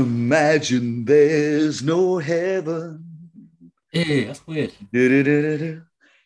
Imagine 0.00 1.04
there's 1.04 1.82
no 1.82 2.16
heaven. 2.16 3.04
Yeah, 3.92 4.28
that's 4.28 4.46
weird. 4.46 4.72
Du-du-du-du-du. 4.90 5.82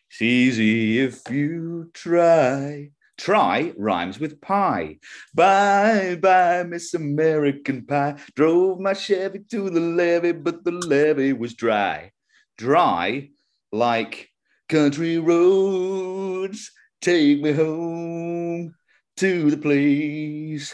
It's 0.09 0.21
easy 0.21 0.99
if 0.99 1.29
you 1.29 1.91
try. 1.93 2.91
Try 3.17 3.73
rhymes 3.77 4.17
with 4.17 4.39
pie. 4.39 4.99
Bye 5.33 6.17
bye, 6.21 6.63
Miss 6.63 6.93
American 6.93 7.85
Pie. 7.85 8.15
Drove 8.35 8.79
my 8.79 8.93
Chevy 8.93 9.39
to 9.51 9.69
the 9.69 9.81
levee, 9.81 10.31
but 10.31 10.63
the 10.63 10.71
levee 10.71 11.33
was 11.33 11.53
dry. 11.53 12.11
Dry 12.57 13.29
like 13.73 14.29
country 14.69 15.17
roads. 15.17 16.71
Take 17.01 17.41
me 17.41 17.51
home 17.51 18.73
to 19.17 19.51
the 19.51 19.57
place 19.57 20.73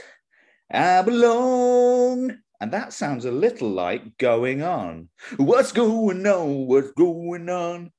I 0.71 1.01
belong. 1.01 2.37
And 2.61 2.71
that 2.73 2.93
sounds 2.93 3.25
a 3.25 3.31
little 3.31 3.71
like 3.71 4.19
going 4.19 4.61
on. 4.61 5.09
What's 5.37 5.71
going 5.71 6.27
on? 6.27 6.67
What's 6.67 6.91
going 6.91 7.49
on 7.49 7.91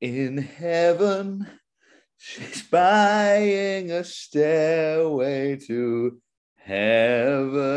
in 0.00 0.38
heaven? 0.38 1.48
She's 2.16 2.62
buying 2.62 3.90
a 3.90 4.04
stairway 4.04 5.56
to 5.66 6.22
heaven. 6.58 7.70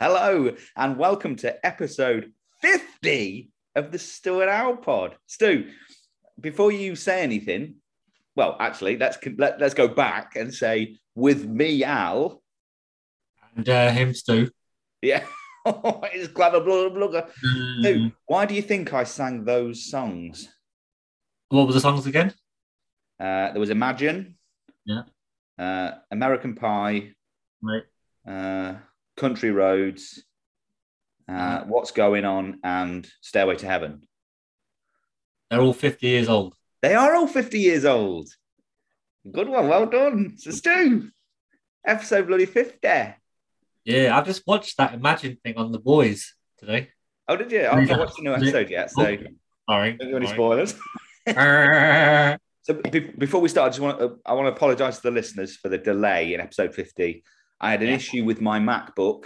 Hello, 0.00 0.56
and 0.76 0.96
welcome 0.98 1.36
to 1.36 1.64
episode 1.64 2.32
50 2.60 3.52
of 3.76 3.92
the 3.92 3.98
Stu 4.00 4.40
and 4.40 4.50
Al 4.50 4.76
pod. 4.76 5.14
Stu, 5.28 5.70
before 6.40 6.72
you 6.72 6.96
say 6.96 7.22
anything, 7.22 7.76
well, 8.34 8.56
actually, 8.58 8.96
let's 8.96 9.18
let, 9.38 9.60
let's 9.60 9.74
go 9.74 9.86
back 9.86 10.34
and 10.34 10.52
say 10.52 10.96
with 11.14 11.46
me, 11.46 11.84
Al. 11.84 12.42
And 13.54 13.68
uh, 13.68 13.92
him, 13.92 14.14
Stu. 14.14 14.50
Yeah. 15.02 15.24
it's 15.66 16.28
clever 16.28 16.60
blugger 16.60 16.90
blugger. 16.96 17.30
Mm. 17.84 18.12
Why 18.26 18.46
do 18.46 18.54
you 18.54 18.62
think 18.62 18.92
I 18.92 19.04
sang 19.04 19.44
those 19.44 19.90
songs? 19.90 20.48
What 21.48 21.66
were 21.66 21.72
the 21.72 21.80
songs 21.80 22.06
again? 22.06 22.32
Uh, 23.18 23.52
there 23.52 23.60
was 23.60 23.70
Imagine, 23.70 24.36
Yeah. 24.86 25.02
uh, 25.58 25.92
American 26.10 26.54
Pie, 26.54 27.12
Right. 27.62 27.82
uh, 28.26 28.76
Country 29.16 29.50
Roads, 29.50 30.24
uh, 31.28 31.64
What's 31.64 31.90
Going 31.90 32.24
On, 32.24 32.58
and 32.64 33.06
Stairway 33.20 33.56
to 33.56 33.66
Heaven. 33.66 34.02
They're 35.50 35.60
all 35.60 35.74
50 35.74 36.06
years 36.06 36.28
old. 36.28 36.54
They 36.80 36.94
are 36.94 37.14
all 37.14 37.26
50 37.26 37.58
years 37.58 37.84
old. 37.84 38.30
Good 39.30 39.48
one. 39.48 39.68
Well 39.68 39.86
done. 39.86 40.36
So, 40.38 40.50
Stu, 40.52 41.10
episode 41.84 42.26
bloody 42.28 42.46
50. 42.46 42.78
Yeah, 43.84 44.16
I've 44.16 44.26
just 44.26 44.46
watched 44.46 44.76
that 44.78 44.94
Imagine 44.94 45.38
thing 45.42 45.54
on 45.56 45.72
The 45.72 45.78
Boys 45.78 46.34
today. 46.58 46.90
Oh, 47.28 47.36
did 47.36 47.50
you? 47.52 47.66
I've 47.66 47.88
not 47.88 47.98
watched 48.00 48.16
the 48.16 48.22
new 48.22 48.34
episode 48.34 48.70
yet, 48.70 48.90
so 48.90 49.02
Sorry. 49.68 49.92
don't 49.92 50.10
do 50.10 50.16
any 50.16 50.26
spoilers. 50.26 50.74
So 52.62 52.74
be- 52.74 53.00
before 53.00 53.40
we 53.40 53.48
start, 53.48 53.66
I 53.66 53.70
just 53.70 53.80
want 53.80 53.98
to, 54.00 54.18
I 54.26 54.34
want 54.34 54.46
to 54.46 54.52
apologise 54.52 54.96
to 54.96 55.02
the 55.04 55.10
listeners 55.10 55.56
for 55.56 55.70
the 55.70 55.78
delay 55.78 56.34
in 56.34 56.40
episode 56.40 56.74
50. 56.74 57.24
I 57.58 57.70
had 57.70 57.80
an 57.82 57.88
Yeah. 57.88 57.94
issue 57.94 58.24
with 58.24 58.40
my 58.42 58.60
MacBook. 58.60 59.24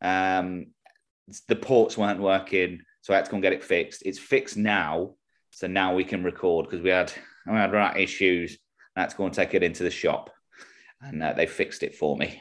Um, 0.00 0.68
the 1.48 1.56
ports 1.56 1.98
weren't 1.98 2.20
working, 2.20 2.80
so 3.02 3.12
I 3.12 3.16
had 3.16 3.26
to 3.26 3.30
go 3.30 3.36
and 3.36 3.42
get 3.42 3.52
it 3.52 3.62
fixed. 3.62 4.02
It's 4.06 4.18
fixed 4.18 4.56
now, 4.56 5.14
so 5.50 5.66
now 5.66 5.94
we 5.94 6.02
can 6.02 6.24
record 6.24 6.66
because 6.66 6.82
we 6.82 6.88
had 6.90 7.12
we 7.46 7.52
had 7.52 7.72
right 7.72 7.96
issues. 7.96 8.58
I 8.96 9.02
had 9.02 9.10
to 9.10 9.16
go 9.16 9.26
and 9.26 9.34
take 9.34 9.52
it 9.54 9.62
into 9.62 9.82
the 9.82 9.90
shop, 9.90 10.30
and 11.02 11.22
uh, 11.22 11.34
they 11.34 11.46
fixed 11.46 11.82
it 11.82 11.94
for 11.94 12.16
me. 12.16 12.40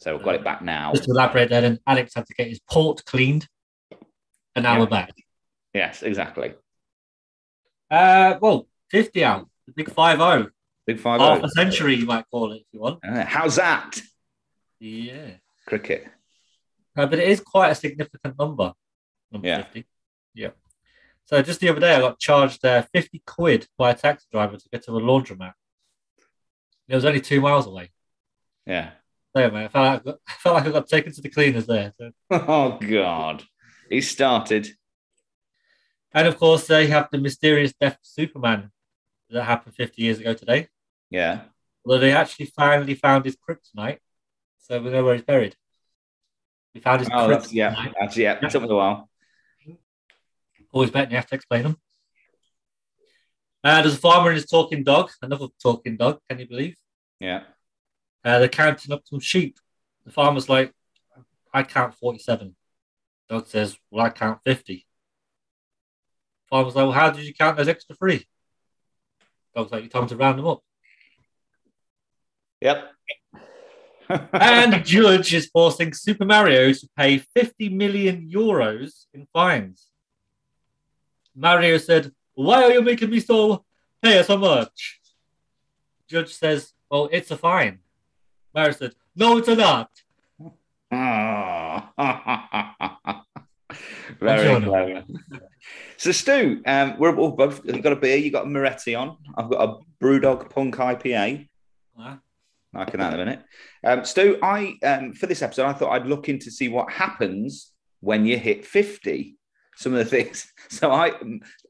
So 0.00 0.16
we've 0.16 0.24
got 0.24 0.34
it 0.34 0.44
back 0.44 0.62
now. 0.62 0.92
just 0.92 1.04
to 1.04 1.10
elaborate 1.10 1.50
there, 1.50 1.60
then 1.60 1.78
Alex 1.86 2.14
had 2.14 2.26
to 2.26 2.34
get 2.34 2.48
his 2.48 2.60
port 2.60 3.04
cleaned. 3.04 3.46
And 4.54 4.62
now 4.64 4.74
Yeah. 4.74 4.78
we're 4.80 4.86
back. 4.86 5.12
Yes, 5.74 6.02
exactly. 6.02 6.54
Uh, 7.90 8.38
well, 8.40 8.66
50 8.90 9.24
out. 9.24 9.48
The 9.66 9.72
big 9.72 9.90
5 9.92 10.18
0. 10.18 10.50
Big 10.86 10.98
five. 10.98 11.20
Half 11.20 11.42
a 11.44 11.48
century, 11.50 11.94
you 11.94 12.06
might 12.06 12.24
call 12.30 12.52
it 12.52 12.56
if 12.62 12.66
you 12.72 12.80
want. 12.80 13.04
Uh, 13.04 13.24
how's 13.24 13.56
that? 13.56 14.00
Yeah. 14.80 15.32
Cricket. 15.66 16.08
Uh, 16.96 17.06
but 17.06 17.18
it 17.18 17.28
is 17.28 17.40
quite 17.40 17.70
a 17.70 17.74
significant 17.74 18.36
number, 18.38 18.72
number 19.30 19.46
Yeah. 19.46 19.62
50. 19.62 19.86
Yeah. 20.34 20.50
So 21.26 21.40
just 21.42 21.60
the 21.60 21.68
other 21.68 21.78
day, 21.80 21.94
I 21.94 22.00
got 22.00 22.18
charged 22.18 22.64
uh, 22.64 22.82
50 22.92 23.22
quid 23.26 23.68
by 23.76 23.90
a 23.90 23.94
taxi 23.94 24.26
driver 24.32 24.56
to 24.56 24.68
get 24.72 24.82
to 24.84 24.96
a 24.96 25.00
laundromat. 25.00 25.52
It 26.88 26.94
was 26.96 27.04
only 27.04 27.20
two 27.20 27.40
miles 27.40 27.66
away. 27.66 27.90
Yeah. 28.66 28.92
So, 29.36 29.50
man, 29.50 29.64
I 29.64 29.68
felt 29.68 29.84
like 29.86 30.00
I, 30.00 30.04
got, 30.04 30.18
I 30.28 30.32
felt 30.32 30.54
like 30.56 30.66
I 30.66 30.70
got 30.70 30.88
taken 30.88 31.12
to 31.12 31.20
the 31.20 31.28
cleaners 31.28 31.66
there. 31.66 31.92
So. 31.98 32.10
Oh 32.30 32.78
God, 32.80 33.44
he 33.88 34.00
started. 34.00 34.68
And 36.12 36.26
of 36.26 36.36
course, 36.38 36.66
they 36.66 36.88
have 36.88 37.08
the 37.12 37.18
mysterious 37.18 37.72
death 37.80 37.92
of 37.94 37.98
Superman 38.02 38.70
that 39.30 39.44
happened 39.44 39.76
50 39.76 40.02
years 40.02 40.18
ago 40.18 40.34
today. 40.34 40.68
Yeah. 41.08 41.42
Although 41.84 42.00
they 42.00 42.12
actually 42.12 42.46
finally 42.46 42.94
found 42.94 43.24
his 43.24 43.36
kryptonite. 43.36 43.98
So 44.58 44.80
we 44.82 44.90
know 44.90 45.04
where 45.04 45.14
he's 45.14 45.24
buried. 45.24 45.54
We 46.74 46.80
found 46.80 47.00
his 47.00 47.10
Oh, 47.12 47.28
that's, 47.28 47.52
yeah. 47.52 47.74
kryptonite. 47.74 47.94
That's 48.00 48.16
yeah. 48.16 48.38
It 48.42 48.50
took 48.50 48.62
me 48.62 48.68
a 48.68 48.74
while. 48.74 49.08
Always 50.72 50.90
bet 50.90 51.10
you 51.10 51.16
have 51.16 51.26
to 51.28 51.34
explain 51.36 51.62
them. 51.64 51.76
Uh, 53.62 53.82
there's 53.82 53.94
a 53.94 53.98
farmer 53.98 54.30
and 54.30 54.36
his 54.36 54.46
talking 54.46 54.82
dog, 54.82 55.10
another 55.22 55.46
talking 55.62 55.96
dog, 55.96 56.18
can 56.28 56.38
you 56.38 56.48
believe? 56.48 56.76
Yeah. 57.20 57.42
Uh, 58.24 58.38
they're 58.38 58.48
counting 58.48 58.92
up 58.92 59.02
some 59.04 59.20
sheep. 59.20 59.58
The 60.04 60.12
farmer's 60.12 60.48
like, 60.48 60.72
I 61.52 61.62
count 61.62 61.94
47. 61.94 62.54
Dog 63.28 63.46
says, 63.46 63.76
Well, 63.90 64.06
I 64.06 64.10
count 64.10 64.40
50. 64.44 64.86
Farmer's 66.48 66.74
like, 66.74 66.84
Well, 66.84 66.92
how 66.92 67.10
did 67.10 67.24
you 67.24 67.34
count 67.34 67.56
those 67.56 67.68
extra 67.68 67.96
three? 67.96 68.26
Dog's 69.54 69.72
like, 69.72 69.84
You 69.84 69.88
told 69.88 70.04
me 70.04 70.08
to 70.10 70.16
round 70.16 70.38
them 70.38 70.46
up. 70.46 70.62
Yep. 72.60 72.90
And 74.32 74.84
judge 74.84 75.32
is 75.34 75.46
forcing 75.46 75.92
Super 75.92 76.24
Mario 76.24 76.72
to 76.72 76.88
pay 76.96 77.18
50 77.18 77.68
million 77.68 78.28
euros 78.28 79.06
in 79.14 79.26
fines. 79.32 79.86
Mario 81.34 81.78
said, 81.78 82.12
Why 82.34 82.64
are 82.64 82.72
you 82.72 82.82
making 82.82 83.10
me 83.10 83.20
so 83.20 83.64
pay 84.02 84.22
so 84.22 84.36
much? 84.36 85.00
Judge 86.08 86.34
says, 86.34 86.72
Well, 86.90 87.08
it's 87.12 87.30
a 87.30 87.36
fine. 87.36 87.78
Said, 88.54 88.94
No, 89.14 89.38
it's 89.38 89.48
not. 89.48 89.90
Very 94.20 94.62
clever. 94.62 95.04
So, 95.96 96.12
Stu, 96.12 96.62
um, 96.66 96.98
we're 96.98 97.16
all 97.16 97.32
both 97.32 97.64
you 97.64 97.80
got 97.80 97.92
a 97.92 97.96
beer, 97.96 98.16
you 98.16 98.32
got 98.32 98.46
a 98.46 98.48
Moretti 98.48 98.94
on. 98.94 99.16
I've 99.36 99.50
got 99.50 99.68
a 99.68 100.04
Brewdog 100.04 100.50
Punk 100.50 100.76
IPA. 100.76 101.48
Huh? 101.96 102.16
I 102.74 102.84
can 102.84 103.00
in 103.00 103.14
a 103.14 103.16
minute. 103.16 103.42
Um, 103.84 104.04
Stu, 104.04 104.38
I 104.42 104.76
um, 104.82 105.12
for 105.12 105.26
this 105.26 105.42
episode, 105.42 105.66
I 105.66 105.72
thought 105.72 105.92
I'd 105.92 106.06
look 106.06 106.28
into 106.28 106.50
see 106.50 106.68
what 106.68 106.90
happens 106.90 107.72
when 108.00 108.24
you 108.24 108.38
hit 108.38 108.64
50. 108.64 109.36
Some 109.76 109.92
of 109.92 109.98
the 109.98 110.04
things. 110.04 110.52
So 110.70 110.92
I 110.92 111.12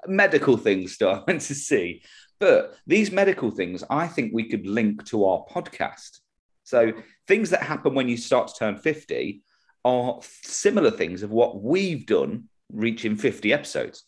medical 0.07 0.57
things 0.57 0.95
Stu, 0.95 1.09
I 1.09 1.23
went 1.27 1.43
to 1.43 1.55
see. 1.55 2.03
But 2.39 2.75
these 2.87 3.13
medical 3.13 3.51
things, 3.51 3.85
I 3.91 4.07
think 4.07 4.33
we 4.33 4.49
could 4.49 4.67
link 4.67 5.05
to 5.07 5.27
our 5.27 5.45
podcast. 5.45 6.21
So 6.71 6.93
things 7.27 7.51
that 7.51 7.63
happen 7.63 7.95
when 7.95 8.09
you 8.09 8.17
start 8.17 8.49
to 8.49 8.55
turn 8.55 8.77
50 8.77 9.43
are 9.85 10.21
similar 10.23 10.93
things 10.93 11.25
of 11.25 11.33
what 11.33 11.61
we've 11.61 12.07
done 12.07 12.45
reaching 12.73 13.17
50 13.17 13.53
episodes. 13.53 14.05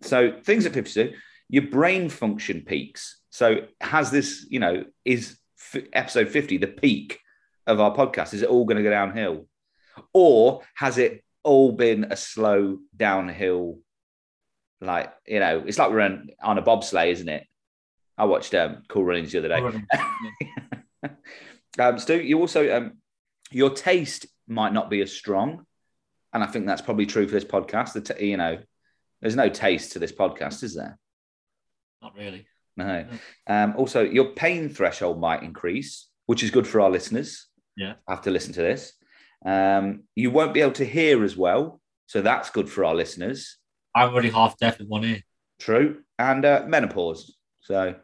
So 0.00 0.38
things 0.44 0.64
at 0.64 0.74
50, 0.74 1.14
your 1.48 1.66
brain 1.66 2.08
function 2.08 2.62
peaks. 2.62 3.20
So 3.30 3.66
has 3.80 4.12
this, 4.12 4.46
you 4.48 4.60
know, 4.60 4.84
is 5.04 5.38
f- 5.58 5.82
episode 5.92 6.28
50 6.28 6.58
the 6.58 6.68
peak 6.68 7.18
of 7.66 7.80
our 7.80 7.92
podcast? 7.94 8.32
Is 8.32 8.42
it 8.42 8.48
all 8.48 8.64
going 8.64 8.76
to 8.76 8.84
go 8.84 8.90
downhill? 8.90 9.48
Or 10.12 10.62
has 10.76 10.98
it 10.98 11.24
all 11.42 11.72
been 11.72 12.04
a 12.10 12.16
slow 12.16 12.78
downhill? 12.96 13.80
Like, 14.80 15.12
you 15.26 15.40
know, 15.40 15.64
it's 15.66 15.78
like 15.78 15.90
we're 15.90 16.00
on, 16.00 16.28
on 16.40 16.58
a 16.58 16.62
bobsleigh, 16.62 17.10
isn't 17.10 17.28
it? 17.28 17.44
I 18.16 18.26
watched 18.26 18.54
um, 18.54 18.84
Cool 18.88 19.04
Runnings 19.04 19.32
the 19.32 19.38
other 19.38 19.48
day. 19.48 21.10
um, 21.78 21.98
Stu, 21.98 22.20
you 22.20 22.38
also 22.40 22.76
um, 22.76 22.98
your 23.50 23.70
taste 23.70 24.26
might 24.46 24.72
not 24.72 24.90
be 24.90 25.00
as 25.02 25.12
strong, 25.12 25.64
and 26.32 26.42
I 26.42 26.46
think 26.46 26.66
that's 26.66 26.82
probably 26.82 27.06
true 27.06 27.26
for 27.26 27.34
this 27.34 27.44
podcast. 27.44 27.92
The 27.92 28.00
t- 28.00 28.30
you 28.30 28.36
know, 28.36 28.58
there's 29.20 29.36
no 29.36 29.48
taste 29.48 29.92
to 29.92 29.98
this 29.98 30.12
podcast, 30.12 30.62
is 30.62 30.74
there? 30.74 30.98
Not 32.02 32.16
really. 32.16 32.46
No. 32.76 33.06
Um, 33.46 33.74
also, 33.76 34.02
your 34.02 34.32
pain 34.32 34.68
threshold 34.68 35.20
might 35.20 35.42
increase, 35.42 36.08
which 36.26 36.42
is 36.42 36.50
good 36.50 36.66
for 36.66 36.80
our 36.80 36.90
listeners. 36.90 37.46
Yeah. 37.76 37.94
have 38.08 38.22
to 38.22 38.30
listen 38.30 38.52
to 38.54 38.62
this. 38.62 38.92
Um, 39.44 40.04
you 40.14 40.30
won't 40.30 40.54
be 40.54 40.60
able 40.60 40.72
to 40.72 40.84
hear 40.84 41.24
as 41.24 41.36
well, 41.36 41.80
so 42.06 42.22
that's 42.22 42.50
good 42.50 42.68
for 42.68 42.84
our 42.84 42.94
listeners. 42.94 43.58
I'm 43.94 44.10
already 44.10 44.30
half 44.30 44.58
deaf 44.58 44.80
in 44.80 44.86
one 44.86 45.04
ear. 45.04 45.20
True, 45.60 46.02
and 46.18 46.44
uh, 46.44 46.64
menopause. 46.66 47.36
So 47.60 47.94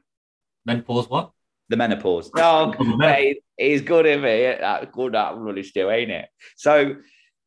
Menopause 0.64 1.08
what? 1.08 1.32
The 1.70 1.76
menopause. 1.76 2.31
Men- 2.34 2.99
mate, 2.99 3.43
it's 3.56 3.82
good 3.82 4.05
in 4.05 4.20
me. 4.20 4.43
That's 4.61 4.87
good, 4.93 5.14
that 5.14 5.37
really 5.37 5.62
still, 5.62 5.90
ain't 5.90 6.11
it? 6.11 6.28
So 6.56 6.96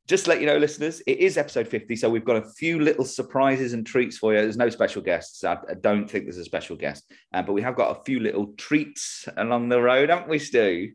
just 0.07 0.23
to 0.25 0.31
let 0.31 0.39
you 0.39 0.47
know, 0.47 0.57
listeners, 0.57 1.01
it 1.05 1.19
is 1.19 1.37
episode 1.37 1.67
50. 1.67 1.95
So 1.97 2.09
we've 2.09 2.25
got 2.25 2.37
a 2.37 2.49
few 2.57 2.79
little 2.79 3.05
surprises 3.05 3.73
and 3.73 3.85
treats 3.85 4.17
for 4.17 4.33
you. 4.33 4.41
There's 4.41 4.57
no 4.57 4.69
special 4.69 5.01
guests. 5.01 5.43
I, 5.43 5.57
I 5.69 5.73
don't 5.79 6.09
think 6.09 6.23
there's 6.25 6.37
a 6.37 6.45
special 6.45 6.75
guest, 6.77 7.03
uh, 7.33 7.41
but 7.43 7.53
we 7.53 7.61
have 7.61 7.75
got 7.75 7.97
a 7.97 8.03
few 8.03 8.19
little 8.19 8.47
treats 8.57 9.27
along 9.37 9.69
the 9.69 9.81
road, 9.81 10.09
haven't 10.09 10.29
we, 10.29 10.39
Stu? 10.39 10.93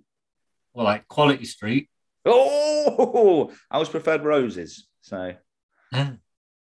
Well, 0.75 0.85
like 0.87 1.07
Quality 1.09 1.45
Street. 1.45 1.89
Oh, 2.25 3.51
I 3.71 3.75
always 3.75 3.89
preferred 3.89 4.25
roses. 4.25 4.87
So, 5.03 5.35
Yeah. 5.93 6.13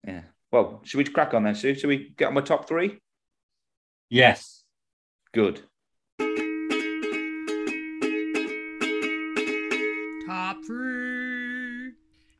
yeah. 0.06 0.22
Well, 0.52 0.82
should 0.84 0.98
we 0.98 1.04
crack 1.04 1.34
on 1.34 1.42
then, 1.44 1.54
Stu? 1.54 1.74
Should 1.74 1.88
we 1.88 2.12
get 2.16 2.28
on 2.28 2.34
my 2.34 2.40
top 2.40 2.68
three? 2.68 2.98
Yes. 4.08 4.62
Good. 5.32 5.62
Top 10.46 10.64
three. 10.64 11.90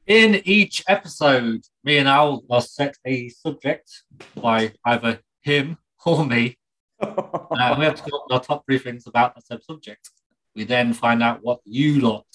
In 0.07 0.41
each 0.45 0.85
episode, 0.87 1.63
me 1.83 1.99
and 1.99 2.07
Al 2.07 2.45
will 2.49 2.61
set 2.61 2.95
a 3.05 3.29
subject 3.31 4.05
by 4.41 4.75
either 4.85 5.19
him 5.41 5.79
or 6.05 6.25
me. 6.25 6.57
Uh, 7.01 7.75
we 7.79 7.85
have 7.85 7.95
to 7.97 8.03
come 8.03 8.15
up 8.15 8.25
with 8.29 8.33
our 8.33 8.41
top 8.41 8.65
three 8.65 8.79
things 8.79 9.07
about 9.07 9.35
that 9.35 9.47
same 9.47 9.61
subject. 9.61 10.11
We 10.55 10.65
then 10.65 10.93
find 10.93 11.23
out 11.23 11.41
what 11.43 11.61
you 11.65 12.01
lot 12.01 12.27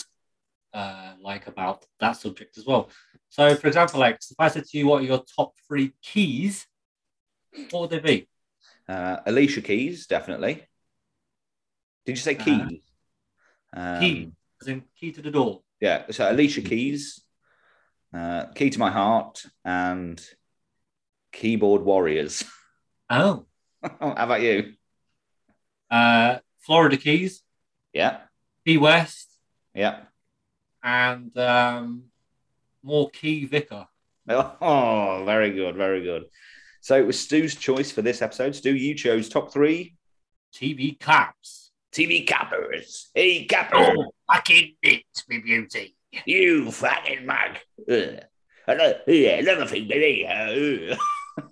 uh, 0.73 1.13
like 1.21 1.47
about 1.47 1.85
that 1.99 2.13
subject 2.13 2.57
as 2.57 2.65
well. 2.65 2.89
So, 3.29 3.55
for 3.55 3.67
example, 3.67 3.99
like 3.99 4.15
if 4.15 4.39
I 4.39 4.47
said 4.49 4.65
to 4.65 4.77
you, 4.77 4.87
what 4.87 5.01
are 5.01 5.05
your 5.05 5.23
top 5.35 5.53
three 5.67 5.93
keys? 6.01 6.67
What 7.71 7.81
would 7.81 7.89
they 7.89 7.99
be? 7.99 8.27
Uh, 8.87 9.17
Alicia 9.25 9.61
Keys, 9.61 10.05
definitely. 10.07 10.63
Did 12.05 12.11
you 12.17 12.21
say 12.21 12.35
Uh, 12.35 12.43
keys? 12.43 12.81
Um, 13.73 13.99
Key, 13.99 14.31
as 14.61 14.67
in 14.67 14.83
key 14.99 15.11
to 15.11 15.21
the 15.21 15.31
door. 15.31 15.61
Yeah. 15.79 16.03
So 16.11 16.31
Alicia 16.31 16.61
Keys, 16.61 17.21
uh, 18.13 18.45
Key 18.55 18.69
to 18.69 18.79
My 18.79 18.91
Heart, 18.91 19.45
and 19.65 20.23
Keyboard 21.31 21.81
Warriors. 21.81 22.43
Oh, 23.09 23.45
How 23.83 24.13
about 24.17 24.41
you? 24.41 24.73
uh, 25.89 26.37
Florida 26.59 26.97
Keys, 26.97 27.41
Yeah. 27.93 28.19
Key 28.65 28.77
West, 28.77 29.27
Yeah. 29.73 30.01
and 30.83 31.35
um, 31.37 32.03
more 32.83 33.09
Key 33.09 33.45
Vicar. 33.45 33.87
Oh, 34.29 35.23
very 35.25 35.51
good. 35.51 35.75
Very 35.75 36.03
good. 36.03 36.23
So 36.79 36.95
it 36.97 37.05
was 37.05 37.19
Stu's 37.19 37.55
choice 37.55 37.91
for 37.91 38.01
this 38.01 38.21
episode. 38.21 38.55
Stu, 38.55 38.73
you 38.75 38.95
chose 38.95 39.27
top 39.27 39.51
three 39.51 39.95
TV 40.53 40.97
Caps. 40.97 41.70
TV 41.91 42.25
cappers. 42.25 43.09
Hey, 43.13 43.45
cappers. 43.45 43.89
Oh, 43.97 44.11
fucking 44.31 44.75
it, 44.81 45.03
me 45.27 45.39
beauty. 45.39 45.95
You 46.25 46.71
fucking 46.71 47.25
mug. 47.25 47.57
Ugh. 47.89 48.19
Another, 48.67 49.01
yeah, 49.07 49.39
another 49.39 49.65
thing, 49.65 49.87
baby. 49.87 50.25
Uh, 50.27 50.95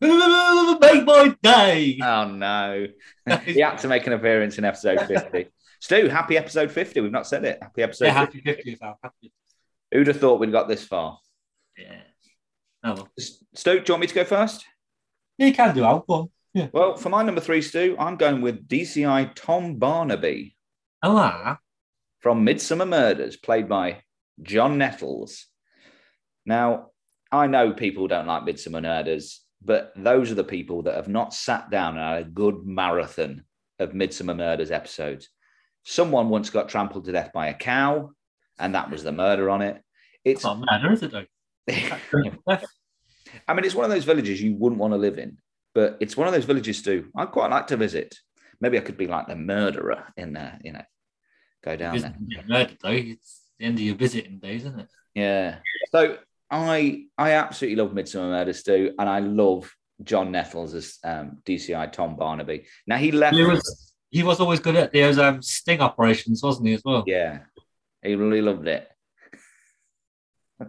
Make 0.00 1.04
my 1.04 1.34
day. 1.42 1.98
oh, 2.02 2.28
no. 2.28 2.86
he 3.44 3.60
had 3.60 3.76
to 3.76 3.88
make 3.88 4.06
an 4.06 4.12
appearance 4.12 4.58
in 4.58 4.64
episode 4.64 5.00
50. 5.06 5.48
Stu, 5.80 6.08
happy 6.08 6.36
episode 6.36 6.70
50. 6.70 7.00
We've 7.00 7.10
not 7.10 7.26
said 7.26 7.44
it. 7.44 7.58
Happy 7.62 7.82
episode 7.82 8.06
yeah, 8.06 8.26
50. 8.26 8.42
happy 8.44 8.62
50th, 8.62 8.82
Al. 8.82 8.98
Happy. 9.02 9.32
Who'd 9.92 10.06
have 10.08 10.20
thought 10.20 10.40
we'd 10.40 10.52
got 10.52 10.68
this 10.68 10.84
far? 10.84 11.18
Yeah. 11.78 12.02
Oh, 12.84 12.94
well. 12.94 13.08
Stu, 13.54 13.80
do 13.80 13.84
you 13.86 13.92
want 13.94 14.00
me 14.02 14.06
to 14.06 14.14
go 14.14 14.24
first? 14.24 14.66
You 15.38 15.52
can 15.52 15.74
do, 15.74 15.84
I'll 15.84 16.00
Go 16.00 16.14
on. 16.14 16.30
Yeah. 16.56 16.68
Well, 16.72 16.96
for 16.96 17.10
my 17.10 17.22
number 17.22 17.42
three, 17.42 17.60
Stu, 17.60 17.96
I'm 17.98 18.16
going 18.16 18.40
with 18.40 18.66
DCI 18.66 19.34
Tom 19.34 19.76
Barnaby 19.76 20.56
ah. 21.02 21.58
from 22.20 22.46
Midsomer 22.46 22.88
Murders, 22.88 23.36
played 23.36 23.68
by 23.68 24.00
John 24.40 24.78
Nettles. 24.78 25.48
Now, 26.46 26.92
I 27.30 27.46
know 27.46 27.74
people 27.74 28.08
don't 28.08 28.26
like 28.26 28.44
Midsomer 28.44 28.80
Murders, 28.80 29.42
but 29.60 29.92
those 29.96 30.32
are 30.32 30.34
the 30.34 30.44
people 30.44 30.84
that 30.84 30.94
have 30.94 31.08
not 31.08 31.34
sat 31.34 31.68
down 31.68 31.98
and 31.98 32.08
had 32.08 32.22
a 32.22 32.30
good 32.30 32.64
marathon 32.64 33.44
of 33.78 33.92
Midsomer 33.92 34.34
Murders 34.34 34.70
episodes. 34.70 35.28
Someone 35.84 36.30
once 36.30 36.48
got 36.48 36.70
trampled 36.70 37.04
to 37.04 37.12
death 37.12 37.34
by 37.34 37.48
a 37.48 37.54
cow, 37.54 38.12
and 38.58 38.74
that 38.74 38.90
was 38.90 39.02
the 39.02 39.12
murder 39.12 39.50
on 39.50 39.60
it. 39.60 39.82
It's, 40.24 40.42
not 40.42 40.64
matter, 40.64 40.90
is 40.90 41.02
it. 41.02 41.12
I 43.46 43.52
mean, 43.52 43.66
it's 43.66 43.74
one 43.74 43.84
of 43.84 43.90
those 43.90 44.04
villages 44.04 44.40
you 44.40 44.54
wouldn't 44.54 44.80
want 44.80 44.94
to 44.94 44.98
live 44.98 45.18
in, 45.18 45.36
but 45.76 45.98
it's 46.00 46.16
one 46.16 46.26
of 46.26 46.32
those 46.32 46.46
villages 46.46 46.80
too. 46.80 47.10
I'd 47.14 47.30
quite 47.30 47.50
like 47.50 47.66
to 47.66 47.76
visit. 47.76 48.18
Maybe 48.62 48.78
I 48.78 48.80
could 48.80 48.96
be 48.96 49.06
like 49.06 49.26
the 49.28 49.36
murderer 49.36 50.04
in 50.16 50.32
there, 50.32 50.58
you 50.64 50.72
know, 50.72 50.84
go 51.62 51.76
down 51.76 51.98
there. 51.98 52.16
Murdered, 52.48 52.78
though. 52.82 52.88
It's 52.92 53.42
the 53.58 53.66
end 53.66 53.74
of 53.74 53.84
your 53.84 53.94
visiting 53.94 54.38
days, 54.38 54.62
isn't 54.64 54.80
it? 54.80 54.88
Yeah. 55.14 55.58
So 55.92 56.16
I 56.50 57.04
I 57.18 57.32
absolutely 57.32 57.76
love 57.76 57.92
Midsomer 57.92 58.30
Murders 58.30 58.62
too, 58.62 58.94
and 58.98 59.06
I 59.06 59.18
love 59.18 59.70
John 60.02 60.32
Nettles 60.32 60.72
as 60.72 60.96
um, 61.04 61.42
DCI 61.44 61.92
Tom 61.92 62.16
Barnaby. 62.16 62.64
Now 62.86 62.96
he 62.96 63.12
left. 63.12 63.36
He 63.36 63.44
was, 63.44 63.92
he 64.08 64.22
was 64.22 64.40
always 64.40 64.60
good 64.60 64.76
at 64.76 64.94
those 64.94 65.18
um, 65.18 65.42
sting 65.42 65.82
operations, 65.82 66.42
wasn't 66.42 66.68
he, 66.68 66.74
as 66.74 66.82
well? 66.86 67.04
Yeah, 67.06 67.40
he 68.02 68.14
really 68.14 68.40
loved 68.40 68.66
it. 68.66 68.88
Who 70.58 70.66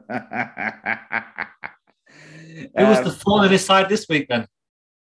was 2.75 2.98
Um, 2.98 3.04
the 3.06 3.12
thorn 3.12 3.45
in 3.45 3.51
his 3.51 3.63
side 3.63 3.88
this 3.88 4.06
week, 4.09 4.27
then? 4.27 4.48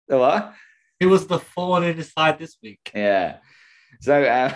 The 0.07 0.17
what? 0.17 0.53
It 0.99 1.07
was 1.07 1.27
the 1.27 1.39
thorn 1.39 1.83
in 1.83 1.97
his 1.97 2.11
side 2.11 2.39
this 2.39 2.57
week? 2.61 2.91
Yeah. 2.93 3.37
So, 4.01 4.23
uh, 4.23 4.55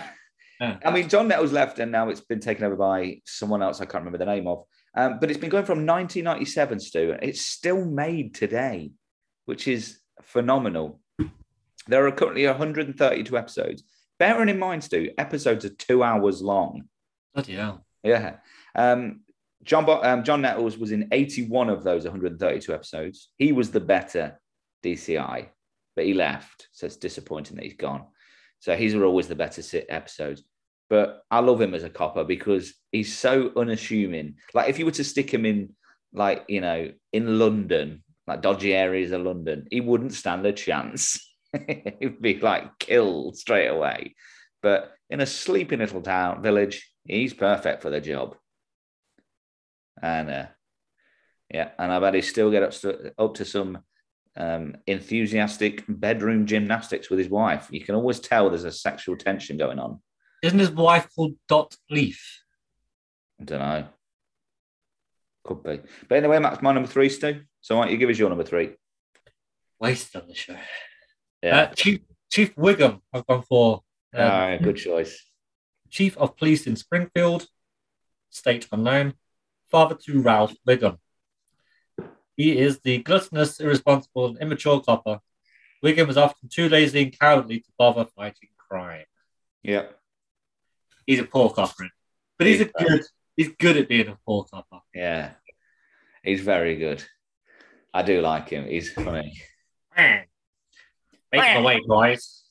Yeah. 0.60 0.76
I 0.84 0.90
mean, 0.90 1.08
John 1.08 1.28
Nettles 1.28 1.52
left 1.52 1.78
and 1.78 1.90
now 1.90 2.10
it's 2.10 2.20
been 2.20 2.40
taken 2.40 2.64
over 2.64 2.76
by 2.76 3.22
someone 3.24 3.62
else 3.62 3.80
I 3.80 3.86
can't 3.86 4.04
remember 4.04 4.18
the 4.18 4.26
name 4.26 4.46
of. 4.46 4.64
Um, 4.94 5.18
but 5.18 5.30
it's 5.30 5.40
been 5.40 5.50
going 5.50 5.64
from 5.64 5.86
1997, 5.86 6.80
Stu. 6.80 7.16
It's 7.22 7.40
still 7.40 7.84
made 7.84 8.34
today, 8.34 8.90
which 9.46 9.66
is 9.66 10.00
phenomenal. 10.22 11.00
There 11.86 12.06
are 12.06 12.12
currently 12.12 12.46
132 12.46 13.38
episodes. 13.38 13.84
Bearing 14.18 14.50
in 14.50 14.58
mind, 14.58 14.84
Stu, 14.84 15.10
episodes 15.16 15.64
are 15.64 15.70
two 15.70 16.02
hours 16.02 16.42
long. 16.42 16.84
Bloody 17.32 17.54
hell. 17.54 17.86
Yeah. 18.02 18.36
Um, 18.74 19.20
John 19.62 19.88
um, 20.04 20.24
John 20.24 20.42
Nettles 20.42 20.76
was 20.76 20.92
in 20.92 21.08
81 21.12 21.70
of 21.70 21.84
those 21.84 22.04
132 22.04 22.74
episodes. 22.74 23.30
He 23.36 23.52
was 23.52 23.70
the 23.70 23.80
better 23.80 24.40
DCI, 24.82 25.48
but 25.96 26.04
he 26.04 26.14
left. 26.14 26.68
So 26.72 26.86
it's 26.86 26.96
disappointing 26.96 27.56
that 27.56 27.64
he's 27.64 27.74
gone. 27.74 28.06
So 28.60 28.76
these 28.76 28.94
are 28.94 29.04
always 29.04 29.28
the 29.28 29.34
better 29.34 29.62
episodes. 29.88 30.42
But 30.88 31.22
I 31.30 31.38
love 31.38 31.60
him 31.60 31.74
as 31.74 31.84
a 31.84 31.90
copper 31.90 32.24
because 32.24 32.74
he's 32.90 33.16
so 33.16 33.52
unassuming. 33.56 34.36
Like 34.54 34.68
if 34.68 34.78
you 34.78 34.84
were 34.84 34.90
to 34.92 35.04
stick 35.04 35.32
him 35.32 35.46
in, 35.46 35.74
like, 36.12 36.44
you 36.48 36.60
know, 36.60 36.90
in 37.12 37.38
London, 37.38 38.02
like 38.26 38.42
dodgy 38.42 38.74
areas 38.74 39.12
of 39.12 39.22
London, 39.22 39.68
he 39.70 39.80
wouldn't 39.80 40.14
stand 40.14 40.44
a 40.46 40.52
chance. 40.52 41.18
He'd 42.00 42.20
be 42.20 42.38
like 42.40 42.78
killed 42.78 43.36
straight 43.36 43.68
away. 43.68 44.16
But 44.62 44.92
in 45.08 45.20
a 45.20 45.26
sleepy 45.26 45.76
little 45.76 46.02
town 46.02 46.42
village, 46.42 46.90
he's 47.04 47.34
perfect 47.34 47.82
for 47.82 47.90
the 47.90 48.00
job. 48.00 48.36
And 50.02 50.30
uh, 50.30 50.46
yeah, 51.52 51.70
and 51.78 51.92
I 51.92 51.98
bet 52.00 52.14
he 52.14 52.22
still 52.22 52.50
get 52.50 52.62
up 52.62 52.72
to, 52.72 53.12
up 53.18 53.34
to 53.34 53.44
some 53.44 53.78
um, 54.36 54.76
enthusiastic 54.86 55.84
bedroom 55.88 56.46
gymnastics 56.46 57.10
with 57.10 57.18
his 57.18 57.28
wife. 57.28 57.68
You 57.70 57.84
can 57.84 57.94
always 57.94 58.20
tell 58.20 58.48
there's 58.48 58.64
a 58.64 58.72
sexual 58.72 59.16
tension 59.16 59.56
going 59.56 59.78
on. 59.78 60.00
Isn't 60.42 60.58
his 60.58 60.70
wife 60.70 61.08
called 61.14 61.34
Dot 61.48 61.76
Leaf? 61.90 62.42
I 63.40 63.44
don't 63.44 63.58
know. 63.58 63.84
Could 65.44 65.62
be. 65.62 65.80
But 66.08 66.18
anyway, 66.18 66.38
that's 66.40 66.62
my 66.62 66.72
number 66.72 66.88
three, 66.88 67.08
Stu. 67.08 67.40
So 67.60 67.76
why 67.76 67.84
don't 67.84 67.92
you 67.92 67.98
give 67.98 68.10
us 68.10 68.18
your 68.18 68.28
number 68.28 68.44
three? 68.44 68.70
Waste 69.78 70.14
on 70.16 70.28
the 70.28 70.34
show. 70.34 70.56
Yeah. 71.42 71.56
Uh, 71.56 71.66
Chief 71.74 72.00
Chief 72.30 72.54
Wiggum, 72.54 73.00
I've 73.12 73.26
gone 73.26 73.42
for. 73.42 73.82
Um, 74.14 74.28
right, 74.28 74.62
good 74.62 74.76
choice. 74.76 75.24
Chief 75.88 76.16
of 76.18 76.36
Police 76.36 76.66
in 76.66 76.76
Springfield, 76.76 77.46
state 78.28 78.68
unknown, 78.70 79.14
father 79.70 79.96
to 80.06 80.20
Ralph 80.20 80.54
Wiggum. 80.68 80.98
He 82.40 82.56
is 82.56 82.80
the 82.80 82.96
gluttonous, 83.02 83.60
irresponsible, 83.60 84.28
and 84.28 84.38
immature 84.38 84.80
copper. 84.80 85.20
Wiggum 85.84 86.08
is 86.08 86.16
often 86.16 86.48
too 86.48 86.70
lazy 86.70 87.02
and 87.02 87.18
cowardly 87.20 87.60
to 87.60 87.68
bother 87.76 88.06
fighting 88.16 88.48
crime. 88.56 89.04
Yeah. 89.62 89.88
He's 91.04 91.18
a 91.20 91.24
poor 91.24 91.50
copper, 91.50 91.90
but 92.38 92.46
he's 92.46 92.62
a 92.62 92.64
good. 92.64 93.02
He's 93.36 93.50
good 93.58 93.76
at 93.76 93.90
being 93.90 94.08
a 94.08 94.18
poor 94.24 94.44
copper. 94.44 94.80
Yeah. 94.94 95.32
He's 96.22 96.40
very 96.40 96.76
good. 96.76 97.04
I 97.92 98.04
do 98.04 98.22
like 98.22 98.48
him. 98.48 98.64
He's 98.64 98.90
funny. 98.90 99.38
Make 99.94 100.24
the 101.32 101.62
way, 101.62 101.78
boys. 101.86 102.42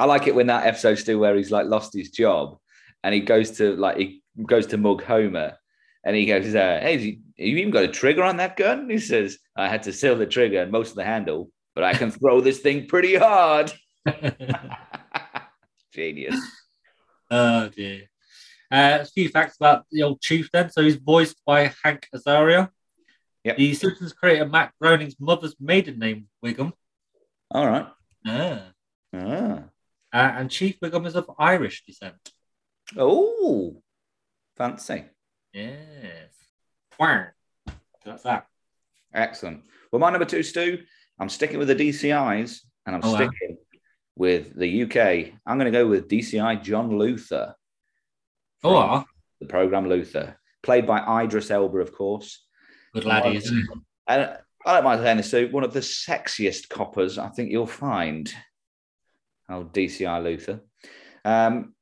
I 0.00 0.06
like 0.06 0.26
it 0.26 0.34
when 0.34 0.48
that 0.48 0.66
episode 0.66 0.96
still 0.96 1.20
where 1.20 1.36
he's 1.36 1.52
like 1.52 1.66
lost 1.66 1.94
his 1.94 2.10
job 2.10 2.58
and 3.04 3.14
he 3.14 3.20
goes 3.20 3.52
to 3.58 3.76
like 3.76 3.98
he 3.98 4.22
goes 4.44 4.66
to 4.68 4.78
mug 4.78 5.04
Homer 5.04 5.58
and 6.04 6.16
he 6.16 6.26
goes, 6.26 6.54
uh, 6.54 6.78
"Hey, 6.80 6.98
you, 6.98 7.18
you 7.36 7.56
even 7.58 7.70
got 7.70 7.84
a 7.84 7.88
trigger 7.88 8.22
on 8.22 8.38
that 8.38 8.56
gun?" 8.56 8.88
He 8.88 8.98
says, 8.98 9.38
"I 9.56 9.68
had 9.68 9.84
to 9.84 9.92
seal 9.92 10.16
the 10.16 10.26
trigger 10.26 10.62
and 10.62 10.72
most 10.72 10.90
of 10.90 10.96
the 10.96 11.04
handle, 11.04 11.50
but 11.74 11.84
I 11.84 11.94
can 11.94 12.10
throw 12.10 12.40
this 12.40 12.60
thing 12.60 12.86
pretty 12.86 13.16
hard." 13.16 13.72
Genius. 15.92 16.40
oh 17.30 17.68
dear. 17.68 18.02
Uh, 18.70 18.98
a 19.00 19.04
few 19.06 19.28
facts 19.30 19.56
about 19.56 19.86
the 19.90 20.02
old 20.02 20.20
chief 20.20 20.50
then. 20.52 20.70
So 20.70 20.82
he's 20.82 20.96
voiced 20.96 21.36
by 21.46 21.72
Hank 21.82 22.06
Azaria. 22.14 22.68
Yep. 23.44 23.56
The 23.56 23.74
Simpsons 23.74 24.12
creator 24.12 24.46
Matt 24.46 24.72
Groening's 24.80 25.16
mother's 25.18 25.56
maiden 25.58 25.98
name, 25.98 26.28
Wiggum. 26.44 26.72
All 27.50 27.66
right. 27.66 27.86
Ah. 28.26 28.62
Ah. 29.14 29.64
Uh, 30.12 30.32
and 30.36 30.50
Chief 30.50 30.78
Wiggum 30.80 31.06
is 31.06 31.16
of 31.16 31.30
Irish 31.38 31.84
descent. 31.84 32.16
Oh, 32.96 33.82
fancy. 34.56 35.04
Yes. 35.58 36.32
Wow. 36.98 37.26
That's 38.04 38.22
that. 38.22 38.46
Excellent. 39.12 39.62
Well, 39.90 40.00
my 40.00 40.10
number 40.10 40.24
two, 40.24 40.42
Stu, 40.42 40.78
I'm 41.18 41.28
sticking 41.28 41.58
with 41.58 41.68
the 41.68 41.74
DCIs 41.74 42.60
and 42.86 42.94
I'm 42.96 43.02
Oh, 43.04 43.12
wow. 43.12 43.16
sticking 43.16 43.56
with 44.16 44.54
the 44.56 44.82
UK. 44.84 45.32
I'm 45.46 45.58
going 45.58 45.70
to 45.72 45.78
go 45.78 45.86
with 45.86 46.08
DCI 46.08 46.62
John 46.62 46.96
Luther, 46.96 47.54
Oh, 48.64 48.76
ah. 48.76 49.04
the 49.40 49.46
program 49.46 49.88
Luther, 49.88 50.38
played 50.62 50.86
by 50.86 51.22
Idris 51.24 51.50
Elba, 51.50 51.78
of 51.78 51.92
course. 51.92 52.44
good 52.94 53.04
laddie, 53.04 53.36
isn't 53.36 53.56
he? 53.56 53.64
And 54.08 54.36
I 54.66 54.74
don't 54.74 54.84
mind 54.84 55.00
saying 55.00 55.16
this, 55.18 55.28
Stu, 55.28 55.48
one 55.50 55.64
of 55.64 55.72
the 55.72 55.80
sexiest 55.80 56.68
coppers 56.68 57.18
I 57.18 57.28
think 57.28 57.50
you'll 57.50 57.66
find. 57.66 58.32
Oh, 59.48 59.64
DCI 59.64 60.22
Luther. 60.22 60.60
Um, 61.24 61.74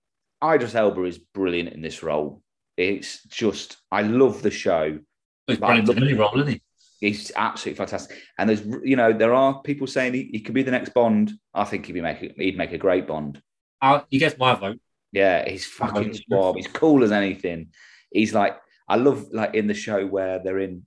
Idris 0.44 0.74
Elba 0.74 1.02
is 1.04 1.18
brilliant 1.18 1.70
in 1.70 1.82
this 1.82 2.02
role. 2.02 2.42
It's 2.76 3.22
just, 3.24 3.76
I 3.90 4.02
love 4.02 4.42
the 4.42 4.50
show. 4.50 4.98
He's 5.46 5.58
brilliant 5.58 5.88
love- 5.88 6.18
role, 6.18 6.40
isn't 6.40 6.54
he? 6.54 6.62
He's 7.00 7.30
absolutely 7.36 7.76
fantastic. 7.76 8.22
And 8.38 8.48
there's, 8.48 8.64
you 8.82 8.96
know, 8.96 9.12
there 9.12 9.34
are 9.34 9.60
people 9.60 9.86
saying 9.86 10.14
he, 10.14 10.30
he 10.32 10.40
could 10.40 10.54
be 10.54 10.62
the 10.62 10.70
next 10.70 10.94
Bond. 10.94 11.30
I 11.52 11.64
think 11.64 11.84
he'd 11.84 11.92
be 11.92 12.00
making, 12.00 12.32
he'd 12.36 12.56
make 12.56 12.72
a 12.72 12.78
great 12.78 13.06
Bond. 13.06 13.40
Uh, 13.82 14.00
he 14.08 14.18
gets 14.18 14.38
my 14.38 14.54
vote. 14.54 14.80
Yeah, 15.12 15.46
he's 15.48 15.66
fucking 15.66 16.14
suave. 16.14 16.56
He's 16.56 16.66
cool 16.66 17.04
as 17.04 17.12
anything. 17.12 17.68
He's 18.10 18.34
like, 18.34 18.56
I 18.88 18.96
love 18.96 19.26
like 19.32 19.54
in 19.54 19.66
the 19.66 19.74
show 19.74 20.06
where 20.06 20.38
they're 20.42 20.58
in 20.58 20.84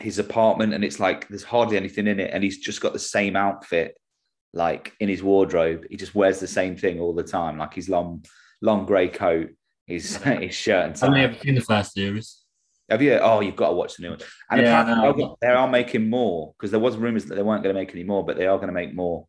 his 0.00 0.18
apartment 0.18 0.74
and 0.74 0.84
it's 0.84 1.00
like 1.00 1.28
there's 1.28 1.44
hardly 1.44 1.76
anything 1.76 2.06
in 2.06 2.18
it, 2.20 2.30
and 2.32 2.42
he's 2.42 2.58
just 2.58 2.80
got 2.80 2.92
the 2.92 2.98
same 2.98 3.36
outfit 3.36 3.96
like 4.52 4.94
in 5.00 5.08
his 5.08 5.22
wardrobe. 5.22 5.86
He 5.90 5.96
just 5.96 6.14
wears 6.14 6.40
the 6.40 6.46
same 6.46 6.76
thing 6.76 7.00
all 7.00 7.14
the 7.14 7.22
time, 7.22 7.56
like 7.58 7.74
his 7.74 7.88
long, 7.88 8.24
long 8.60 8.84
grey 8.84 9.08
coat, 9.08 9.50
his 9.86 10.16
his 10.22 10.54
shirt 10.54 10.84
and 10.84 10.92
I've 10.94 11.00
tie. 11.00 11.20
ever 11.20 11.34
seen 11.38 11.54
the 11.54 11.60
first 11.60 11.92
series. 11.94 12.42
Have 12.88 13.02
you? 13.02 13.14
Oh, 13.14 13.40
you've 13.40 13.56
got 13.56 13.70
to 13.70 13.74
watch 13.74 13.96
the 13.96 14.02
new 14.02 14.10
one. 14.10 14.20
And 14.50 14.60
Yeah, 14.62 14.82
apparently 14.82 15.24
no. 15.24 15.36
they 15.40 15.48
are 15.48 15.66
making 15.68 16.08
more 16.08 16.54
because 16.56 16.70
there 16.70 16.78
was 16.80 16.96
rumors 16.96 17.24
that 17.24 17.34
they 17.34 17.42
weren't 17.42 17.64
going 17.64 17.74
to 17.74 17.80
make 17.80 17.92
any 17.92 18.04
more, 18.04 18.24
but 18.24 18.36
they 18.36 18.46
are 18.46 18.56
going 18.58 18.68
to 18.68 18.72
make 18.72 18.94
more. 18.94 19.26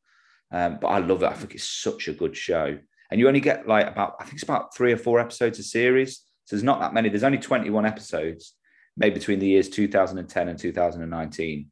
Um, 0.51 0.77
but 0.79 0.87
I 0.87 0.99
love 0.99 1.23
it. 1.23 1.27
I 1.27 1.33
think 1.33 1.55
it's 1.55 1.67
such 1.67 2.07
a 2.07 2.13
good 2.13 2.37
show. 2.37 2.77
And 3.09 3.19
you 3.19 3.27
only 3.27 3.39
get 3.39 3.67
like 3.67 3.87
about, 3.87 4.15
I 4.19 4.23
think 4.25 4.35
it's 4.35 4.43
about 4.43 4.75
three 4.75 4.93
or 4.93 4.97
four 4.97 5.19
episodes 5.19 5.57
a 5.57 5.63
series. 5.63 6.17
So 6.45 6.55
there's 6.55 6.63
not 6.63 6.79
that 6.81 6.93
many. 6.93 7.09
There's 7.09 7.23
only 7.23 7.39
21 7.39 7.85
episodes 7.85 8.53
made 8.95 9.13
between 9.15 9.39
the 9.39 9.47
years 9.47 9.69
2010 9.69 10.47
and 10.49 10.59
2019. 10.59 11.71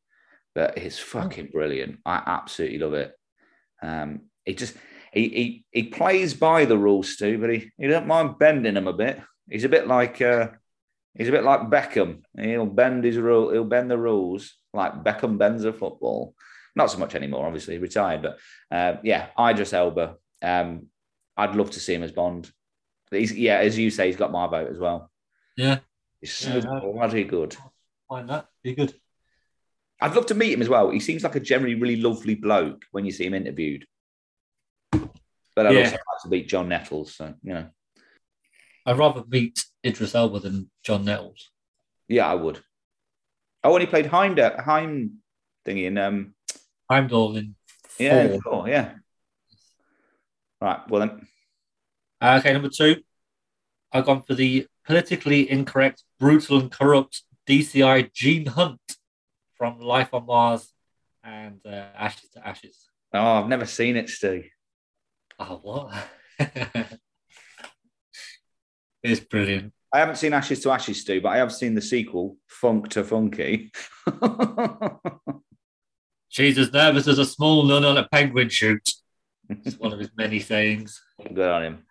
But 0.56 0.78
it's 0.78 0.98
fucking 0.98 1.50
brilliant. 1.52 2.00
I 2.06 2.22
absolutely 2.26 2.80
love 2.80 2.94
it. 2.94 3.14
Um, 3.84 4.22
he 4.44 4.56
just 4.56 4.76
he, 5.16 5.30
he 5.30 5.66
he 5.72 5.84
plays 5.84 6.34
by 6.34 6.66
the 6.66 6.78
rules, 6.78 7.14
Stu, 7.14 7.38
but 7.40 7.50
he, 7.50 7.72
he 7.78 7.88
don't 7.88 8.06
mind 8.08 8.38
bending 8.38 8.76
them 8.76 8.88
a 8.88 8.94
bit. 8.94 9.20
He's 9.50 9.64
a 9.64 9.70
bit 9.70 9.88
like 9.88 10.22
uh, 10.22 10.50
he's 11.16 11.30
a 11.30 11.32
bit 11.32 11.44
like 11.44 11.62
Beckham. 11.72 12.22
He'll 12.40 12.66
bend 12.66 13.04
his 13.04 13.18
rule. 13.18 13.52
He'll 13.52 13.64
bend 13.64 13.90
the 13.90 13.98
rules 13.98 14.54
like 14.74 15.04
Beckham 15.04 15.38
bends 15.38 15.64
a 15.66 15.74
football. 15.74 16.36
Not 16.76 16.92
so 16.92 16.98
much 17.00 17.16
anymore, 17.16 17.46
obviously 17.46 17.78
retired. 17.78 18.22
But 18.22 18.38
uh, 18.70 18.98
yeah, 19.04 19.28
Idris 19.40 19.74
Elba. 19.74 20.16
Um, 20.42 20.88
I'd 21.38 21.56
love 21.56 21.72
to 21.72 21.80
see 21.80 21.94
him 21.94 22.04
as 22.04 22.12
Bond. 22.12 22.52
He's 23.12 23.34
yeah, 23.34 23.58
as 23.58 23.78
you 23.78 23.90
say, 23.90 24.08
he's 24.08 24.18
got 24.18 24.32
my 24.32 24.48
vote 24.48 24.70
as 24.70 24.78
well. 24.78 25.10
Yeah, 25.56 25.80
He's 26.20 26.34
so 26.34 26.56
Yeah. 26.58 26.80
bloody 26.82 27.24
good. 27.24 27.56
find 28.10 28.30
that 28.30 28.48
be 28.64 28.76
good. 28.76 28.94
I'd 30.02 30.14
love 30.16 30.26
to 30.28 30.36
meet 30.36 30.52
him 30.52 30.62
as 30.62 30.68
well. 30.68 30.90
He 30.90 31.00
seems 31.00 31.24
like 31.24 31.36
a 31.36 31.40
generally 31.40 31.76
really 31.76 31.96
lovely 31.96 32.36
bloke 32.36 32.84
when 32.92 33.06
you 33.06 33.12
see 33.12 33.26
him 33.26 33.34
interviewed. 33.34 33.86
But 35.56 35.68
I'd 35.68 35.74
Yeah. 35.74 35.80
also 35.84 35.92
like 35.96 36.22
to 36.24 36.30
beat 36.30 36.48
John 36.48 36.70
Nettles. 36.70 37.16
So 37.16 37.34
you 37.42 37.54
know, 37.54 37.70
I'd 38.86 38.98
rather 38.98 39.24
beat 39.24 39.66
Idris 39.86 40.14
Elba 40.16 40.40
than 40.40 40.70
John 40.84 41.06
Nettles. 41.06 41.50
yeah, 42.08 42.28
I 42.28 42.36
would. 42.36 42.62
Oh, 43.64 43.72
when 43.74 43.82
he 43.82 43.88
played 43.88 44.06
Heimdall, 44.08 44.62
Heim 44.62 45.22
thingy 45.66 45.86
in 45.86 45.98
um, 45.98 46.36
Heimdall 46.90 47.36
in 47.38 47.56
yeah, 47.98 48.38
Thor. 48.44 48.68
yeah. 48.70 48.96
Right. 50.62 50.88
Well 50.90 51.00
then, 51.02 51.28
Uh, 52.22 52.38
okay, 52.40 52.54
number 52.54 52.70
two. 52.70 53.02
I've 53.92 54.06
gone 54.06 54.24
for 54.24 54.34
the 54.36 54.68
politically 54.86 55.50
incorrect, 55.50 56.04
brutal, 56.20 56.60
and 56.60 56.72
corrupt 56.72 57.24
DCI 57.48 58.12
Gene 58.14 58.46
Hunt 58.48 58.80
from 59.58 59.80
Life 59.80 60.14
on 60.14 60.26
Mars 60.26 60.72
and 61.24 61.60
uh, 61.66 61.70
Ashes 61.96 62.30
to 62.32 62.46
Ashes. 62.48 62.90
oh, 63.14 63.20
I've 63.20 63.48
never 63.48 63.66
seen 63.66 63.96
it, 63.96 64.10
Stu. 64.10 64.44
Oh, 65.40 65.60
what? 65.62 65.94
it's 69.04 69.20
brilliant. 69.22 69.74
I 69.94 70.00
haven't 70.00 70.18
seen 70.18 70.34
Ashes 70.34 70.62
to 70.62 70.72
Ashes, 70.72 71.02
Stu, 71.02 71.22
but 71.22 71.30
I 71.30 71.38
have 71.38 71.54
seen 71.54 71.76
the 71.76 71.82
sequel, 71.82 72.38
Funk 72.48 72.90
to 72.90 73.04
Funky. 73.04 73.72
She's 76.30 76.58
as 76.58 76.74
nervous 76.74 77.08
as 77.08 77.20
a 77.20 77.26
small 77.26 77.64
nun 77.64 77.86
on 77.86 77.98
a 77.98 78.08
penguin 78.10 78.50
shoot. 78.50 78.90
It's 79.50 79.78
one 79.78 79.94
of 79.94 80.00
his 80.00 80.10
many 80.18 80.40
sayings. 80.40 81.02
Good 81.34 81.50
on 81.50 81.64
him. 81.64 81.86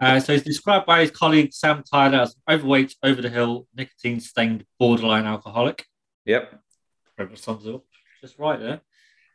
Uh, 0.00 0.20
so 0.20 0.32
he's 0.32 0.44
described 0.44 0.86
by 0.86 1.00
his 1.00 1.10
colleague 1.10 1.52
Sam 1.52 1.82
Tyler 1.82 2.20
as 2.20 2.36
overweight, 2.48 2.94
over 3.02 3.20
the 3.20 3.28
hill, 3.28 3.66
nicotine 3.74 4.20
stained, 4.20 4.64
borderline 4.78 5.24
alcoholic. 5.24 5.84
Yep. 6.26 6.60
Sums 7.34 7.66
it 7.66 7.74
up 7.74 7.82
just 8.20 8.38
right 8.38 8.60
there. 8.60 8.80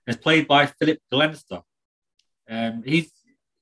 And 0.05 0.15
it's 0.15 0.17
played 0.17 0.47
by 0.47 0.67
Philip 0.67 0.99
Glenister. 1.11 1.61
Um, 2.49 2.83
he's, 2.85 3.11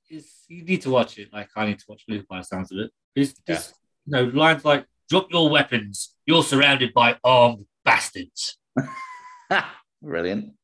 he's 0.08 0.44
you 0.48 0.64
need 0.64 0.82
to 0.82 0.90
watch 0.90 1.18
it. 1.18 1.32
Like 1.32 1.48
I 1.56 1.66
need 1.66 1.78
to 1.78 1.84
watch 1.88 2.04
Luke 2.08 2.26
by 2.28 2.38
the 2.38 2.44
sounds 2.44 2.72
of 2.72 2.78
it. 2.78 2.90
He's 3.14 3.34
just 3.46 3.74
you 4.06 4.12
know 4.12 4.24
lines 4.24 4.64
like 4.64 4.86
"Drop 5.08 5.28
your 5.30 5.50
weapons. 5.50 6.14
You're 6.26 6.42
surrounded 6.42 6.92
by 6.92 7.16
armed 7.24 7.66
bastards." 7.84 8.58
Brilliant. 10.02 10.54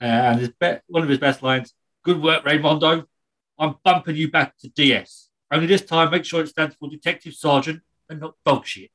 Uh, 0.00 0.04
and 0.04 0.40
his 0.40 0.50
be- 0.60 0.76
one 0.88 1.02
of 1.02 1.08
his 1.08 1.18
best 1.18 1.42
lines: 1.42 1.72
"Good 2.04 2.22
work, 2.22 2.44
Raymondo. 2.44 3.04
I'm 3.58 3.76
bumping 3.84 4.16
you 4.16 4.30
back 4.30 4.56
to 4.58 4.68
DS. 4.68 5.30
Only 5.50 5.66
this 5.66 5.82
time, 5.82 6.10
make 6.10 6.24
sure 6.24 6.42
it 6.42 6.48
stands 6.48 6.74
for 6.74 6.90
Detective 6.90 7.34
Sergeant 7.34 7.80
and 8.10 8.20
not 8.20 8.34
dog 8.44 8.66
shit. 8.66 8.90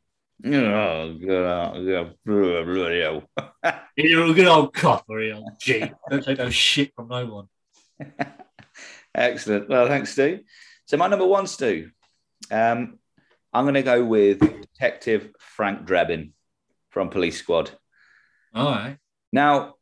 Oh, 0.46 1.14
good. 1.14 1.30
oh, 1.30 1.84
good. 1.84 1.96
A 3.98 4.34
good 4.34 4.48
old 4.48 4.74
cop, 4.74 5.06
or 5.08 5.22
old 5.32 5.60
G. 5.60 5.92
Don't 6.10 6.24
take 6.24 6.38
no 6.38 6.50
shit 6.50 6.94
from 6.96 7.08
no 7.08 7.26
one." 7.26 7.48
Excellent. 9.16 9.70
Well, 9.70 9.88
thanks, 9.88 10.12
Stu. 10.14 10.40
So 10.86 10.98
my 10.98 11.08
number 11.08 11.26
one, 11.26 11.48
Stu. 11.48 11.92
Um, 12.50 13.00
I'm 13.54 13.66
going 13.66 13.76
to 13.76 13.84
go 13.84 14.04
with 14.04 14.40
Detective 14.40 15.32
Frank 15.40 15.86
Drebin 15.86 16.32
from 16.90 17.10
Police 17.10 17.38
Squad. 17.38 17.72
All 18.54 18.72
right. 18.72 18.98
Now, 19.32 19.76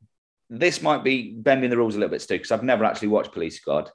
this 0.50 0.82
might 0.82 1.04
be 1.04 1.32
bending 1.32 1.70
the 1.70 1.78
rules 1.78 1.96
a 1.96 2.00
little 2.00 2.12
bit, 2.12 2.22
Stu, 2.22 2.36
because 2.36 2.52
I've 2.52 2.64
never 2.64 2.84
actually 2.84 3.10
watched 3.10 3.32
Police 3.32 3.58
Squad, 3.58 3.92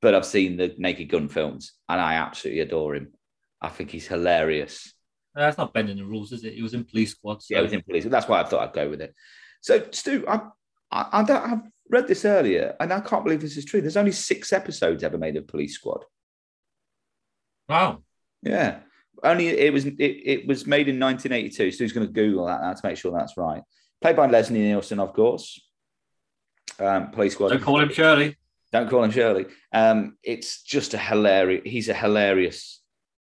but 0.00 0.14
I've 0.14 0.26
seen 0.26 0.56
the 0.56 0.74
Naked 0.78 1.08
Gun 1.08 1.28
films, 1.28 1.72
and 1.88 2.00
I 2.00 2.14
absolutely 2.14 2.60
adore 2.60 2.96
him. 2.96 3.12
I 3.60 3.68
think 3.68 3.90
he's 3.90 4.08
hilarious. 4.08 4.92
Uh, 5.36 5.40
That's 5.40 5.58
not 5.58 5.72
bending 5.72 5.96
the 5.96 6.04
rules, 6.04 6.32
is 6.32 6.44
it? 6.44 6.54
He 6.54 6.62
was 6.62 6.74
in 6.74 6.84
police 6.84 7.12
squad. 7.12 7.42
So. 7.42 7.54
Yeah, 7.54 7.62
within 7.62 7.82
police. 7.82 8.04
That's 8.04 8.28
why 8.28 8.40
I 8.40 8.44
thought 8.44 8.68
I'd 8.68 8.74
go 8.74 8.90
with 8.90 9.00
it. 9.00 9.14
So, 9.60 9.86
Stu, 9.92 10.24
I, 10.26 10.40
I, 10.90 11.08
I 11.12 11.22
don't, 11.22 11.52
I've 11.52 11.71
read 11.88 12.06
this 12.08 12.24
earlier, 12.24 12.76
and 12.80 12.92
I 12.92 13.00
can't 13.00 13.24
believe 13.24 13.40
this 13.40 13.56
is 13.56 13.64
true. 13.64 13.80
There's 13.80 13.96
only 13.96 14.12
six 14.12 14.52
episodes 14.52 15.02
ever 15.02 15.18
made 15.18 15.36
of 15.36 15.46
Police 15.46 15.74
Squad. 15.74 16.04
Wow. 17.68 18.02
Yeah, 18.42 18.80
only 19.22 19.48
it 19.48 19.72
was 19.72 19.86
it, 19.86 19.96
it 19.98 20.46
was 20.46 20.66
made 20.66 20.88
in 20.88 20.98
1982. 20.98 21.70
So 21.70 21.74
Stu's 21.74 21.92
going 21.92 22.06
to 22.06 22.12
Google 22.12 22.46
that 22.46 22.60
now 22.60 22.72
to 22.72 22.86
make 22.86 22.96
sure 22.96 23.12
that's 23.12 23.36
right. 23.36 23.62
Played 24.00 24.16
by 24.16 24.26
Leslie 24.26 24.58
Nielsen, 24.58 24.98
of 24.98 25.12
course. 25.12 25.60
Um, 26.80 27.10
Police 27.12 27.34
Squad. 27.34 27.50
Don't 27.50 27.62
call 27.62 27.80
him 27.80 27.90
Shirley. 27.92 28.36
Don't 28.72 28.90
call 28.90 29.04
him 29.04 29.10
Shirley. 29.12 29.46
Um, 29.72 30.16
it's 30.24 30.62
just 30.62 30.94
a 30.94 30.98
hilarious. 30.98 31.62
He's 31.64 31.88
a 31.88 31.94
hilarious 31.94 32.80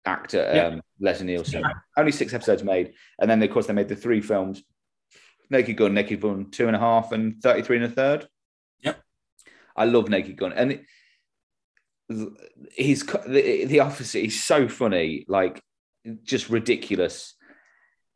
actor, 0.05 0.51
Yeah. 0.53 0.67
um, 0.67 0.83
Leslie 0.99 1.27
Nielsen. 1.27 1.63
Only 1.97 2.13
six 2.13 2.35
episodes 2.35 2.65
made, 2.65 2.95
and 3.21 3.31
then 3.31 3.43
of 3.43 3.51
course 3.51 3.67
they 3.67 3.73
made 3.73 3.89
the 3.89 3.95
three 3.97 4.21
films: 4.21 4.65
Naked 5.51 5.77
Gun, 5.77 5.95
Naked 5.95 6.21
Gun, 6.21 6.51
two 6.51 6.67
and 6.67 6.75
a 6.75 6.81
half, 6.81 7.13
and 7.13 7.41
thirty-three 7.41 7.77
and 7.77 7.87
a 7.87 7.91
third. 7.91 8.27
I 9.77 9.85
love 9.87 10.09
Naked 10.09 10.37
Gun, 10.37 10.53
and 10.53 10.73
it, 10.73 10.85
he's 12.75 13.05
the, 13.05 13.65
the 13.67 13.81
officer. 13.81 14.19
He's 14.19 14.43
so 14.43 14.69
funny, 14.69 15.25
like 15.29 15.63
just 16.23 16.51
ridiculous. 16.51 17.35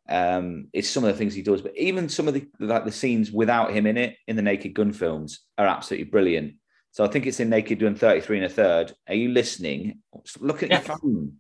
Um, 0.09 0.69
it's 0.73 0.89
some 0.89 1.05
of 1.05 1.13
the 1.13 1.19
things 1.19 1.35
he 1.35 1.43
does, 1.43 1.63
but 1.63 1.77
even 1.77 2.09
some 2.09 2.29
of 2.29 2.35
the 2.35 2.47
like 2.61 2.85
the 2.85 2.93
scenes 2.93 3.31
without 3.31 3.73
him 3.73 3.87
in 3.87 3.97
it 3.97 4.17
in 4.27 4.37
the 4.37 4.43
Naked 4.43 4.75
Gun 4.75 4.93
films 4.93 5.41
are 5.59 5.67
absolutely 5.67 6.11
brilliant. 6.11 6.55
So 6.93 7.05
I 7.05 7.09
think 7.09 7.27
it's 7.27 7.41
in 7.41 7.51
Naked 7.51 7.81
Gun 7.81 7.95
33 7.95 8.39
and 8.39 8.47
a 8.47 8.49
third. 8.49 8.93
Are 9.09 9.15
you 9.15 9.29
listening? 9.29 10.01
Look 10.41 10.63
at 10.63 10.71
your 10.71 10.81
phone. 10.81 11.35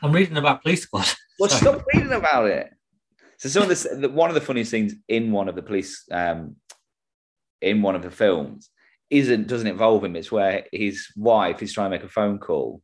I'm 0.00 0.12
reading 0.12 0.36
about 0.36 0.62
Police 0.62 0.82
Squad. 0.82 1.06
Well, 1.38 1.48
Sorry. 1.48 1.60
stop 1.60 1.84
reading 1.92 2.12
about 2.12 2.50
it. 2.50 2.70
So 3.38 3.48
some 3.48 3.64
of 3.64 3.68
this, 3.68 3.84
the, 3.90 4.08
one 4.08 4.28
of 4.28 4.34
the 4.34 4.40
funniest 4.40 4.70
scenes 4.70 4.94
in 5.08 5.32
one 5.32 5.48
of 5.48 5.56
the 5.56 5.62
police, 5.62 6.04
um, 6.12 6.56
in 7.60 7.82
one 7.82 7.96
of 7.96 8.02
the 8.02 8.10
films, 8.10 8.68
isn't 9.12 9.46
doesn't 9.46 9.66
involve 9.66 10.02
him. 10.02 10.16
It's 10.16 10.32
where 10.32 10.64
his 10.72 11.08
wife 11.16 11.62
is 11.62 11.72
trying 11.72 11.90
to 11.90 11.96
make 11.96 12.04
a 12.04 12.08
phone 12.08 12.38
call, 12.38 12.82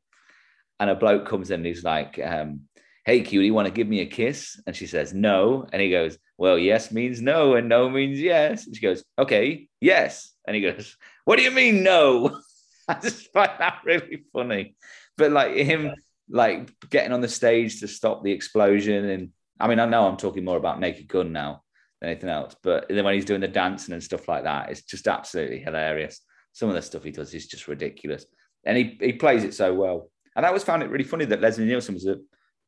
and 0.79 0.91
a 0.91 0.95
bloke 0.95 1.27
comes 1.27 1.51
in 1.51 1.61
and 1.61 1.67
he's 1.67 1.83
like, 1.83 2.21
um, 2.23 2.69
"Hey, 3.05 3.23
cutie, 3.23 3.51
want 3.51 3.67
to 3.67 3.73
give 3.73 3.89
me 3.89 4.01
a 4.01 4.07
kiss?" 4.07 4.61
And 4.67 4.77
she 4.77 4.87
says, 4.87 5.15
"No," 5.15 5.67
and 5.73 5.81
he 5.81 5.91
goes, 5.91 6.19
"Well, 6.37 6.59
yes 6.59 6.93
means 6.93 7.23
no, 7.23 7.55
and 7.55 7.69
no 7.69 7.89
means 7.89 8.21
yes." 8.21 8.67
And 8.67 8.77
she 8.77 8.83
goes, 8.83 9.03
"Okay, 9.19 9.69
yes," 9.81 10.35
and 10.47 10.55
he 10.55 10.61
goes, 10.61 10.97
"What 11.25 11.39
do 11.39 11.45
you 11.45 11.51
mean 11.51 11.83
no?" 11.83 12.39
I 12.89 12.95
just 12.95 13.33
find 13.33 13.53
that 13.59 13.81
really 13.85 14.25
funny. 14.33 14.77
But 15.17 15.33
like 15.33 15.55
him, 15.55 15.95
like 16.29 16.71
getting 16.91 17.13
on 17.13 17.23
the 17.23 17.29
stage 17.29 17.81
to 17.81 17.89
stop 17.89 18.23
the 18.23 18.33
explosion, 18.33 19.05
and 19.09 19.31
I 19.59 19.67
mean, 19.67 19.81
I 19.81 19.87
know 19.87 20.07
I'm 20.07 20.19
talking 20.19 20.45
more 20.45 20.59
about 20.59 20.79
Naked 20.79 21.09
Gun 21.09 21.33
now 21.33 21.63
anything 22.03 22.29
else, 22.31 22.55
but 22.63 22.87
then 22.89 23.05
when 23.05 23.15
he's 23.15 23.25
doing 23.25 23.41
the 23.41 23.49
dancing 23.49 23.93
and 23.93 24.03
stuff 24.03 24.29
like 24.29 24.45
that, 24.45 24.71
it's 24.71 24.83
just 24.83 25.09
absolutely 25.09 25.59
hilarious. 25.59 26.21
Some 26.53 26.69
of 26.69 26.75
the 26.75 26.83
stuff 26.83 27.05
he 27.05 27.11
does 27.11 27.35
is 27.35 27.47
just 27.47 27.69
ridiculous, 27.69 28.27
and 28.65 28.77
he 28.77 28.99
he 29.01 29.13
plays 29.13 29.45
it 29.45 29.55
so 29.55 29.75
well. 29.75 30.11
And 30.37 30.45
I 30.45 30.49
always 30.49 30.65
found 30.65 30.83
it 30.83 30.91
really 30.91 31.05
funny 31.05 31.25
that 31.27 31.41
Leslie 31.41 31.67
Nielsen 31.67 31.95
was 31.95 32.07
a 32.07 32.17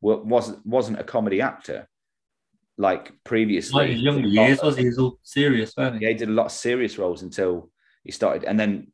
wasn't 0.00 0.64
wasn't 0.66 1.00
a 1.00 1.04
comedy 1.04 1.40
actor 1.40 1.88
like 2.78 3.12
previously. 3.24 3.82
Like 3.82 3.90
his 3.90 4.02
younger 4.02 4.28
years, 4.28 4.62
was 4.62 4.76
he? 4.76 4.82
He 4.82 4.88
was 4.88 4.98
all 4.98 5.18
serious, 5.22 5.74
wasn't 5.76 5.98
he? 5.98 6.02
Yeah, 6.02 6.08
he 6.08 6.14
did 6.14 6.28
a 6.28 6.32
lot 6.32 6.46
of 6.46 6.52
serious 6.52 6.98
roles 6.98 7.22
until 7.22 7.70
he 8.04 8.12
started, 8.12 8.44
and 8.44 8.58
then 8.58 8.88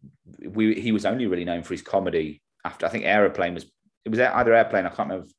we 0.44 0.80
he 0.80 0.92
was 0.92 1.06
only 1.06 1.26
really 1.26 1.44
known 1.44 1.62
for 1.62 1.74
his 1.74 1.82
comedy 1.82 2.42
after 2.64 2.86
I 2.86 2.88
think 2.88 3.04
Aeroplane 3.04 3.54
was 3.54 3.64
it 4.04 4.10
was 4.10 4.20
either 4.20 4.54
Airplane 4.54 4.86
I 4.86 4.88
can't 4.88 5.08
remember 5.08 5.26
if 5.26 5.32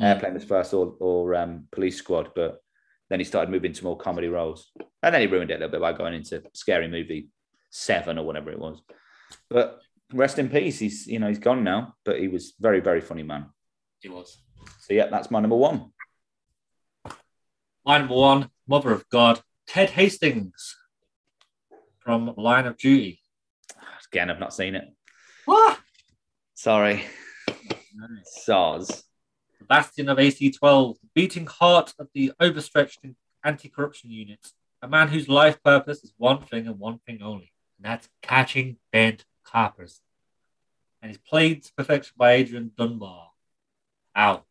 Mm. 0.00 0.04
Airplane 0.04 0.34
was 0.34 0.44
first 0.44 0.74
or 0.74 0.94
or 1.00 1.34
um, 1.34 1.66
Police 1.70 1.96
Squad, 1.96 2.32
but 2.34 2.60
then 3.08 3.20
he 3.20 3.24
started 3.24 3.50
moving 3.50 3.72
to 3.72 3.84
more 3.84 3.96
comedy 3.96 4.28
roles, 4.28 4.70
and 5.02 5.14
then 5.14 5.20
he 5.20 5.26
ruined 5.26 5.50
it 5.50 5.54
a 5.54 5.58
little 5.58 5.70
bit 5.70 5.80
by 5.80 5.92
going 5.92 6.14
into 6.14 6.42
Scary 6.52 6.88
Movie 6.88 7.28
Seven 7.70 8.18
or 8.18 8.26
whatever 8.26 8.50
it 8.50 8.58
was. 8.58 8.80
But 9.48 9.80
rest 10.12 10.38
in 10.38 10.48
peace. 10.48 10.78
He's 10.78 11.06
you 11.06 11.18
know 11.18 11.28
he's 11.28 11.38
gone 11.38 11.64
now, 11.64 11.94
but 12.04 12.18
he 12.18 12.28
was 12.28 12.54
very 12.60 12.80
very 12.80 13.00
funny 13.00 13.22
man. 13.22 13.46
He 14.00 14.08
was. 14.08 14.42
So 14.80 14.94
yeah, 14.94 15.06
that's 15.08 15.30
my 15.30 15.40
number 15.40 15.56
one. 15.56 15.92
My 17.84 17.98
number 17.98 18.14
one, 18.14 18.50
Mother 18.66 18.90
of 18.90 19.08
God, 19.08 19.40
Ted 19.68 19.90
Hastings 19.90 20.76
from 22.00 22.34
Line 22.36 22.66
of 22.66 22.76
Duty. 22.76 23.20
Again, 24.12 24.30
I've 24.30 24.40
not 24.40 24.54
seen 24.54 24.74
it. 24.74 24.84
What? 25.44 25.78
Sorry, 26.54 27.04
Soz. 28.44 29.02
Bastion 29.66 30.08
of 30.08 30.18
AC-12, 30.18 31.00
the 31.00 31.08
beating 31.14 31.46
heart 31.46 31.94
of 31.98 32.08
the 32.14 32.32
overstretched 32.40 33.00
anti-corruption 33.44 34.10
unit. 34.10 34.52
A 34.82 34.88
man 34.88 35.08
whose 35.08 35.28
life 35.28 35.62
purpose 35.62 36.04
is 36.04 36.12
one 36.18 36.42
thing 36.42 36.66
and 36.66 36.78
one 36.78 36.98
thing 37.06 37.20
only, 37.22 37.52
and 37.78 37.86
that's 37.86 38.08
catching 38.22 38.76
bent 38.92 39.24
coppers. 39.44 40.00
And 41.00 41.10
he's 41.10 41.18
played 41.18 41.64
to 41.64 41.72
perfection 41.74 42.14
by 42.16 42.32
Adrian 42.32 42.72
Dunbar. 42.76 43.30
Ow. 44.16 44.42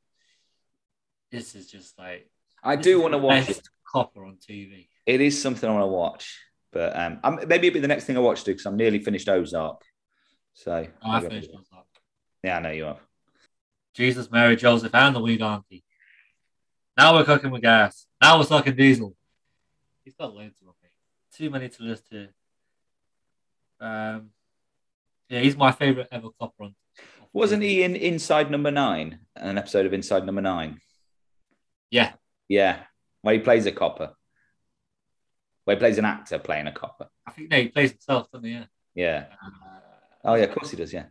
This 1.32 1.56
is 1.56 1.70
just 1.70 1.98
like 1.98 2.30
I 2.64 2.76
do 2.76 3.02
want 3.02 3.14
to 3.14 3.18
watch 3.18 3.50
copper 3.92 4.26
on 4.26 4.38
TV. 4.38 4.88
it 5.06 5.22
is 5.22 5.42
something 5.42 5.70
I 5.70 5.74
want 5.74 5.84
to 5.84 5.88
watch, 5.88 6.40
but 6.72 6.96
um, 6.98 7.20
I'm, 7.24 7.36
maybe 7.48 7.68
it'll 7.68 7.76
be 7.76 7.80
the 7.80 7.88
next 7.88 8.06
thing 8.06 8.18
I 8.18 8.22
watch 8.22 8.44
too 8.44 8.52
because 8.52 8.66
I'm 8.66 8.78
nearly 8.78 9.00
finished 9.00 9.30
Ozark. 9.30 9.82
So 10.54 10.88
Oh, 11.04 11.12
I 11.12 11.20
finished 11.22 11.52
up. 11.74 11.88
yeah, 12.44 12.58
I 12.58 12.62
know 12.62 12.72
you 12.72 12.86
have. 12.86 13.00
Jesus, 13.96 14.30
Mary, 14.30 14.56
Joseph, 14.56 14.94
and 14.94 15.16
the 15.16 15.20
wee 15.22 15.38
donkey. 15.38 15.84
Now 16.98 17.14
we're 17.16 17.24
cooking 17.24 17.52
with 17.52 17.62
gas. 17.62 18.06
Now 18.22 18.38
we're 18.38 18.46
sucking 18.46 18.76
diesel. 18.76 19.16
He's 20.04 20.16
got 20.16 20.36
loads 20.36 20.60
of 20.62 20.68
them. 20.68 20.76
Too 21.34 21.50
many 21.50 21.70
to 21.70 21.84
list 21.84 22.06
here. 22.10 22.30
Um, 23.80 24.30
yeah, 25.30 25.40
he's 25.42 25.58
my 25.58 25.72
favorite 25.72 26.08
ever 26.12 26.30
copper 26.40 26.64
on. 26.64 26.76
Wasn't 27.34 27.62
he 27.64 27.84
in 27.84 27.96
Inside 27.96 28.50
Number 28.50 28.72
Nine, 28.72 29.20
an 29.36 29.58
episode 29.58 29.86
of 29.86 29.94
Inside 29.94 30.26
Number 30.26 30.42
Nine? 30.42 30.80
Yeah, 31.92 32.14
Yeah, 32.48 32.80
where 33.22 33.34
he 33.34 33.40
plays 33.42 33.66
a 33.66 33.72
copper. 33.72 34.14
Where 35.66 35.76
he 35.76 35.80
plays 35.80 35.98
an 35.98 36.06
actor 36.06 36.40
playing 36.40 36.68
a 36.68 36.72
copper. 36.72 37.08
I 37.26 37.32
think 37.32 37.50
no, 37.50 37.58
he 37.58 37.68
plays 37.70 37.92
himself, 37.92 38.32
doesn't 38.32 38.48
he? 38.48 38.54
Yeah. 38.54 38.66
Yeah. 38.94 39.26
Uh, 39.44 39.50
Oh 40.28 40.34
yeah, 40.34 40.46
of 40.46 40.56
course 40.56 40.72
he 40.72 40.78
does. 40.78 40.92
Yeah. 40.92 41.06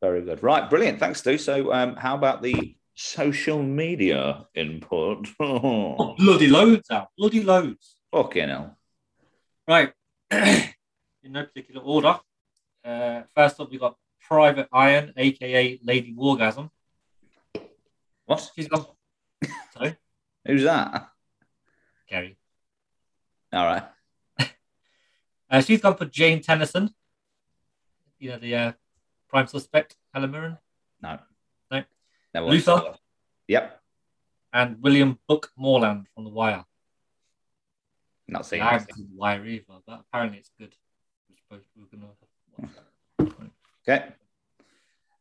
Very 0.00 0.22
good. 0.22 0.42
Right, 0.42 0.68
brilliant. 0.70 1.00
Thanks, 1.00 1.20
Stu. 1.20 1.38
So, 1.38 1.72
um, 1.72 1.96
how 1.96 2.14
about 2.14 2.42
the 2.42 2.76
social 2.94 3.62
media 3.62 4.46
input? 4.54 5.28
oh, 5.40 6.14
bloody 6.18 6.46
loads 6.46 6.90
out. 6.90 7.08
Bloody 7.18 7.42
loads. 7.42 7.96
Fucking 8.12 8.48
hell. 8.48 8.78
Right. 9.66 9.92
In 10.30 11.32
no 11.32 11.44
particular 11.44 11.82
order. 11.82 12.18
Uh, 12.84 13.22
first 13.34 13.60
up, 13.60 13.70
we 13.70 13.78
got 13.78 13.96
Private 14.20 14.68
Iron, 14.72 15.12
aka 15.16 15.80
Lady 15.82 16.14
Wargasm. 16.14 16.70
What? 18.24 18.50
She's 18.54 18.68
gone. 18.68 18.86
Sorry, 19.72 19.96
Who's 20.46 20.62
that? 20.64 21.08
Gary. 22.08 22.36
All 23.52 23.64
right. 23.64 23.84
Uh, 25.50 25.62
she's 25.62 25.80
gone 25.80 25.96
for 25.96 26.04
Jane 26.04 26.42
Tennyson. 26.42 26.90
You 28.18 28.32
know, 28.32 28.38
the 28.38 28.54
uh, 28.54 28.72
prime 29.28 29.46
suspect, 29.46 29.96
Helen 30.14 30.30
Mirren, 30.30 30.58
No. 31.02 31.18
No. 31.70 31.84
Never 32.34 32.46
Luther? 32.46 32.74
watched. 32.74 33.00
Yep. 33.48 33.80
and 34.52 34.82
William 34.82 35.18
Bunk 35.28 35.48
Moreland 35.56 36.06
from 36.14 36.24
The 36.24 36.30
Wire. 36.30 36.64
Not 38.26 38.44
seen 38.46 38.60
I 38.60 38.72
haven't 38.72 38.94
seen 38.94 39.08
The 39.10 39.16
Wire 39.16 39.44
either, 39.46 39.64
but 39.86 40.00
apparently 40.00 40.38
it's 40.38 40.50
good. 40.58 40.74
We're 41.28 41.36
supposed 41.36 41.68
we're 41.76 41.86
gonna 41.86 42.12
watch 42.58 42.70
that. 43.18 43.32
Okay. 43.86 44.04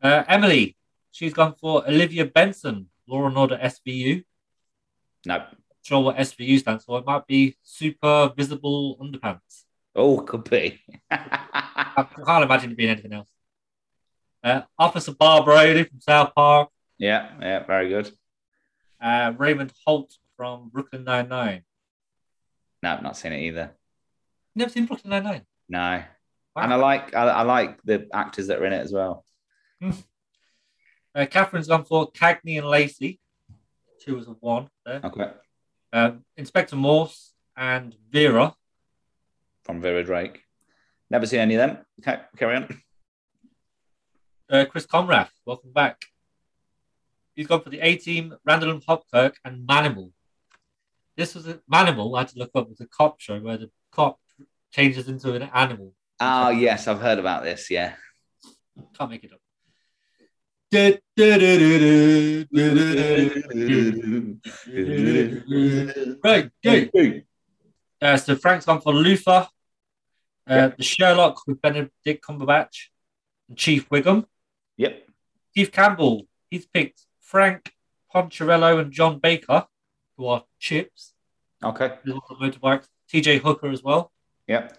Uh, 0.02 0.24
Emily, 0.28 0.76
she's 1.12 1.34
gone 1.34 1.56
for 1.56 1.88
Olivia 1.88 2.26
Benson, 2.26 2.90
Law 3.08 3.28
and 3.28 3.38
Order 3.38 3.58
SVU. 3.64 4.24
No. 5.26 5.46
Sure 5.82 6.04
what 6.04 6.18
SVU 6.18 6.60
stands 6.60 6.84
for. 6.84 7.00
It 7.00 7.06
might 7.06 7.26
be 7.28 7.56
Super 7.64 8.32
Visible 8.36 8.98
Underpants. 9.02 9.64
Oh, 9.96 10.20
could 10.20 10.44
be. 10.50 10.80
I 11.10 12.06
can't 12.26 12.44
imagine 12.44 12.72
it 12.72 12.78
being 12.78 12.90
anything 12.90 13.14
else. 13.14 13.30
Uh, 14.48 14.62
Officer 14.80 15.12
Barbrady 15.12 15.90
from 15.90 16.00
South 16.00 16.34
Park. 16.34 16.70
yeah, 16.98 17.32
yeah, 17.42 17.66
very 17.66 17.90
good. 17.90 18.10
Uh, 19.02 19.34
Raymond 19.38 19.74
Holt 19.86 20.14
from 20.38 20.70
Brooklyn 20.70 21.04
Nine-Nine. 21.04 21.64
No, 22.82 22.94
I've 22.94 23.04
not 23.04 23.18
seen 23.18 23.34
it 23.34 23.42
either. 23.42 23.76
Never 24.56 24.70
seen 24.70 24.86
Brooklyn 24.86 25.12
Nine-Nine. 25.12 25.42
No. 25.68 26.02
And 26.56 26.74
I 26.74 26.76
like 26.78 27.14
I, 27.14 27.28
I 27.28 27.42
like 27.42 27.82
the 27.84 28.08
actors 28.14 28.48
that 28.48 28.60
are 28.60 28.66
in 28.66 28.72
it 28.72 28.80
as 28.80 28.94
well. 28.94 29.26
Uh, 29.82 29.92
Catherine's 31.26 31.68
gone 31.68 31.84
for 31.84 32.10
Cagney 32.12 32.58
and 32.58 32.68
Lacey. 32.68 33.20
Two 34.00 34.16
was 34.16 34.28
a 34.28 34.32
one 34.32 34.70
there. 34.86 35.02
Okay. 35.04 35.30
Um, 35.92 36.24
Inspector 36.38 36.76
Morse 36.76 37.34
and 37.58 37.96
Vera. 38.12 38.56
From 39.64 39.82
Vera 39.82 40.04
Drake. 40.04 40.42
Never 41.10 41.26
seen 41.26 41.42
any 41.42 41.56
of 41.56 41.60
them. 41.60 41.86
Okay, 42.00 42.22
carry 42.38 42.56
on. 42.56 42.82
Uh, 44.50 44.64
Chris 44.64 44.88
Conrath, 44.88 45.30
welcome 45.46 45.74
back. 45.74 46.02
He's 47.36 47.48
gone 47.48 47.62
for 47.62 47.70
the 47.70 47.82
A 47.82 47.98
team, 47.98 48.34
Randall 48.46 48.72
and 48.72 48.86
Hopkirk 48.86 49.34
and 49.44 49.68
Manimal. 49.68 50.12
This 51.18 51.36
was 51.36 51.50
a 51.50 51.60
Manimal, 51.70 52.16
I 52.16 52.22
had 52.22 52.30
to 52.30 52.40
look 52.40 52.52
up, 52.56 52.70
was 52.70 52.80
a 52.80 52.88
cop 52.88 53.20
show 53.20 53.38
where 53.42 53.58
the 53.58 53.70
cop 53.92 54.22
changes 54.72 55.10
into 55.10 55.34
an 55.34 55.50
animal. 55.54 55.94
Oh 56.22 56.50
yes, 56.50 56.88
I've 56.88 57.02
heard 57.02 57.20
about 57.20 57.44
this. 57.44 57.70
Yeah. 57.70 57.96
Can't 58.98 59.12
make 59.12 59.26
it 59.26 59.34
up. 59.34 59.42
Right, 66.24 66.50
go. 66.64 67.22
Uh, 68.02 68.16
so 68.16 68.36
Frank's 68.38 68.66
gone 68.66 68.80
for 68.80 68.94
Luther, 68.94 69.46
uh, 70.48 70.70
the 70.70 70.84
Sherlock 70.84 71.46
with 71.48 71.62
Benedict 71.62 72.24
Cumberbatch, 72.26 72.88
and 73.50 73.58
Chief 73.58 73.90
Wiggum. 73.90 74.26
Yep. 74.78 75.08
Steve 75.52 75.72
Campbell, 75.72 76.28
he's 76.50 76.66
picked 76.66 77.02
Frank 77.20 77.74
Poncherello 78.14 78.80
and 78.80 78.92
John 78.92 79.20
Baker, 79.20 79.66
who 80.16 80.28
are 80.28 80.44
chips, 80.60 81.14
Okay. 81.64 81.98
motorbikes. 82.06 82.88
TJ 83.12 83.40
Hooker 83.40 83.70
as 83.70 83.82
well. 83.84 84.12
Yep. 84.48 84.78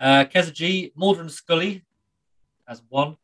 Uh, 0.00 0.24
Keza 0.24 0.52
G, 0.52 0.92
Maldron 0.96 1.28
Scully 1.28 1.84
as 2.68 2.82
one. 2.88 3.16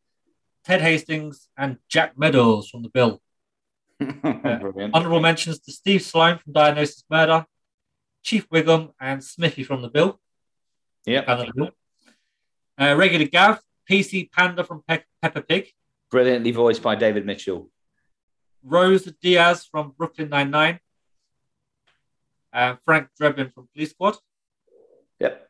Ted 0.65 0.81
Hastings 0.81 1.49
and 1.57 1.79
Jack 1.89 2.19
Meadows 2.19 2.69
from 2.71 2.83
the 2.83 2.89
bill. 2.89 3.21
Brilliant. 3.99 4.95
Honorable 4.95 5.21
mentions 5.21 5.59
to 5.61 5.73
Steve 5.73 6.03
Sloan 6.03 6.39
from 6.39 6.53
Diagnosis 6.53 7.05
Murder, 7.11 7.47
Chief 8.23 8.49
Wiggum 8.49 8.93
and 9.01 9.23
Smithy 9.23 9.63
from 9.63 9.83
the 9.83 9.89
bill. 9.89 10.19
Yep. 11.07 11.27
the 11.27 11.53
bill. 11.55 11.71
Uh, 12.81 12.97
regular 12.97 13.27
Gav, 13.27 13.61
PC 13.91 14.31
Panda 14.31 14.65
from 14.65 14.83
Pe- 14.87 15.05
Peppa 15.23 15.43
Pig. 15.43 15.69
Brilliantly 16.11 16.51
voiced 16.53 16.83
by 16.83 16.95
David 16.95 17.27
Mitchell. 17.27 17.71
Rose 18.63 19.05
Diaz 19.23 19.67
from 19.71 19.93
Brooklyn 19.97 20.31
Nine-Nine. 20.31 20.81
Uh, 22.53 22.77
Frank 22.85 23.09
Drebin 23.21 23.53
from 23.53 23.69
Police 23.75 23.91
Squad. 23.91 24.17
Yep. 25.19 25.49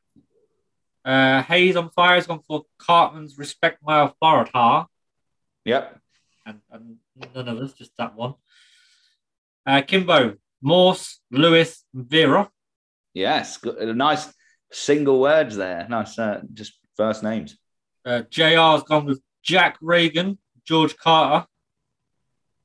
Uh, 1.04 1.42
Hayes 1.42 1.76
on 1.76 1.90
Fire 1.90 2.14
has 2.14 2.26
gone 2.26 2.40
for 2.46 2.64
Cartman's 2.78 3.36
Respect 3.38 3.80
My 3.84 4.02
Authority. 4.04 4.88
Yep. 5.66 6.00
And, 6.46 6.60
and 6.70 6.96
none 7.34 7.48
of 7.48 7.58
us, 7.58 7.74
just 7.74 7.96
that 7.98 8.14
one. 8.16 8.34
Uh, 9.66 9.82
Kimbo, 9.82 10.36
Morse, 10.62 11.20
Lewis, 11.30 11.84
Vera. 11.92 12.50
Yes. 13.12 13.58
Good. 13.58 13.88
uh, 13.88 13.92
Nice 13.92 14.32
single 14.72 15.20
words 15.20 15.56
there. 15.56 15.86
Nice. 15.88 16.18
Uh, 16.18 16.40
just 16.52 16.72
first 16.96 17.22
names. 17.22 17.56
Uh, 18.04 18.22
JR 18.30 18.72
has 18.74 18.82
gone 18.82 19.06
with 19.06 19.20
Jack 19.42 19.76
Regan, 19.80 20.38
George 20.64 20.96
Carter 20.96 21.46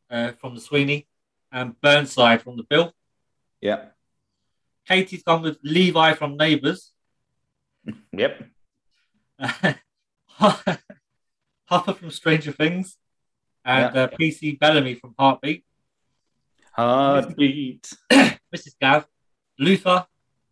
uh, 0.10 0.32
from 0.34 0.56
the 0.56 0.62
Sweeney, 0.62 1.08
and 1.52 1.80
Burnside 1.82 2.42
from 2.42 2.58
the 2.58 2.64
Bill. 2.64 2.94
Yep. 3.62 3.96
Katie's 4.88 5.24
gone 5.24 5.42
with 5.42 5.58
Levi 5.64 6.14
from 6.14 6.38
Neighbours. 6.38 6.92
Yep. 8.12 8.44
Hopper 10.30 11.94
from 11.94 12.12
Stranger 12.12 12.52
Things. 12.52 12.98
And 13.64 13.98
uh, 13.98 14.08
PC 14.10 14.60
Bellamy 14.60 14.96
from 14.96 15.16
Heartbeat. 15.18 15.64
Heartbeat. 16.74 17.94
Mrs. 18.12 18.76
Gav, 18.82 19.08
Luther, 19.58 20.06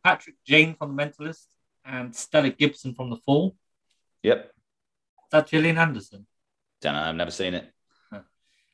Patrick 0.04 0.36
Jane 0.45 0.76
from 0.76 0.95
The 0.95 1.04
Mentalist, 1.04 1.47
and 1.86 2.15
Stella 2.15 2.50
Gibson 2.50 2.93
from 2.93 3.10
The 3.10 3.17
Fall. 3.17 3.56
Yep. 4.23 4.52
That 5.31 5.47
Gillian 5.47 5.77
Anderson? 5.77 6.25
Don't 6.81 6.93
know. 6.93 7.01
I've 7.01 7.15
never 7.15 7.31
seen 7.31 7.53
it. 7.53 7.71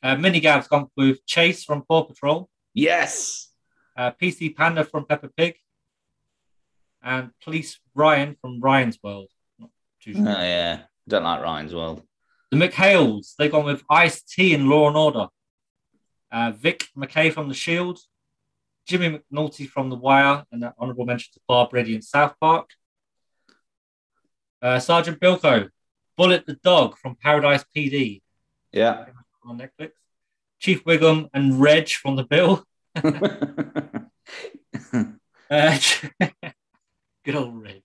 Uh, 0.01 0.15
Mini 0.17 0.39
Gav's 0.41 0.67
gone 0.67 0.87
with 0.97 1.25
Chase 1.25 1.63
from 1.63 1.83
Paw 1.87 2.03
Patrol, 2.03 2.49
Yes. 2.73 3.49
uh, 3.95 4.11
PC 4.11 4.53
Panda 4.53 4.83
from 4.83 5.05
Peppa 5.05 5.29
Pig, 5.29 5.55
and 7.01 7.31
Police 7.41 7.79
Ryan 7.95 8.35
from 8.41 8.59
Ryan's 8.59 8.99
World. 9.01 9.29
Not 9.57 9.69
too 10.01 10.13
Oh, 10.17 10.21
yeah. 10.23 10.81
Don't 11.07 11.23
like 11.23 11.41
Ryan's 11.41 11.73
World. 11.73 12.03
The 12.51 12.57
McHales, 12.57 13.35
they've 13.37 13.51
gone 13.51 13.63
with 13.65 13.83
Ice 13.89 14.21
T 14.23 14.53
and 14.53 14.67
Law 14.69 14.89
and 14.89 14.97
Order. 14.97 15.27
Uh, 16.31 16.51
Vic 16.51 16.87
Mackey 16.95 17.29
from 17.29 17.47
The 17.47 17.53
Shield, 17.55 17.99
Jimmy 18.85 19.19
McNulty 19.31 19.67
from 19.69 19.89
The 19.89 19.95
Wire, 19.95 20.43
and 20.51 20.63
that 20.63 20.75
honourable 20.77 21.05
mention 21.05 21.31
to 21.33 21.39
Barbrady 21.49 21.95
in 21.95 22.01
South 22.01 22.35
Park. 22.41 22.69
Uh, 24.61 24.79
Sergeant 24.79 25.19
Bilko, 25.19 25.69
Bullet 26.17 26.45
the 26.45 26.55
Dog 26.55 26.97
from 26.97 27.15
Paradise 27.15 27.63
PD 27.75 28.21
Yeah. 28.71 29.05
on 29.43 29.57
Netflix. 29.59 29.91
Chief 30.59 30.83
Wiggum 30.85 31.29
and 31.33 31.59
Reg 31.59 31.89
from 31.89 32.15
The 32.15 32.23
Bill. 32.23 32.63
Uh, 35.51 35.77
good 37.25 37.35
old 37.35 37.61
Reg. 37.61 37.83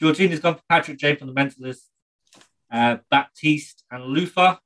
Georgina's 0.00 0.40
gone 0.40 0.56
for 0.56 0.62
Patrick 0.68 0.98
J 0.98 1.14
from 1.14 1.28
The 1.28 1.34
Mentalist. 1.34 1.82
Uh, 2.72 2.96
Baptiste 3.08 3.84
and 3.90 4.02
Luther. 4.04 4.58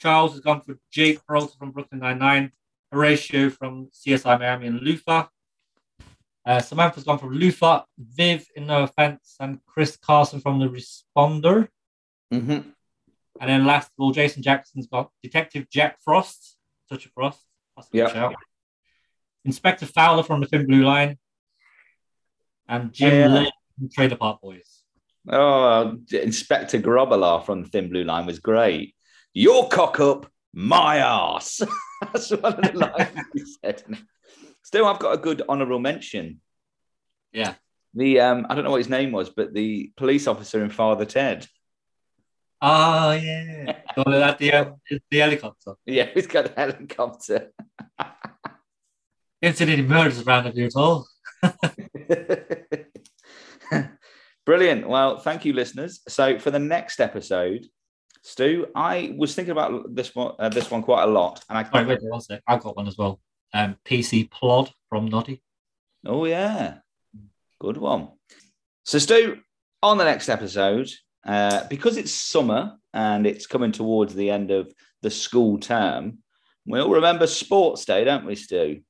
Charles 0.00 0.32
has 0.32 0.40
gone 0.40 0.60
for 0.62 0.76
Jake 0.90 1.24
Peralta 1.24 1.54
from 1.56 1.70
Brooklyn 1.70 2.00
Nine-Nine. 2.00 2.50
Horatio 2.90 3.48
from 3.50 3.90
CSI 3.92 4.38
Miami 4.40 4.66
and 4.66 4.80
Luther. 4.80 5.28
Uh, 6.46 6.60
Samantha's 6.60 7.04
gone 7.04 7.18
from 7.18 7.32
Lufa, 7.32 7.84
Viv 7.98 8.46
in 8.54 8.66
No 8.66 8.82
Offense, 8.82 9.36
and 9.40 9.58
Chris 9.66 9.96
Carson 9.96 10.40
from 10.40 10.58
The 10.58 10.66
Responder. 10.68 11.68
hmm 12.30 12.50
And 13.40 13.50
then 13.50 13.64
last 13.64 13.86
of 13.86 13.92
all, 13.98 14.12
Jason 14.12 14.42
Jackson's 14.42 14.86
got 14.86 15.10
Detective 15.22 15.68
Jack 15.70 15.98
Frost, 16.04 16.56
Touch 16.90 17.06
of 17.06 17.12
Frost. 17.12 17.40
Yeah. 17.92 18.30
Inspector 19.44 19.84
Fowler 19.86 20.22
from 20.22 20.40
the 20.40 20.46
Thin 20.46 20.66
Blue 20.66 20.84
Line. 20.84 21.18
And 22.68 22.92
Jim 22.92 23.12
Yeah. 23.12 23.26
Lynn 23.28 23.50
from 23.78 23.88
Trailer 23.90 24.16
Park 24.16 24.40
Boys. 24.40 24.82
Oh, 25.28 25.96
Inspector 26.12 26.78
Grobbelaar 26.80 27.44
from 27.44 27.62
The 27.62 27.68
Thin 27.68 27.88
Blue 27.90 28.04
Line 28.04 28.26
was 28.26 28.38
great. 28.38 28.94
Your 29.32 29.68
cock 29.68 29.98
up, 30.00 30.30
my 30.52 30.98
ass. 30.98 31.62
That's 32.02 32.30
one 32.30 32.54
of 32.54 32.72
the 32.72 32.78
lines 32.78 33.18
he 33.32 33.44
said. 33.62 33.82
Still, 34.64 34.86
I've 34.86 34.98
got 34.98 35.12
a 35.12 35.18
good 35.18 35.42
honourable 35.48 35.78
mention. 35.78 36.40
Yeah. 37.32 37.54
The 37.92 38.18
um, 38.20 38.46
I 38.48 38.54
don't 38.54 38.64
know 38.64 38.70
what 38.70 38.78
his 38.78 38.88
name 38.88 39.12
was, 39.12 39.28
but 39.30 39.54
the 39.54 39.92
police 39.96 40.26
officer 40.26 40.64
in 40.64 40.70
Father 40.70 41.04
Ted. 41.04 41.46
Oh, 42.60 43.12
yeah. 43.12 43.76
The, 43.96 44.74
the 45.08 45.18
helicopter. 45.18 45.74
Yeah, 45.86 46.08
he's 46.12 46.26
got 46.26 46.50
a 46.50 46.52
helicopter. 46.56 47.52
Any 49.40 49.82
murders 49.82 50.26
around 50.26 50.46
at 50.48 50.74
all. 50.74 51.06
Brilliant. 54.46 54.88
Well, 54.88 55.18
thank 55.18 55.44
you, 55.44 55.52
listeners. 55.52 56.00
So 56.08 56.40
for 56.40 56.50
the 56.50 56.58
next 56.58 56.98
episode, 56.98 57.66
Stu, 58.22 58.66
I 58.74 59.14
was 59.16 59.34
thinking 59.34 59.52
about 59.52 59.94
this 59.94 60.14
one, 60.14 60.32
uh, 60.38 60.48
this 60.48 60.70
one 60.70 60.82
quite 60.82 61.04
a 61.04 61.06
lot, 61.06 61.44
and 61.48 61.58
I 61.58 61.64
Sorry, 61.70 61.84
wait 61.84 62.02
one 62.02 62.20
sec. 62.20 62.42
I've 62.48 62.62
got 62.62 62.76
one 62.76 62.88
as 62.88 62.96
well. 62.98 63.20
Um, 63.54 63.76
PC 63.84 64.28
Plod 64.30 64.72
from 64.88 65.06
Noddy. 65.06 65.40
Oh 66.04 66.24
yeah, 66.24 66.78
good 67.60 67.76
one. 67.76 68.08
So 68.84 68.98
Stu, 68.98 69.38
on 69.80 69.96
the 69.96 70.04
next 70.04 70.28
episode, 70.28 70.90
uh, 71.24 71.66
because 71.68 71.96
it's 71.96 72.12
summer 72.12 72.76
and 72.92 73.26
it's 73.26 73.46
coming 73.46 73.70
towards 73.70 74.12
the 74.14 74.30
end 74.30 74.50
of 74.50 74.72
the 75.02 75.10
school 75.10 75.58
term, 75.58 76.18
we 76.66 76.80
all 76.80 76.90
remember 76.90 77.28
Sports 77.28 77.84
Day, 77.84 78.02
don't 78.04 78.26
we, 78.26 78.34
Stu? 78.34 78.80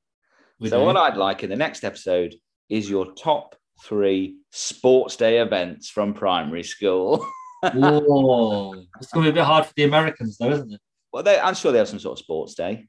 We 0.59 0.71
so 0.71 0.81
do. 0.81 0.87
what 0.87 0.97
I'd 0.97 1.19
like 1.19 1.43
in 1.43 1.51
the 1.51 1.57
next 1.57 1.85
episode 1.85 2.35
is 2.71 2.89
your 2.89 3.13
top 3.13 3.57
three 3.85 4.39
Sports 4.51 5.17
Day 5.17 5.41
events 5.41 5.91
from 5.91 6.15
primary 6.15 6.63
school. 6.63 7.27
Whoa. 7.75 8.75
It's 9.01 9.13
going 9.13 9.27
to 9.27 9.33
be 9.33 9.39
a 9.39 9.43
bit 9.43 9.47
hard 9.47 9.67
for 9.67 9.73
the 9.77 9.85
Americans, 9.85 10.39
though, 10.39 10.51
isn't 10.51 10.73
it? 10.73 10.81
well, 11.13 11.23
they, 11.23 11.39
I'm 11.39 11.55
sure 11.55 11.71
they 11.71 11.79
have 11.79 11.89
some 11.89 12.01
sort 12.01 12.19
of 12.19 12.25
Sports 12.25 12.55
Day. 12.55 12.89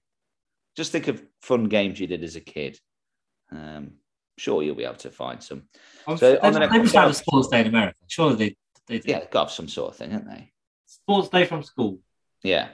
Just 0.75 0.91
think 0.91 1.07
of 1.07 1.23
fun 1.41 1.65
games 1.65 1.99
you 1.99 2.07
did 2.07 2.23
as 2.23 2.35
a 2.35 2.41
kid. 2.41 2.79
Um, 3.51 3.93
sure, 4.37 4.63
you'll 4.63 4.75
be 4.75 4.83
able 4.83 4.95
to 4.95 5.11
find 5.11 5.41
some. 5.41 5.63
So 6.17 6.37
on 6.41 6.53
the 6.53 6.59
they 6.59 6.77
must 6.79 6.95
have 6.95 7.09
a 7.09 7.13
sports 7.13 7.47
day 7.47 7.61
in 7.61 7.67
America. 7.67 7.97
Surely 8.07 8.35
they, 8.35 8.55
they 8.87 8.99
do. 8.99 9.11
Yeah, 9.11 9.19
got 9.19 9.31
to 9.31 9.39
have 9.39 9.51
some 9.51 9.67
sort 9.67 9.91
of 9.91 9.97
thing, 9.97 10.11
haven't 10.11 10.27
they? 10.27 10.51
Sports 10.85 11.29
day 11.29 11.45
from 11.45 11.63
school. 11.63 11.99
Yeah. 12.43 12.69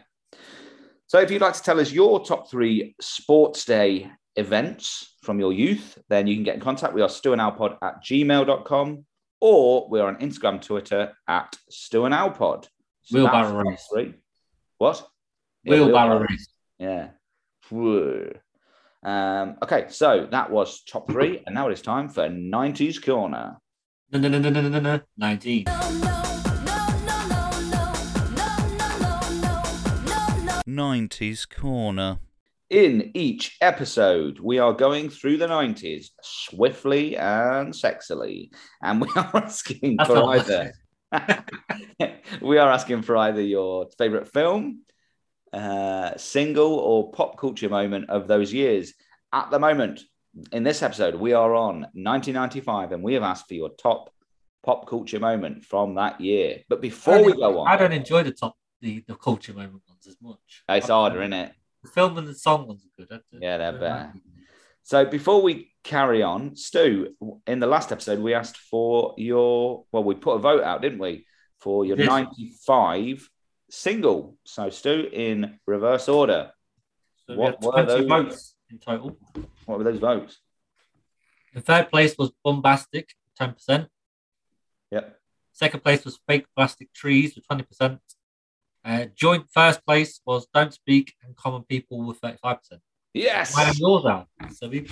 So 1.08 1.20
if 1.20 1.30
you'd 1.30 1.42
like 1.42 1.54
to 1.54 1.64
tell 1.64 1.80
us 1.80 1.92
your 1.92 2.24
top 2.24 2.50
three 2.50 2.96
sports 3.02 3.66
day 3.66 4.10
events 4.36 5.16
from 5.24 5.40
your 5.40 5.54
youth, 5.54 5.98
then 6.10 6.28
you 6.28 6.36
can 6.36 6.44
get 6.44 6.56
in 6.56 6.62
contact 6.62 6.94
with 6.94 7.04
us, 7.04 7.20
stuandalpod 7.20 7.78
at 7.82 8.04
gmail.com, 8.04 9.06
or 9.40 9.90
we're 9.90 10.06
on 10.06 10.18
Instagram, 10.18 10.62
Twitter 10.62 11.14
at 11.28 11.56
stuandalpod. 11.72 12.68
So 13.04 13.18
Wheelbarrow 13.18 13.42
that's 13.44 13.52
the 13.52 13.58
top 13.58 13.66
race. 13.66 13.88
Three. 13.92 14.14
What? 14.78 15.08
Yeah, 15.64 15.72
Wheelbarrow 15.74 16.20
race. 16.20 16.48
Yeah. 16.80 17.10
Whoa. 17.72 18.34
Um, 19.04 19.56
okay, 19.64 19.86
so 19.90 20.28
that 20.30 20.52
was 20.52 20.84
top 20.84 21.10
three, 21.10 21.42
and 21.46 21.56
now 21.56 21.70
it 21.70 21.74
is 21.74 21.82
time 21.82 22.10
for 22.10 22.28
90s 22.28 23.04
Corner. 23.04 23.58
No, 24.12 24.20
no, 24.20 24.28
no, 24.28 24.40
no, 24.40 24.50
no, 24.50 24.70
no, 24.70 24.80
no. 24.80 25.00
19. 25.18 25.66
90s 30.68 31.50
Corner. 31.50 32.20
In 32.70 33.12
each 33.14 33.58
episode, 33.62 34.40
we 34.40 34.60
are 34.60 34.74
going 34.74 35.10
through 35.10 35.38
the 35.38 35.48
90s 35.48 36.08
swiftly 36.22 37.18
and 37.18 37.74
sexily. 37.74 38.50
And 38.82 39.02
we 39.02 39.08
are 39.16 39.32
asking 39.34 39.96
That's 39.98 40.10
for 40.10 40.36
either. 40.36 40.74
we 42.42 42.58
are 42.58 42.70
asking 42.70 43.02
for 43.02 43.18
either 43.18 43.42
your 43.42 43.88
favorite 43.98 44.28
film, 44.28 44.82
uh, 45.54 46.18
single, 46.18 46.74
or 46.74 47.12
pop 47.12 47.38
culture 47.38 47.70
moment 47.70 48.10
of 48.10 48.28
those 48.28 48.54
years. 48.54 48.94
At 49.34 49.52
the 49.52 49.60
moment, 49.60 50.02
in 50.52 50.64
this 50.64 50.82
episode, 50.82 51.16
we 51.16 51.34
are 51.34 51.54
on 51.54 51.82
1995 51.94 52.92
and 52.94 53.04
we 53.04 53.14
have 53.16 53.24
asked 53.24 53.48
for 53.48 53.54
your 53.54 53.70
top 53.70 54.14
pop 54.64 54.88
culture 54.88 55.20
moment 55.20 55.66
from 55.66 55.96
that 55.96 56.22
year. 56.22 56.60
But 56.70 56.82
before 56.82 57.24
we 57.24 57.34
go 57.34 57.60
on, 57.60 57.68
I 57.68 57.78
don't 57.78 57.92
enjoy 57.92 58.24
the 58.24 58.32
top, 58.32 58.56
the, 58.82 59.04
the 59.08 59.16
culture 59.16 59.54
moment 59.54 59.82
ones 59.88 60.08
as 60.08 60.18
much. 60.22 60.64
it's 60.70 60.88
harder, 60.88 61.22
isn't 61.22 61.34
it? 61.34 61.54
The 61.84 61.90
film 61.90 62.18
and 62.18 62.28
the 62.28 62.36
song 62.36 62.68
ones 62.68 62.86
are 62.86 63.06
good. 63.06 63.22
Yeah, 63.42 63.58
they're 63.58 63.74
better. 63.74 64.14
So 64.84 65.06
before 65.06 65.42
we 65.42 65.74
carry 65.84 66.22
on, 66.22 66.56
Stu, 66.56 67.16
in 67.48 67.60
the 67.60 67.68
last 67.68 67.92
episode, 67.92 68.20
we 68.20 68.34
asked 68.34 68.58
for 68.58 69.14
your, 69.18 69.86
well, 69.92 70.04
we 70.04 70.16
put 70.16 70.36
a 70.36 70.40
vote 70.40 70.64
out, 70.64 70.82
didn't 70.82 71.00
we, 71.00 71.26
for 71.60 71.86
your 71.86 71.98
Yes. 71.98 72.08
95 72.08 73.30
single. 73.72 74.38
So, 74.46 74.70
Stu, 74.70 75.10
in 75.12 75.60
reverse 75.66 76.08
order, 76.08 76.52
So 77.28 77.36
What 77.36 77.62
we 77.62 77.68
were 77.68 77.78
had 77.78 77.86
20 77.86 78.02
those? 78.02 78.10
votes 78.10 78.56
in 78.70 78.78
total. 78.80 79.18
what 79.66 79.78
were 79.78 79.84
those 79.84 80.00
votes? 80.00 80.40
The 81.54 81.62
third 81.62 81.90
place 81.90 82.18
was 82.18 82.32
Boombastic, 82.46 83.10
10%. 83.40 83.88
Yep. 84.92 85.20
Second 85.54 85.84
place 85.84 86.06
was 86.06 86.20
Fake 86.28 86.46
Plastic 86.56 86.94
Trees 86.94 87.36
with 87.36 87.46
20%. 87.48 88.00
Uh, 88.84 89.06
joint 89.16 89.46
first 89.54 89.86
place 89.86 90.22
was 90.26 90.48
Don't 90.54 90.74
Speak 90.74 91.14
and 91.24 91.36
Common 91.36 91.64
People 91.64 92.04
with 92.06 92.20
35%. 92.22 92.80
Yes. 93.14 93.56
Mine 93.56 93.68
and 93.70 93.78
yours, 93.78 94.06
Al. 94.06 94.28
So 94.54 94.70
we. 94.70 94.88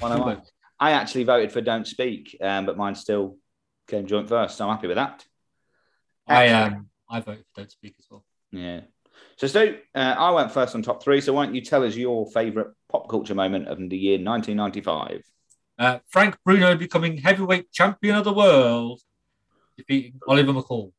I 0.82 0.92
actually 0.92 1.24
voted 1.24 1.52
for 1.52 1.62
Don't 1.62 1.88
Speak, 1.88 2.38
um, 2.42 2.66
but 2.66 2.78
mine 2.78 2.96
still 2.96 3.38
came 3.88 4.06
joint 4.06 4.30
first. 4.30 4.58
So 4.58 4.68
I'm 4.68 4.76
happy 4.76 4.88
with 4.88 4.98
that. 4.98 5.26
I 6.28 6.50
um 6.50 6.90
I 7.10 7.22
voted 7.22 7.46
for 7.46 7.62
Don't 7.62 7.72
Speak 7.72 7.96
as 7.98 8.06
well. 8.10 8.24
Yeah. 8.52 8.82
So, 9.38 9.48
Stu, 9.48 9.78
uh, 9.96 10.16
I 10.18 10.32
went 10.32 10.52
first 10.52 10.76
on 10.76 10.82
top 10.82 11.04
three. 11.04 11.22
So, 11.22 11.34
why 11.34 11.46
don't 11.46 11.56
you 11.56 11.62
tell 11.62 11.84
us 11.84 11.96
your 11.96 12.30
favourite 12.32 12.70
pop 12.90 13.10
culture 13.10 13.36
moment 13.36 13.68
of 13.68 13.78
the 13.78 13.98
year 13.98 14.18
1995? 14.18 15.24
Uh, 15.78 16.00
Frank 16.10 16.38
Bruno 16.44 16.76
becoming 16.76 17.18
heavyweight 17.18 17.72
champion 17.72 18.16
of 18.18 18.26
the 18.26 18.34
world, 18.34 19.02
defeating 19.78 20.20
Oliver 20.28 20.54
McCall. 20.54 20.92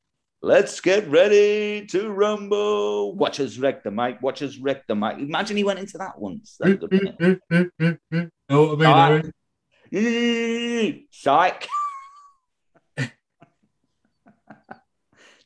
Let's 0.43 0.81
get 0.81 1.07
ready 1.11 1.85
to 1.89 2.09
rumble. 2.09 3.15
Watch 3.15 3.41
us 3.41 3.59
wreck 3.59 3.85
the 3.85 3.91
mic. 3.91 4.23
Watch 4.23 4.41
us 4.41 4.57
wreck 4.57 4.87
the 4.87 4.95
mic. 4.95 5.19
Imagine 5.19 5.59
he 5.59 5.65
went 5.65 5.81
into 5.81 5.99
that 5.99 6.19
once. 6.19 6.57
That's 6.59 6.79
good, 6.79 6.91
wasn't 6.91 7.15
it? 7.21 8.01
know 8.49 8.75
what 8.75 8.87
I 8.87 9.21
mean? 9.21 9.33
Aaron? 9.93 11.07
Psych. 11.11 11.69
do 12.97 13.07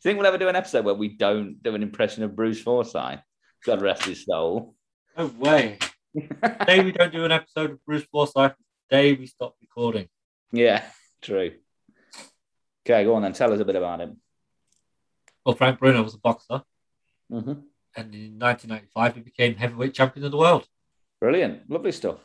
you 0.05 0.11
think 0.11 0.19
we'll 0.19 0.27
ever 0.27 0.39
do 0.39 0.49
an 0.49 0.57
episode 0.57 0.85
where 0.85 0.95
we 0.95 1.09
don't 1.17 1.63
do 1.63 1.75
an 1.75 1.83
impression 1.83 2.23
of 2.25 2.37
Bruce 2.37 2.61
Forsyth? 2.61 3.21
God 3.65 3.81
rest 3.83 4.05
his 4.05 4.25
soul. 4.25 4.75
No 5.17 5.27
way. 5.27 5.79
The 6.15 6.65
day 6.67 6.85
we 6.85 6.93
don't 6.93 7.13
do 7.13 7.25
an 7.25 7.33
episode 7.33 7.71
of 7.73 7.85
Bruce 7.87 8.05
Forsyth, 8.05 8.53
the 8.91 8.97
day 8.97 9.13
we 9.15 9.27
stop 9.27 9.55
recording. 9.61 10.09
Yeah, 10.53 10.83
true. 11.23 11.53
Okay, 12.87 13.05
go 13.05 13.15
on 13.15 13.23
then. 13.23 13.33
Tell 13.33 13.53
us 13.53 13.61
a 13.61 13.65
bit 13.65 13.77
about 13.77 14.01
him. 14.01 14.19
Well, 15.45 15.55
Frank 15.55 15.79
Bruno 15.79 16.03
was 16.03 16.15
a 16.15 16.19
boxer, 16.19 16.63
Mm-hmm. 17.33 17.53
and 17.97 18.15
in 18.15 18.39
1995 18.39 19.15
he 19.15 19.21
became 19.23 19.55
heavyweight 19.57 19.95
champion 19.95 20.27
of 20.27 20.31
the 20.33 20.37
world. 20.39 20.67
Brilliant. 21.21 21.69
Lovely 21.71 21.93
stuff. 21.93 22.19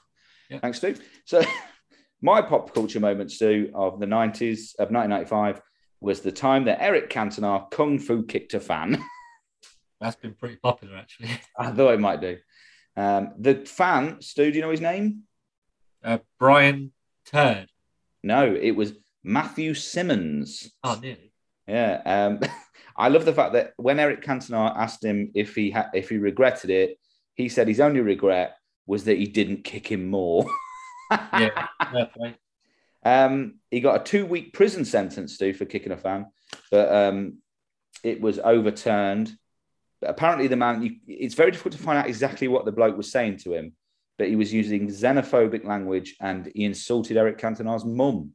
Yeah. 0.50 0.60
Thanks, 0.60 0.78
Stu. 0.80 0.96
So, 1.26 1.42
my 2.22 2.42
pop 2.42 2.74
culture 2.74 3.00
moments, 3.00 3.36
Stu, 3.36 3.72
of 3.74 4.00
the 4.00 4.06
90s, 4.06 4.76
of 4.78 4.92
1995, 4.92 5.62
was 6.02 6.22
the 6.22 6.32
time 6.32 6.66
that 6.66 6.82
Eric 6.82 7.10
Cantona 7.10 7.70
kung 7.72 8.00
fu 8.00 8.24
kicked 8.24 8.54
a 8.54 8.60
fan. 8.60 9.04
That's 10.02 10.16
been 10.16 10.34
pretty 10.34 10.56
popular, 10.56 10.96
actually. 10.96 11.30
I 11.58 11.72
thought 11.72 11.94
it 11.94 12.00
might 12.00 12.22
do. 12.22 12.38
Um, 12.96 13.34
the 13.38 13.66
fan, 13.66 14.22
Stu, 14.22 14.50
do 14.50 14.56
you 14.56 14.62
know 14.62 14.72
his 14.72 14.82
name? 14.82 15.24
Uh, 16.04 16.20
Brian 16.40 16.92
Turd. 17.26 17.70
No, 18.24 18.56
it 18.56 18.72
was 18.72 18.94
Matthew 19.24 19.74
Simmons. 19.74 20.72
Oh, 20.84 20.98
nearly. 21.02 21.34
Yeah. 21.68 22.02
Um, 22.06 22.40
I 22.98 23.08
love 23.10 23.26
the 23.26 23.34
fact 23.34 23.54
that 23.54 23.74
when 23.78 24.00
Eric 24.00 24.24
Cantona 24.24 24.76
asked 24.76 25.04
him 25.04 25.32
if 25.34 25.56
he 25.56 25.72
ha- 25.72 25.90
if 25.94 26.10
he 26.10 26.18
regretted 26.18 26.70
it, 26.70 26.98
he 27.36 27.48
said 27.48 27.68
his 27.68 27.80
only 27.80 28.02
regret 28.02 28.58
was 28.86 29.06
that 29.06 29.18
he 29.18 29.26
didn't 29.26 29.64
kick 29.64 29.90
him 29.90 30.08
more. 30.08 30.46
Yeah. 31.12 31.68
Um, 33.04 33.56
he 33.72 33.80
got 33.80 34.02
a 34.02 34.04
two 34.04 34.26
week 34.26 34.54
prison 34.54 34.86
sentence, 34.86 35.36
Stu, 35.36 35.54
for 35.54 35.66
kicking 35.66 35.92
a 35.92 35.98
fan, 35.98 36.28
but 36.72 36.94
um, 36.94 37.38
it 38.04 38.22
was 38.22 38.40
overturned. 38.40 39.32
But 40.02 40.12
apparently, 40.12 40.48
the 40.48 40.56
man, 40.56 40.82
you, 40.82 40.96
it's 41.08 41.36
very 41.36 41.52
difficult 41.52 41.74
to 41.74 41.84
find 41.84 41.98
out 41.98 42.08
exactly 42.08 42.48
what 42.48 42.66
the 42.66 42.72
bloke 42.72 42.98
was 42.98 43.12
saying 43.12 43.38
to 43.38 43.54
him, 43.54 43.74
but 44.18 44.28
he 44.28 44.36
was 44.36 44.54
using 44.54 44.88
xenophobic 44.88 45.66
language 45.66 46.16
and 46.20 46.52
he 46.56 46.66
insulted 46.66 47.18
Eric 47.18 47.38
Cantona's 47.38 47.86
mum. 47.86 48.32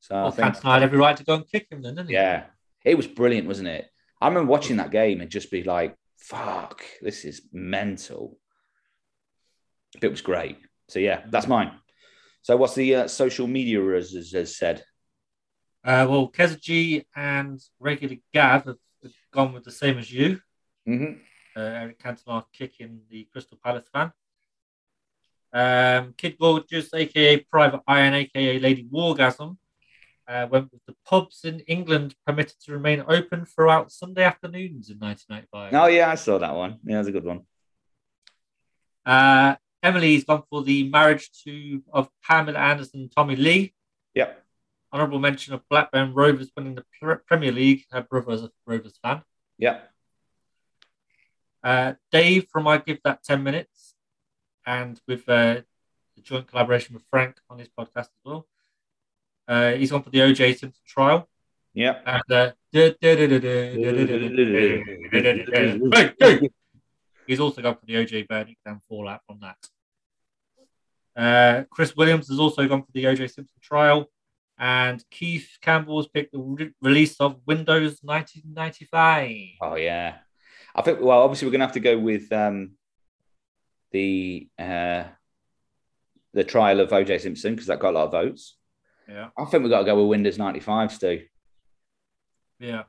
So 0.00 0.26
I 0.26 0.30
think, 0.30 0.54
Cantona 0.54 0.72
had 0.74 0.82
every 0.82 0.98
right 0.98 1.16
to 1.16 1.24
go 1.24 1.34
and 1.34 1.48
kick 1.48 1.68
him 1.70 1.82
then, 1.82 1.94
didn't 1.94 2.08
he? 2.08 2.14
yeah, 2.14 2.44
it 2.84 2.96
was 2.96 3.06
brilliant, 3.06 3.46
wasn't 3.48 3.68
it? 3.68 3.88
I 4.20 4.28
remember 4.28 4.50
watching 4.50 4.76
that 4.76 4.90
game 4.90 5.20
and 5.20 5.30
just 5.30 5.50
be 5.50 5.62
like, 5.62 5.96
fuck, 6.18 6.84
this 7.00 7.24
is 7.24 7.42
mental. 7.52 8.38
It 10.02 10.08
was 10.08 10.20
great. 10.20 10.58
So, 10.88 10.98
yeah, 10.98 11.22
that's 11.28 11.46
mine. 11.46 11.72
So, 12.44 12.58
what's 12.58 12.74
the 12.74 12.94
uh, 12.94 13.08
social 13.08 13.46
media 13.46 13.80
has, 13.80 14.54
said? 14.54 14.84
Uh, 15.82 16.06
well, 16.06 16.30
Keza 16.30 16.60
G 16.60 17.06
and 17.16 17.58
regular 17.80 18.16
Gav 18.34 18.66
have 18.66 18.76
have 19.02 19.12
gone 19.32 19.54
with 19.54 19.64
the 19.64 19.70
same 19.70 19.96
as 19.96 20.12
you. 20.12 20.38
Mm-hmm. 20.86 21.20
Uh, 21.56 21.60
Eric 21.60 21.98
Cantona 21.98 22.44
kicking 22.52 23.00
the 23.08 23.26
Crystal 23.32 23.58
Palace 23.64 23.88
fan. 23.90 24.12
Um, 25.54 26.12
Kid 26.18 26.36
Gorgeous, 26.38 26.92
aka 26.92 27.38
Private 27.50 27.80
Iron, 27.88 28.12
aka 28.12 28.58
Lady 28.58 28.86
Wargasm, 28.92 29.56
uh, 30.28 30.46
went 30.50 30.70
with 30.70 30.84
the 30.86 30.94
pubs 31.06 31.46
in 31.46 31.60
England 31.60 32.14
permitted 32.26 32.60
to 32.66 32.72
remain 32.72 33.04
open 33.08 33.46
throughout 33.46 33.90
Sunday 33.90 34.24
afternoons 34.24 34.90
in 34.90 34.98
1995. 34.98 35.72
Oh, 35.72 35.86
yeah, 35.86 36.10
I 36.10 36.16
saw 36.16 36.36
that 36.36 36.54
one. 36.54 36.78
Yeah, 36.84 36.96
that's 36.96 37.08
a 37.08 37.12
good 37.12 37.24
one. 37.24 37.40
Uh, 39.06 39.54
Emily's 39.84 40.24
gone 40.24 40.42
for 40.48 40.62
the 40.62 40.88
marriage 40.88 41.30
to 41.44 41.82
of 41.92 42.08
Pamela 42.26 42.58
Anderson 42.58 43.00
and 43.00 43.12
Tommy 43.14 43.36
Lee. 43.36 43.74
Yep. 44.14 44.42
Honourable 44.90 45.18
mention 45.18 45.52
of 45.52 45.60
Blackburn 45.68 46.14
Rovers 46.14 46.50
winning 46.56 46.74
the 46.74 46.84
Pre- 46.98 47.16
Premier 47.26 47.52
League. 47.52 47.84
Her 47.92 48.00
brother 48.00 48.32
is 48.32 48.42
a 48.44 48.50
Rovers 48.66 48.98
fan. 49.02 49.22
Yep. 49.58 49.90
Uh, 51.62 51.92
Dave 52.10 52.46
from 52.50 52.66
I 52.66 52.78
Give 52.78 52.98
That 53.04 53.22
10 53.24 53.42
Minutes, 53.42 53.94
and 54.66 54.98
with 55.06 55.28
uh, 55.28 55.60
the 56.16 56.22
joint 56.22 56.48
collaboration 56.48 56.94
with 56.94 57.04
Frank 57.10 57.36
on 57.50 57.58
his 57.58 57.68
podcast 57.68 57.96
as 57.96 58.08
well. 58.24 58.46
Uh, 59.46 59.72
he's 59.72 59.90
gone 59.90 60.02
for 60.02 60.10
the 60.10 60.20
OJ 60.20 60.56
Simpson 60.56 60.82
trial. 60.86 61.28
Yep. 61.74 62.04
And 62.06 62.32
uh. 62.32 62.52
He's 67.26 67.40
also 67.40 67.62
gone 67.62 67.76
for 67.76 67.86
the 67.86 67.94
OJ 67.94 68.28
verdict 68.28 68.60
and 68.66 68.82
fallout 68.84 69.20
from 69.26 69.40
that. 69.40 69.56
Uh, 71.16 71.64
Chris 71.70 71.96
Williams 71.96 72.28
has 72.28 72.38
also 72.38 72.66
gone 72.66 72.82
for 72.82 72.92
the 72.92 73.04
OJ 73.04 73.32
Simpson 73.32 73.60
trial. 73.60 74.10
And 74.56 75.04
Keith 75.10 75.58
Campbell 75.60 75.98
has 75.98 76.06
picked 76.06 76.32
the 76.32 76.38
re- 76.38 76.72
release 76.80 77.16
of 77.20 77.40
Windows 77.44 77.98
1995. 78.02 79.58
Oh 79.60 79.74
yeah. 79.74 80.18
I 80.74 80.82
think 80.82 81.00
well, 81.00 81.22
obviously 81.22 81.48
we're 81.48 81.52
gonna 81.52 81.64
have 81.64 81.74
to 81.74 81.80
go 81.80 81.98
with 81.98 82.32
um 82.32 82.72
the 83.90 84.48
uh 84.58 85.04
the 86.34 86.44
trial 86.44 86.80
of 86.80 86.90
OJ 86.90 87.20
Simpson 87.20 87.54
because 87.54 87.66
that 87.66 87.80
got 87.80 87.90
a 87.90 87.98
lot 87.98 88.04
of 88.06 88.12
votes. 88.12 88.56
Yeah. 89.08 89.28
I 89.36 89.44
think 89.44 89.62
we've 89.62 89.70
got 89.70 89.80
to 89.80 89.84
go 89.84 89.96
with 89.96 90.10
Windows 90.10 90.38
95, 90.38 90.92
Stu. 90.92 91.22
Yeah. 92.58 92.84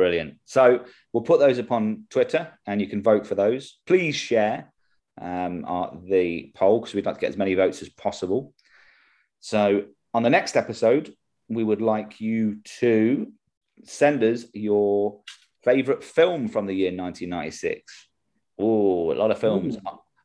Brilliant. 0.00 0.36
So 0.46 0.86
we'll 1.12 1.24
put 1.24 1.40
those 1.40 1.58
upon 1.58 2.04
Twitter 2.08 2.48
and 2.66 2.80
you 2.80 2.86
can 2.86 3.02
vote 3.02 3.26
for 3.26 3.34
those. 3.34 3.80
Please 3.86 4.16
share 4.16 4.72
um, 5.20 5.66
our, 5.66 5.94
the 6.02 6.50
poll 6.54 6.80
because 6.80 6.94
we'd 6.94 7.04
like 7.04 7.16
to 7.16 7.20
get 7.20 7.28
as 7.28 7.36
many 7.36 7.52
votes 7.52 7.82
as 7.82 7.90
possible. 7.90 8.54
So 9.40 9.84
on 10.14 10.22
the 10.22 10.30
next 10.30 10.56
episode, 10.56 11.12
we 11.50 11.62
would 11.62 11.82
like 11.82 12.18
you 12.18 12.60
to 12.78 13.30
send 13.84 14.24
us 14.24 14.46
your 14.54 15.20
favorite 15.64 16.02
film 16.02 16.48
from 16.48 16.64
the 16.64 16.72
year 16.72 16.96
1996. 16.96 18.08
Oh, 18.58 19.12
a 19.12 19.16
lot 19.16 19.30
of 19.30 19.38
films. 19.38 19.76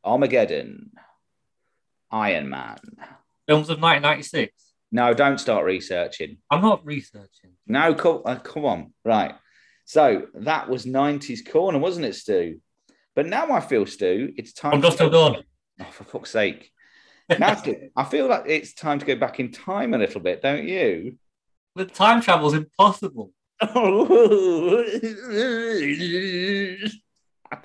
Armageddon, 0.05 0.91
Iron 2.11 2.47
Man. 2.47 2.77
Films 3.45 3.69
of 3.69 3.81
1996. 3.81 4.53
No, 4.93 5.13
don't 5.13 5.37
start 5.37 5.65
researching. 5.65 6.37
I'm 6.49 6.61
not 6.61 6.85
researching. 6.85 7.57
No, 7.67 7.93
come, 7.93 8.21
uh, 8.23 8.35
come 8.35 8.63
on. 8.63 8.93
Right. 9.03 9.35
So 9.85 10.27
that 10.33 10.67
was 10.67 10.85
90s 10.85 11.49
corner, 11.49 11.79
wasn't 11.79 12.07
it, 12.07 12.15
Stu? 12.15 12.59
But 13.15 13.27
now 13.27 13.51
I 13.51 13.61
feel, 13.61 13.85
Stu, 13.85 14.33
it's 14.35 14.51
time. 14.51 14.73
I'm 14.73 14.81
just 14.81 14.99
go- 14.99 15.09
gone. 15.09 15.43
Oh, 15.79 15.85
for 15.91 16.03
fuck's 16.03 16.31
sake. 16.31 16.71
Now, 17.39 17.55
Stu, 17.55 17.89
I 17.95 18.03
feel 18.03 18.27
like 18.27 18.43
it's 18.47 18.73
time 18.73 18.99
to 18.99 19.05
go 19.05 19.15
back 19.15 19.39
in 19.39 19.51
time 19.51 19.93
a 19.93 19.97
little 19.97 20.21
bit, 20.21 20.41
don't 20.41 20.67
you? 20.67 21.17
But 21.75 21.93
time 21.93 22.21
travel's 22.21 22.53
impossible. 22.53 23.31
I 23.61 23.67
don't 23.73 24.09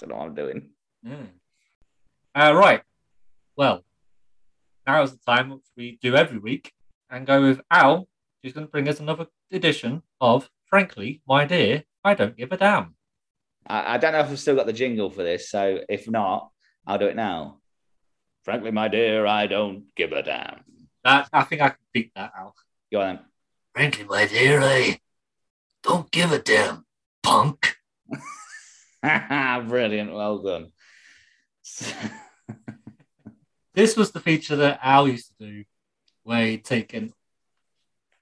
know 0.08 0.16
what 0.16 0.26
I'm 0.26 0.34
doing. 0.34 0.70
Uh, 1.06 2.52
right. 2.54 2.82
Well, 3.56 3.84
now 4.86 5.02
is 5.02 5.12
the 5.12 5.18
time 5.26 5.50
which 5.50 5.64
we 5.76 5.98
do 6.00 6.16
every 6.16 6.38
week 6.38 6.72
and 7.10 7.26
go 7.26 7.42
with 7.42 7.60
Al, 7.70 8.08
who's 8.42 8.52
going 8.52 8.66
to 8.66 8.70
bring 8.70 8.88
us 8.88 9.00
another 9.00 9.26
edition 9.50 10.02
of 10.20 10.48
Frankly, 10.66 11.20
My 11.26 11.44
Dear, 11.44 11.84
I 12.04 12.14
Don't 12.14 12.36
Give 12.36 12.50
a 12.52 12.56
Damn. 12.56 12.94
I, 13.66 13.94
I 13.94 13.98
don't 13.98 14.12
know 14.12 14.20
if 14.20 14.30
I've 14.30 14.38
still 14.38 14.56
got 14.56 14.66
the 14.66 14.72
jingle 14.72 15.10
for 15.10 15.22
this, 15.22 15.50
so 15.50 15.80
if 15.88 16.08
not, 16.08 16.50
I'll 16.86 16.98
do 16.98 17.06
it 17.06 17.16
now. 17.16 17.58
Frankly, 18.44 18.70
my 18.70 18.88
dear, 18.88 19.26
I 19.26 19.46
don't 19.46 19.84
give 19.94 20.12
a 20.12 20.22
damn. 20.22 20.62
That, 21.04 21.28
I 21.32 21.42
think 21.44 21.60
I 21.60 21.68
can 21.70 21.78
beat 21.92 22.12
that, 22.14 22.32
Al. 22.36 22.54
Go 22.90 23.02
on. 23.02 23.20
Frankly, 23.74 24.04
my 24.04 24.26
dear, 24.26 24.60
I 24.62 24.98
don't 25.82 26.10
give 26.10 26.32
a 26.32 26.38
damn, 26.38 26.84
punk. 27.22 27.76
Brilliant. 29.02 30.12
Well 30.12 30.38
done. 30.38 30.72
This 33.72 33.96
was 33.96 34.10
the 34.10 34.20
feature 34.20 34.56
that 34.56 34.80
Al 34.82 35.08
used 35.08 35.28
to 35.38 35.46
do, 35.46 35.64
where 36.24 36.44
he'd 36.44 36.64
take 36.64 36.92
an, 36.92 37.12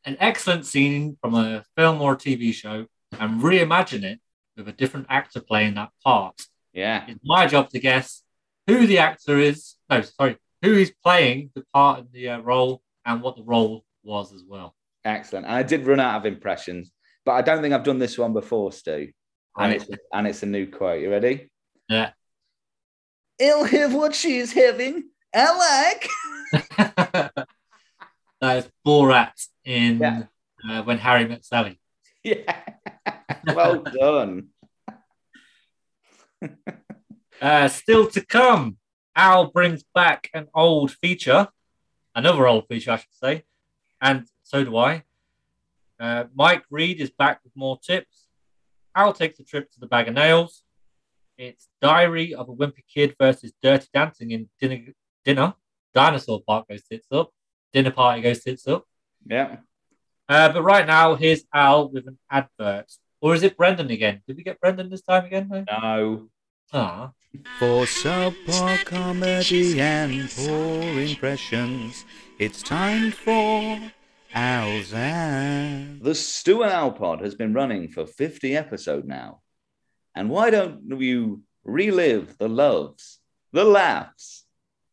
an 0.05 0.17
excellent 0.21 0.67
scene 0.67 1.17
from 1.21 1.35
a 1.35 1.64
film 1.75 2.03
or 2.03 2.12
a 2.12 2.17
TV 2.17 2.53
show 2.53 2.87
and 3.12 3.40
reimagine 3.42 4.05
it 4.05 4.21
with 4.57 4.68
a 4.68 4.73
different 4.73 5.07
actor 5.09 5.40
playing 5.40 5.75
that 5.75 5.90
part. 6.05 6.40
Yeah. 6.73 7.05
It's 7.09 7.21
my 7.25 7.47
job 7.47 7.71
to 7.71 7.81
guess 7.81 8.23
who 8.66 8.87
the 8.87 8.99
actor 8.99 9.38
is. 9.38 9.75
No, 9.88 10.03
sorry, 10.03 10.37
who 10.62 10.75
is 10.75 10.92
playing 11.03 11.51
the 11.55 11.64
part 11.73 12.01
in 12.01 12.09
the 12.12 12.29
uh, 12.31 12.38
role 12.40 12.83
and 13.05 13.23
what 13.23 13.37
the 13.37 13.42
role 13.44 13.85
was 14.03 14.33
as 14.33 14.42
well. 14.47 14.75
Excellent. 15.05 15.47
And 15.47 15.55
I 15.55 15.62
did 15.62 15.87
run 15.87 16.01
out 16.01 16.18
of 16.18 16.27
impressions, 16.27 16.90
but 17.25 17.33
I 17.33 17.42
don't 17.42 17.62
think 17.62 17.73
I've 17.75 17.85
done 17.85 17.99
this 17.99 18.18
one 18.18 18.33
before, 18.33 18.73
Stu. 18.73 19.11
And 19.57 19.73
Right. 19.73 19.77
it's 19.83 19.90
and 20.12 20.27
it's 20.27 20.42
a 20.42 20.47
new 20.47 20.66
quote. 20.71 21.01
You 21.03 21.11
ready? 21.11 21.51
Yeah. 21.88 22.11
He'll 23.38 23.64
have 23.64 23.94
what 23.94 24.14
she's 24.14 24.53
having. 24.53 25.05
I 25.35 25.99
like. 26.53 26.77
that 28.40 28.57
is 28.59 28.68
Borat 28.87 29.33
in 29.64 29.99
Yeah. 29.99 30.23
uh, 30.68 30.83
When 30.83 30.99
Harry 30.99 31.27
Met 31.27 31.44
Sally. 31.44 31.81
Yeah. 32.29 32.61
well 33.55 33.83
done. 33.83 34.49
Uh, 37.41 37.69
still 37.69 38.07
to 38.11 38.25
come, 38.25 38.77
Al 39.17 39.51
brings 39.51 39.83
back 39.95 40.29
an 40.35 40.49
old 40.55 40.93
feature, 40.93 41.49
another 42.14 42.47
old 42.47 42.67
feature, 42.69 42.93
I 42.93 42.97
should 42.97 43.14
say, 43.14 43.45
and 44.01 44.27
so 44.43 44.62
do 44.62 44.77
I. 44.77 45.05
Uh, 45.99 46.25
Mike 46.35 46.64
Reid 46.71 47.01
is 47.01 47.11
back 47.11 47.41
with 47.45 47.53
more 47.57 47.79
tips. 47.79 48.27
Al 48.95 49.12
takes 49.14 49.41
a 49.41 49.45
trip 49.45 49.71
to 49.73 49.81
the 49.81 49.87
Bag 49.87 50.09
of 50.09 50.14
Nails. 50.14 50.62
It's 51.38 51.69
Diary 51.81 52.35
of 52.35 52.49
a 52.49 52.53
Wimpy 52.53 52.85
Kid 52.93 53.17
versus 53.19 53.53
Dirty 53.62 53.87
Dancing 53.95 54.33
in 54.33 54.49
Dinner. 54.61 54.93
dinner. 55.25 55.55
Dinosaur 55.95 56.43
Park 56.47 56.69
goes 56.69 56.83
tits 56.83 57.07
up. 57.11 57.31
Dinner 57.73 57.93
Party 57.93 58.21
goes 58.21 58.43
tits 58.43 58.67
up. 58.69 58.85
Yeah. 59.27 59.59
Uh, 60.29 60.53
but 60.53 60.62
right 60.62 60.87
now, 60.87 61.14
here's 61.14 61.45
Al 61.55 61.88
with 61.88 62.07
an 62.07 62.19
advert. 62.31 62.93
Or 63.21 63.35
is 63.35 63.43
it 63.43 63.57
Brendan 63.57 63.91
again? 63.91 64.23
Did 64.27 64.37
we 64.37 64.43
get 64.43 64.61
Brendan 64.61 64.91
this 64.91 65.03
time 65.03 65.25
again? 65.25 65.49
No. 65.51 65.64
No. 65.67 66.29
Ah. 66.73 67.12
For 67.59 67.85
subpar 67.85 68.85
comedy 68.85 69.81
and 69.81 70.31
poor 70.31 70.83
impressions, 71.01 72.05
it's 72.38 72.62
time 72.62 73.11
for 73.11 73.93
Al's 74.35 74.93
ad. 74.93 76.03
The 76.03 76.14
Stu 76.14 76.62
and 76.62 76.73
Al 76.73 76.93
pod 76.93 77.21
has 77.21 77.35
been 77.35 77.55
running 77.55 77.88
for 77.88 78.07
50 78.07 78.57
episodes 78.57 79.07
now. 79.07 79.41
And 80.14 80.31
why 80.31 80.51
don't 80.51 81.01
you 81.01 81.43
relive 81.64 82.38
the 82.38 82.49
loves, 82.49 83.19
the 83.53 83.64
laughs, 83.64 84.45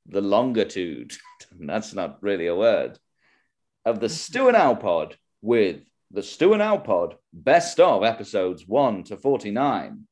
the 0.05 0.21
longitude? 0.21 1.13
That's 1.59 1.93
not 1.93 2.23
really 2.23 2.47
a 2.47 2.55
word. 2.55 2.99
Of 3.85 3.99
the 3.99 4.09
Stu 4.09 4.47
and 4.47 4.57
Al 4.57 4.75
pod 4.75 5.17
with 5.45 5.81
the 6.11 6.23
Stu 6.23 6.53
and 6.53 6.61
Al 6.61 6.79
pod 6.79 7.15
best 7.31 7.79
of 7.79 8.03
episodes 8.03 8.67
1 8.67 9.03
to 9.05 9.17
49. 9.17 10.07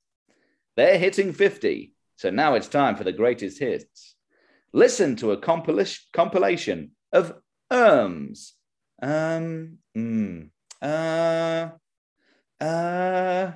They're 0.78 0.98
hitting 0.98 1.34
50, 1.34 1.94
so 2.16 2.30
now 2.30 2.54
it's 2.56 2.68
time 2.68 2.96
for 2.96 3.04
the 3.04 3.12
greatest 3.12 3.60
hits. 3.60 4.16
Listen 4.72 5.16
to 5.18 5.32
a 5.32 5.38
compilation 5.38 6.04
compilation 6.14 6.92
of 7.12 7.34
erms. 7.72 8.52
Um, 9.02 9.80
mm, 9.96 10.50
uh, 10.82 11.70
uh, 12.62 13.52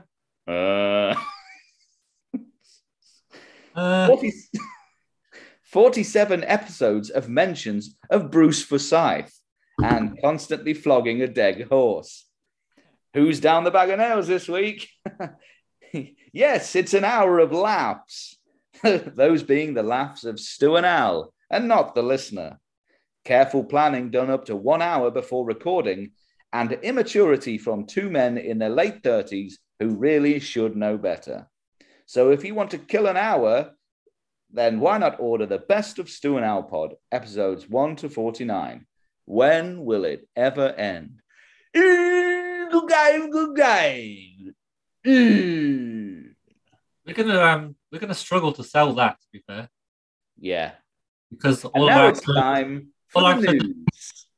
uh, 0.47 1.15
Uh, 3.77 4.07
40 4.07 4.33
47 5.61 6.43
episodes 6.45 7.11
of 7.11 7.29
mentions 7.29 7.95
of 8.09 8.31
Bruce 8.31 8.63
Forsyth 8.63 9.39
and 9.83 10.19
constantly 10.21 10.73
flogging 10.73 11.21
a 11.21 11.27
dead 11.27 11.67
horse. 11.69 12.25
Who's 13.13 13.39
down 13.39 13.63
the 13.63 13.71
bag 13.71 13.89
of 13.89 13.99
nails 13.99 14.27
this 14.27 14.47
week? 14.47 14.89
yes, 16.33 16.75
it's 16.75 16.93
an 16.93 17.03
hour 17.03 17.39
of 17.39 17.51
laughs. 17.51 18.37
Those 18.83 19.43
being 19.43 19.73
the 19.73 19.83
laughs 19.83 20.23
of 20.23 20.39
Stu 20.39 20.75
and 20.75 20.85
Al, 20.85 21.33
and 21.49 21.67
not 21.67 21.95
the 21.95 22.03
listener. 22.03 22.59
Careful 23.25 23.63
planning 23.63 24.11
done 24.11 24.29
up 24.29 24.45
to 24.45 24.55
one 24.55 24.81
hour 24.81 25.11
before 25.11 25.45
recording, 25.45 26.11
and 26.53 26.71
immaturity 26.71 27.57
from 27.57 27.85
two 27.85 28.09
men 28.09 28.37
in 28.37 28.57
their 28.57 28.69
late 28.69 29.03
30s 29.03 29.55
who 29.79 29.95
really 29.95 30.39
should 30.39 30.75
know 30.75 30.97
better. 30.97 31.47
So 32.05 32.31
if 32.31 32.43
you 32.45 32.55
want 32.55 32.71
to 32.71 32.77
kill 32.77 33.07
an 33.07 33.17
hour, 33.17 33.71
then 34.51 34.79
why 34.79 34.97
not 34.97 35.19
order 35.19 35.45
the 35.45 35.59
best 35.59 35.99
of 35.99 36.09
Stu 36.09 36.37
and 36.37 36.45
Al 36.45 36.63
Pod, 36.63 36.95
episodes 37.11 37.67
1 37.69 37.97
to 37.97 38.09
49? 38.09 38.85
When 39.27 39.83
will 39.83 40.05
it 40.05 40.25
ever 40.37 40.69
end? 40.71 41.19
Good 41.73 42.87
game, 42.87 43.29
good 43.29 43.55
game. 43.55 44.55
Eh. 45.05 46.31
we're 47.05 47.13
gonna 47.13 47.39
um 47.41 47.75
we're 47.91 47.99
gonna 47.99 48.13
struggle 48.13 48.51
to 48.53 48.63
sell 48.63 48.93
that 48.93 49.19
to 49.21 49.27
be 49.31 49.39
fair 49.47 49.69
Yeah. 50.39 50.71
because 51.29 51.63
And 51.65 51.73
all 51.75 51.89
of 51.89 51.95
our 51.95 52.09
it's 52.09 52.21
time 52.21 52.93
all 53.15 53.25
our- 53.25 53.39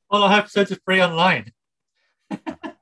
all 0.10 0.24
our 0.24 0.40
episodes 0.40 0.72
are 0.72 0.80
free 0.86 1.02
online. 1.04 1.52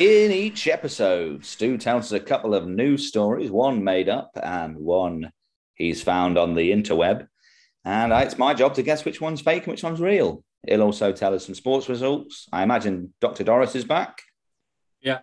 In 0.00 0.32
each 0.32 0.66
episode, 0.66 1.44
Stu 1.44 1.76
tells 1.76 2.06
us 2.06 2.12
a 2.12 2.20
couple 2.20 2.54
of 2.54 2.66
news 2.66 3.06
stories, 3.06 3.50
one 3.50 3.84
made 3.84 4.08
up 4.08 4.30
and 4.42 4.78
one 4.78 5.30
he's 5.74 6.02
found 6.02 6.38
on 6.38 6.54
the 6.54 6.72
interweb. 6.72 7.28
And 7.84 8.10
uh, 8.10 8.22
it's 8.24 8.38
my 8.38 8.54
job 8.54 8.72
to 8.76 8.82
guess 8.82 9.04
which 9.04 9.20
one's 9.20 9.42
fake 9.42 9.64
and 9.64 9.72
which 9.72 9.82
one's 9.82 10.00
real. 10.00 10.42
He'll 10.66 10.80
also 10.80 11.12
tell 11.12 11.34
us 11.34 11.44
some 11.44 11.54
sports 11.54 11.90
results. 11.90 12.48
I 12.50 12.62
imagine 12.62 13.12
Dr. 13.20 13.44
Doris 13.44 13.74
is 13.74 13.84
back. 13.84 14.22
Yeah. 15.02 15.18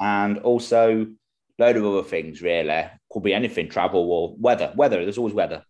And 0.00 0.38
also 0.38 1.02
a 1.02 1.62
load 1.62 1.76
of 1.76 1.86
other 1.86 2.02
things, 2.02 2.42
really. 2.42 2.84
Could 3.12 3.22
be 3.22 3.32
anything, 3.32 3.68
travel 3.68 4.10
or 4.10 4.34
weather. 4.40 4.72
Weather, 4.74 5.04
there's 5.04 5.18
always 5.18 5.34
weather. 5.34 5.62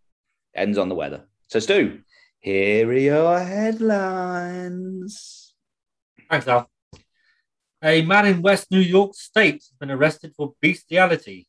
Ends 0.54 0.78
on 0.78 0.88
the 0.88 0.94
weather. 0.94 1.26
So, 1.48 1.58
Stu, 1.58 2.00
here 2.40 2.88
are 2.88 2.96
your 2.96 3.38
headlines. 3.38 5.12
Thanks, 6.30 6.48
Al. 6.48 6.70
A 7.82 8.02
man 8.02 8.26
in 8.26 8.42
West 8.42 8.70
New 8.70 8.80
York 8.80 9.14
State 9.14 9.54
has 9.54 9.72
been 9.78 9.90
arrested 9.90 10.32
for 10.36 10.54
bestiality. 10.62 11.46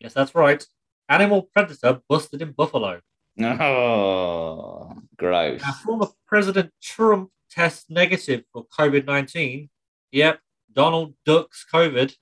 Yes, 0.00 0.12
that's 0.12 0.34
right. 0.34 0.64
Animal 1.08 1.48
predator 1.54 2.00
busted 2.08 2.42
in 2.42 2.52
Buffalo. 2.52 3.00
Oh, 3.40 4.92
gross. 5.16 5.62
Now, 5.62 5.72
former 5.72 6.08
President 6.26 6.72
Trump 6.82 7.30
tests 7.50 7.86
negative 7.88 8.42
for 8.52 8.66
COVID 8.66 9.06
19. 9.06 9.70
Yep, 10.10 10.40
Donald 10.72 11.14
Duck's 11.24 11.64
COVID. 11.72 12.14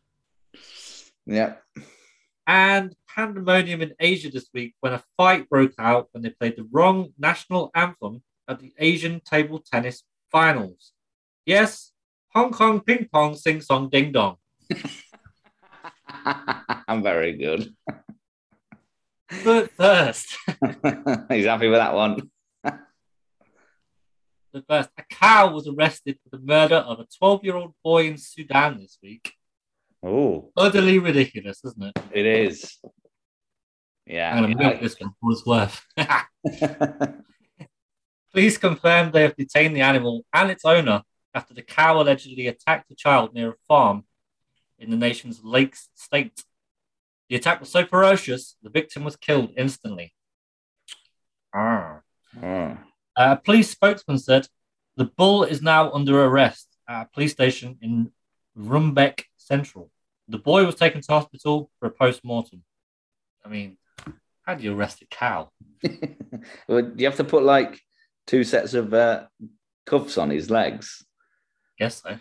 Yep. 1.27 1.63
And 2.47 2.95
pandemonium 3.09 3.83
in 3.83 3.95
Asia 3.99 4.31
this 4.31 4.49
week 4.53 4.75
when 4.81 4.93
a 4.93 5.03
fight 5.17 5.49
broke 5.49 5.73
out 5.79 6.09
when 6.13 6.23
they 6.23 6.31
played 6.31 6.57
the 6.57 6.69
wrong 6.71 7.13
national 7.19 7.71
anthem 7.75 8.23
at 8.47 8.61
the 8.61 8.73
Asian 8.79 9.21
table 9.21 9.59
tennis 9.59 10.03
finals. 10.31 10.93
Yes, 11.45 11.93
Hong 12.37 12.53
Kong 12.53 12.81
ping 12.81 13.09
pong 13.11 13.35
sing 13.35 13.63
song 13.63 13.89
ding 13.89 14.13
dong. 14.13 14.37
I'm 16.87 17.03
very 17.03 17.33
good. 17.33 17.75
But 19.43 19.71
first, 19.71 20.37
He's 21.31 21.47
happy 21.47 21.69
with 21.69 21.79
that 21.79 21.95
one. 21.95 22.31
but 22.63 22.83
first, 24.69 24.91
a 24.99 25.05
cow 25.09 25.51
was 25.51 25.67
arrested 25.67 26.19
for 26.23 26.37
the 26.37 26.43
murder 26.45 26.77
of 26.77 27.01
a 27.01 27.07
12 27.19 27.43
year 27.43 27.57
old 27.57 27.73
boy 27.83 28.09
in 28.09 28.19
Sudan 28.19 28.81
this 28.81 28.99
week. 29.03 29.33
Oh, 30.03 30.53
Utterly 30.55 30.99
ridiculous, 30.99 31.65
isn't 31.65 31.85
it? 31.85 31.99
it 32.13 32.27
is. 32.27 32.79
Yeah. 34.05 34.37
I'm 34.37 34.51
to 34.51 34.55
milk 34.55 34.83
this 34.83 35.01
one 35.01 35.15
for 35.23 35.33
it's 35.33 35.47
worth. 35.47 35.87
Police 38.31 38.59
confirmed 38.59 39.15
they 39.15 39.23
have 39.23 39.37
detained 39.37 39.75
the 39.75 39.81
animal 39.81 40.27
and 40.35 40.51
its 40.51 40.67
owner 40.67 41.03
after 41.37 41.53
the 41.53 41.61
cow 41.61 42.01
allegedly 42.01 42.47
attacked 42.47 42.91
a 42.91 42.95
child 42.95 43.35
near 43.35 43.51
a 43.51 43.57
farm 43.69 44.05
in 44.79 44.91
the 44.91 44.97
nation's 44.97 45.45
Lakes 45.45 45.91
state. 45.95 46.43
The 47.29 47.37
attack 47.37 47.61
was 47.61 47.69
so 47.69 47.85
ferocious, 47.85 48.57
the 48.63 48.71
victim 48.71 49.05
was 49.05 49.17
killed 49.17 49.53
instantly. 49.57 50.15
Ah. 51.55 52.01
Oh. 52.43 52.79
A 53.17 53.37
police 53.37 53.71
spokesman 53.71 54.19
said 54.19 54.49
the 54.97 55.05
bull 55.05 55.45
is 55.45 55.61
now 55.61 55.93
under 55.93 56.25
arrest 56.25 56.69
at 56.89 57.03
a 57.03 57.09
police 57.13 57.33
station 57.33 57.79
in 57.83 58.13
Rumbek 58.59 59.25
Central. 59.37 59.91
The 60.29 60.39
boy 60.39 60.65
was 60.65 60.75
taken 60.75 61.03
to 61.03 61.13
hospital 61.13 61.71
for 61.79 61.87
a 61.87 61.91
post 61.91 62.25
mortem. 62.25 62.63
I 63.45 63.49
mean, 63.49 63.77
how 64.43 64.55
do 64.55 64.65
you 64.65 64.75
arrest 64.75 65.03
a 65.03 65.07
cow? 65.07 65.51
well, 66.69 66.93
you 66.97 67.07
have 67.07 67.17
to 67.17 67.25
put 67.25 67.43
like 67.43 67.81
two 68.27 68.43
sets 68.43 68.75
of 68.75 68.95
uh, 68.95 69.27
cuffs 69.85 70.19
on 70.19 70.31
his 70.31 70.51
legs. 70.51 71.06
Guess 71.79 72.03
so. 72.03 72.19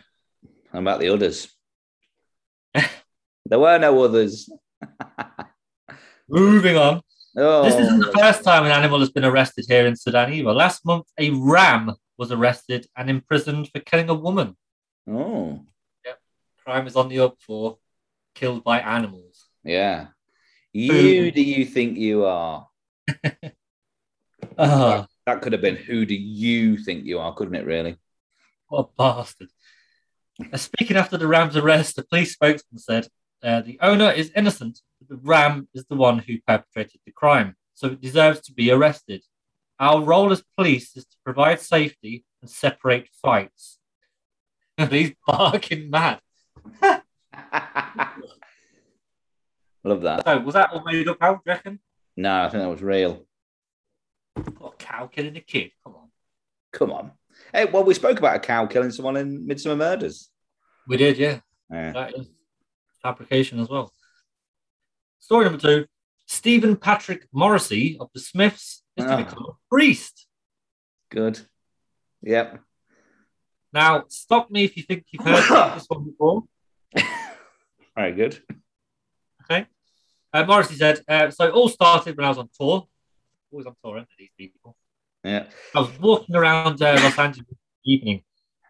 How 0.72 0.80
about 0.80 1.00
the 1.00 1.10
others? 1.10 1.48
there 2.74 3.60
were 3.60 3.78
no 3.78 4.04
others. 4.04 4.50
Moving 6.30 6.76
on. 6.78 7.02
Oh, 7.38 7.64
This 7.64 7.76
isn't 7.76 8.00
the 8.00 8.10
oh. 8.10 8.20
first 8.20 8.44
time 8.44 8.66
an 8.66 8.72
animal 8.72 9.00
has 9.00 9.12
been 9.12 9.26
arrested 9.26 9.66
here 9.68 9.86
in 9.86 9.96
Sudan 9.96 10.34
either. 10.34 10.52
Last 10.54 10.86
month, 10.86 11.06
a 11.20 11.30
ram 11.32 11.94
was 12.18 12.32
arrested 12.32 12.88
and 12.96 13.10
imprisoned 13.10 13.70
for 13.72 13.80
killing 13.82 14.10
a 14.10 14.14
woman. 14.14 14.56
Oh, 15.10 15.62
Yep. 16.06 16.20
Crime 16.64 16.88
is 16.88 16.96
on 16.96 17.10
the 17.10 17.20
up 17.20 17.36
for 17.40 17.78
killed 18.34 18.64
by 18.64 18.80
animals. 18.80 19.48
yeah. 19.64 20.08
You 20.74 21.32
do 21.32 21.42
you 21.42 21.64
think 21.64 21.98
you 21.98 22.26
are? 22.26 22.68
Oh, 24.58 25.06
That 25.26 25.42
could 25.42 25.54
have 25.54 25.62
been 25.62 25.78
who 25.78 26.06
do 26.06 26.14
you 26.14 26.78
think 26.78 27.06
you 27.06 27.20
are, 27.20 27.34
couldn't 27.34 27.56
it? 27.56 27.66
Really? 27.66 27.98
What 28.68 28.80
a 28.80 28.90
bastard. 28.98 29.50
Speaking 30.56 30.98
after 30.98 31.18
the 31.18 31.28
ram's 31.28 31.56
arrest, 31.56 31.96
the 31.96 32.04
police 32.04 32.34
spokesman 32.34 32.80
said 32.80 33.08
uh, 33.44 33.62
the 33.62 33.78
owner 33.82 34.12
is 34.12 34.32
innocent, 34.36 34.82
but 35.00 35.08
the 35.08 35.22
ram 35.24 35.68
is 35.74 35.86
the 35.86 35.96
one 35.96 36.20
who 36.20 36.42
perpetrated 36.46 37.00
the 37.06 37.12
crime, 37.12 37.56
so 37.74 37.88
it 37.88 38.02
deserves 38.02 38.42
to 38.42 38.54
be 38.54 38.72
arrested. 38.72 39.24
Our 39.80 40.02
role 40.02 40.32
as 40.32 40.44
police 40.58 40.96
is 40.96 41.06
to 41.06 41.18
provide 41.24 41.60
safety 41.62 42.26
and 42.42 42.50
separate 42.50 43.10
fights. 43.22 43.78
He's 44.90 45.14
barking 45.26 45.90
mad. 45.90 46.20
Love 49.84 50.02
that. 50.02 50.26
So, 50.26 50.40
was 50.40 50.56
that 50.56 50.72
all 50.72 50.84
made 50.84 51.08
up, 51.08 51.18
Al? 51.22 51.36
Do 51.36 51.42
you 51.46 51.52
reckon? 51.52 51.80
No, 52.18 52.44
I 52.44 52.50
think 52.50 52.64
that 52.64 52.70
was 52.70 52.82
real. 52.82 53.26
What 54.58 54.74
a 54.74 54.78
cow 54.78 55.08
killing 55.08 55.38
a 55.38 55.42
kid? 55.42 55.72
Come 55.84 55.96
on. 55.96 56.10
Come 56.74 56.92
on. 56.92 57.12
Hey, 57.54 57.66
well, 57.66 57.84
we 57.84 57.94
spoke 57.94 58.18
about 58.20 58.36
a 58.36 58.40
cow 58.40 58.66
killing 58.66 58.92
someone 58.92 59.18
in 59.18 59.48
Midsomer 59.48 59.78
Murders. 59.78 60.30
We 60.88 60.98
did, 60.98 61.18
yeah. 61.18 61.40
Yeah. 61.72 61.92
That 61.94 62.14
is 62.16 62.28
fabrication 63.02 63.60
as 63.60 63.70
well. 63.70 63.92
Story 65.20 65.46
number 65.46 65.60
two 65.60 65.86
Stephen 66.28 66.76
Patrick 66.76 67.28
Morrissey 67.32 67.98
of 68.00 68.10
the 68.14 68.20
Smiths 68.20 68.84
is 68.98 69.06
to 69.06 69.14
Ah. 69.14 69.18
become 69.18 69.46
a 69.46 69.54
priest. 69.70 70.28
Good. 71.10 71.40
Yep. 72.22 72.60
Now, 73.72 74.06
stop 74.10 74.50
me 74.50 74.64
if 74.64 74.76
you 74.78 74.84
think 74.84 75.06
you've 75.12 75.24
heard 75.26 75.76
this 75.76 75.86
one 75.88 76.06
before. 76.06 76.44
Very 77.96 78.14
good. 78.14 78.42
Okay. 79.44 79.68
Uh, 80.34 80.44
Morrissey 80.46 80.76
said, 80.76 81.02
uh, 81.08 81.30
so 81.30 81.46
it 81.48 81.54
all 81.54 81.70
started 81.70 82.18
when 82.18 82.26
I 82.26 82.30
was 82.30 82.38
on 82.38 82.50
tour. 82.60 82.88
Always 83.52 83.68
on 83.68 83.76
tour, 83.84 83.96
aren't 83.98 84.08
they, 84.10 84.16
these 84.24 84.32
people? 84.38 84.76
Yeah. 85.26 85.48
I 85.74 85.80
was 85.80 86.00
walking 86.00 86.36
around 86.36 86.82
uh, 86.84 87.00
Los 87.02 87.18
Angeles 87.18 87.48
evening, 87.84 88.22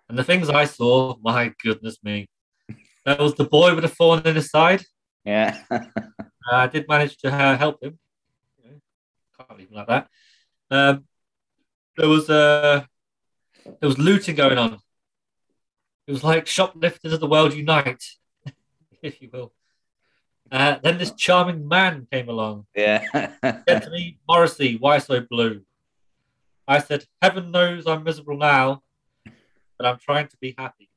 and 0.08 0.18
the 0.18 0.24
things 0.24 0.50
I 0.50 0.64
saw, 0.64 1.16
my 1.22 1.54
goodness 1.62 1.98
me. 2.02 2.30
There 3.06 3.18
was 3.20 3.36
the 3.36 3.44
boy 3.44 3.76
with 3.76 3.84
a 3.84 3.90
thorn 3.90 4.22
in 4.26 4.36
his 4.36 4.50
side. 4.50 4.84
Yeah. 5.26 5.60
Uh, 5.70 5.80
I 6.52 6.68
did 6.68 6.88
manage 6.88 7.18
to 7.18 7.28
uh, 7.28 7.58
help 7.58 7.84
him. 7.84 8.00
Can't 9.38 9.60
leave 9.60 9.70
him 9.70 9.76
like 9.76 9.88
that. 9.88 10.08
Um, 10.72 11.04
there 11.98 12.08
was 12.08 12.30
uh, 12.30 12.86
there 13.66 13.90
was 13.90 14.00
looting 14.00 14.36
going 14.36 14.58
on. 14.58 14.80
It 16.08 16.12
was 16.12 16.24
like 16.24 16.48
shoplifters 16.48 17.12
of 17.12 17.20
the 17.20 17.28
world 17.28 17.54
unite, 17.54 18.04
if 19.02 19.22
you 19.22 19.30
will. 19.32 19.52
Uh, 20.50 20.78
then 20.82 21.00
this 21.00 21.12
charming 21.12 21.68
man 21.68 22.08
came 22.10 22.30
along. 22.30 22.66
yeah. 22.76 23.04
Said 23.44 23.82
to 23.82 23.90
me, 23.90 24.20
Morrissey, 24.28 24.78
why 24.78 25.00
so 25.00 25.20
blue? 25.20 25.64
I 26.68 26.80
said, 26.80 27.06
Heaven 27.22 27.52
knows 27.52 27.88
I'm 27.88 28.04
miserable 28.04 28.38
now, 28.38 28.82
but 29.78 29.86
I'm 29.88 30.00
trying 30.00 30.28
to 30.30 30.38
be 30.38 30.56
happy. 30.58 30.90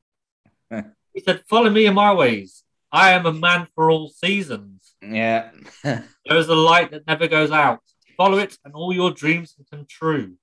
he 1.14 1.20
said, 1.20 1.42
Follow 1.48 1.70
me 1.70 1.86
in 1.86 1.94
my 1.94 2.12
ways. 2.12 2.64
I 2.90 3.10
am 3.10 3.26
a 3.26 3.32
man 3.32 3.68
for 3.74 3.90
all 3.90 4.08
seasons. 4.08 4.94
yeah. 5.02 5.50
There 5.84 6.38
is 6.38 6.48
a 6.48 6.54
light 6.54 6.90
that 6.90 7.06
never 7.06 7.26
goes 7.26 7.50
out. 7.50 7.80
Follow 8.16 8.38
it, 8.38 8.58
and 8.64 8.74
all 8.74 8.92
your 8.92 9.10
dreams 9.10 9.54
can 9.54 9.64
come 9.70 9.86
true. 9.88 10.34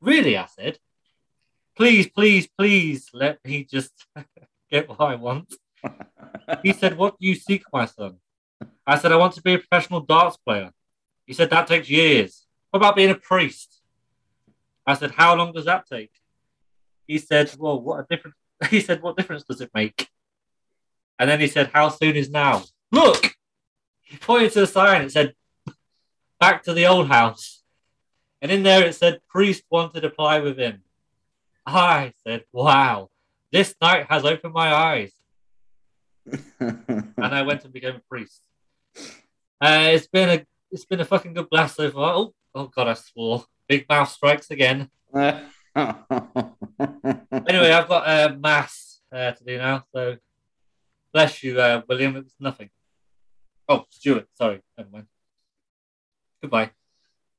Really, 0.00 0.36
I 0.36 0.46
said. 0.46 0.78
Please, 1.76 2.08
please, 2.08 2.46
please, 2.46 3.08
let 3.12 3.38
me 3.44 3.64
just 3.64 3.92
get 4.70 4.88
what 4.88 5.00
I 5.00 5.14
want. 5.14 5.54
He 6.62 6.72
said, 6.72 6.96
What 6.96 7.18
do 7.18 7.26
you 7.26 7.34
seek, 7.34 7.62
my 7.72 7.86
son? 7.86 8.16
I 8.86 8.98
said, 8.98 9.12
I 9.12 9.16
want 9.16 9.34
to 9.34 9.42
be 9.42 9.54
a 9.54 9.58
professional 9.58 10.00
darts 10.00 10.36
player. 10.36 10.72
He 11.26 11.32
said, 11.32 11.50
That 11.50 11.66
takes 11.66 11.88
years. 11.88 12.46
What 12.70 12.78
about 12.78 12.96
being 12.96 13.10
a 13.10 13.14
priest? 13.14 13.77
I 14.88 14.94
said, 14.94 15.10
How 15.10 15.34
long 15.36 15.52
does 15.52 15.66
that 15.66 15.86
take? 15.86 16.10
He 17.06 17.18
said, 17.18 17.54
Well, 17.58 17.80
what 17.80 18.00
a 18.00 18.06
difference. 18.08 18.36
He 18.70 18.80
said, 18.80 19.02
What 19.02 19.16
difference 19.16 19.44
does 19.44 19.60
it 19.60 19.70
make? 19.74 20.08
And 21.18 21.28
then 21.28 21.40
he 21.40 21.46
said, 21.46 21.70
How 21.72 21.90
soon 21.90 22.16
is 22.16 22.30
now? 22.30 22.64
Look! 22.90 23.34
He 24.02 24.16
pointed 24.16 24.52
to 24.52 24.60
the 24.60 24.66
sign. 24.66 25.02
It 25.02 25.12
said, 25.12 25.34
Back 26.40 26.62
to 26.64 26.72
the 26.72 26.86
old 26.86 27.08
house. 27.08 27.62
And 28.40 28.50
in 28.50 28.62
there 28.62 28.86
it 28.86 28.94
said, 28.94 29.20
Priest 29.28 29.64
wanted 29.70 30.00
to 30.00 30.06
apply 30.06 30.40
within. 30.40 30.80
I 31.66 32.14
said, 32.26 32.44
Wow, 32.50 33.10
this 33.52 33.74
night 33.82 34.06
has 34.08 34.24
opened 34.24 34.54
my 34.54 34.72
eyes. 34.72 35.12
And 36.60 37.14
I 37.18 37.42
went 37.42 37.64
and 37.64 37.72
became 37.72 37.96
a 37.96 38.00
priest. 38.08 38.42
Uh, 39.60 39.90
it's 39.92 40.06
been 40.06 40.28
a 40.28 40.46
it's 40.70 40.84
been 40.84 41.00
a 41.00 41.04
fucking 41.04 41.34
good 41.34 41.50
blast 41.50 41.76
so 41.76 41.90
far. 41.90 42.14
Oh, 42.14 42.34
oh 42.54 42.66
god, 42.66 42.88
I 42.88 42.94
swore. 42.94 43.44
Big 43.68 43.86
mouth 43.88 44.10
strikes 44.10 44.50
again. 44.50 44.90
Anyway, 45.14 45.44
I've 47.70 47.88
got 47.88 48.08
uh, 48.08 48.34
mass 48.38 49.00
uh, 49.12 49.32
to 49.32 49.44
do 49.44 49.58
now. 49.58 49.84
So 49.94 50.16
bless 51.12 51.42
you, 51.42 51.60
uh, 51.60 51.82
William. 51.88 52.16
It 52.16 52.24
was 52.24 52.34
nothing. 52.40 52.70
Oh, 53.68 53.84
Stuart. 53.90 54.26
Sorry, 54.34 54.62
never 54.76 54.90
mind. 54.90 55.06
Goodbye. 56.40 56.70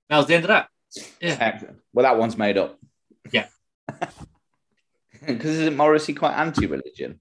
That 0.09 0.17
was 0.17 0.27
the 0.27 0.35
end 0.35 0.45
of 0.45 0.49
that. 0.49 0.69
Yeah. 1.21 1.37
Excellent. 1.39 1.79
Well, 1.93 2.03
that 2.03 2.17
one's 2.17 2.37
made 2.37 2.57
up. 2.57 2.77
Yeah. 3.31 3.47
Because 5.25 5.57
isn't 5.57 5.75
Morrissey 5.75 6.13
quite 6.13 6.37
anti-religion? 6.37 7.19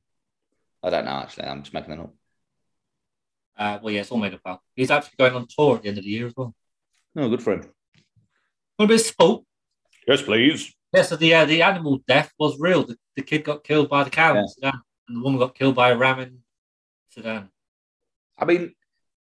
I 0.84 0.90
don't 0.90 1.04
know. 1.04 1.10
Actually, 1.10 1.46
I'm 1.46 1.62
just 1.62 1.74
making 1.74 1.90
that 1.90 2.00
up. 2.00 2.14
Uh, 3.56 3.78
well, 3.82 3.92
yeah, 3.92 4.02
it's 4.02 4.12
all 4.12 4.18
made 4.18 4.34
up. 4.34 4.44
Pal. 4.44 4.62
He's 4.76 4.92
actually 4.92 5.16
going 5.18 5.34
on 5.34 5.48
tour 5.48 5.74
at 5.76 5.82
the 5.82 5.88
end 5.88 5.98
of 5.98 6.04
the 6.04 6.10
year 6.10 6.28
as 6.28 6.34
well. 6.36 6.54
Oh, 7.16 7.28
good 7.28 7.42
for 7.42 7.54
him. 7.54 7.64
A 8.78 8.86
bit 8.86 9.00
of 9.00 9.06
sport. 9.06 9.44
Yes, 10.06 10.22
please. 10.22 10.72
Yeah, 10.94 11.02
so 11.02 11.16
the 11.16 11.34
uh, 11.34 11.44
the 11.44 11.62
animal 11.62 12.00
death 12.06 12.32
was 12.38 12.58
real. 12.58 12.84
The, 12.84 12.96
the 13.16 13.22
kid 13.22 13.44
got 13.44 13.64
killed 13.64 13.88
by 13.90 14.04
the 14.04 14.10
cow 14.10 14.34
Yeah. 14.34 14.40
in 14.40 14.48
Sudan, 14.48 14.80
and 15.08 15.16
the 15.18 15.22
woman 15.22 15.38
got 15.40 15.54
killed 15.54 15.74
by 15.74 15.90
a 15.90 15.96
ram 15.96 16.20
in 16.20 16.38
Sudan. 17.10 17.50
I 18.38 18.44
mean, 18.44 18.74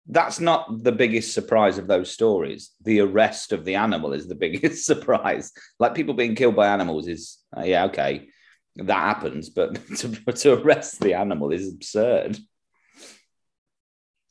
that's 0.06 0.40
not 0.40 0.82
the 0.82 0.92
biggest 0.92 1.32
surprise 1.32 1.78
of 1.78 1.86
those 1.86 2.10
stories. 2.10 2.72
The 2.82 3.00
arrest 3.00 3.52
of 3.52 3.64
the 3.64 3.76
animal 3.76 4.12
is 4.12 4.26
the 4.28 4.34
biggest 4.44 4.84
surprise. 4.84 5.52
Like 5.78 5.94
people 5.94 6.14
being 6.14 6.34
killed 6.34 6.56
by 6.56 6.68
animals 6.68 7.06
is, 7.06 7.38
uh, 7.56 7.62
yeah, 7.62 7.84
okay, 7.86 8.28
that 8.76 8.92
happens, 8.98 9.48
but 9.50 9.74
to, 9.98 10.08
to 10.32 10.52
arrest 10.60 11.00
the 11.00 11.14
animal 11.14 11.52
is 11.52 11.72
absurd. 11.72 12.38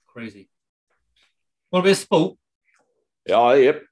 Crazy. 0.07 0.49
What 1.71 1.79
a 1.79 1.83
bit 1.83 1.91
of 1.93 1.97
sport. 1.97 2.37
Yeah, 3.25 3.53
yep. 3.55 3.83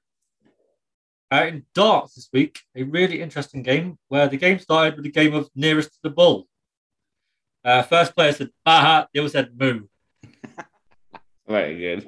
Uh, 1.32 1.46
in 1.46 1.64
darts 1.74 2.14
this 2.14 2.28
week, 2.32 2.60
a 2.76 2.82
really 2.82 3.22
interesting 3.22 3.62
game 3.62 3.98
where 4.08 4.28
the 4.28 4.36
game 4.36 4.58
started 4.58 4.96
with 4.96 5.06
a 5.06 5.08
game 5.08 5.32
of 5.34 5.48
nearest 5.54 5.90
to 5.92 5.98
the 6.02 6.10
bull. 6.10 6.46
Uh, 7.64 7.80
first 7.82 8.14
player 8.14 8.32
said, 8.32 8.50
aha, 8.66 9.06
the 9.14 9.20
other 9.20 9.28
said, 9.30 9.50
moo. 9.58 9.86
Very 11.48 11.78
good. 11.78 12.06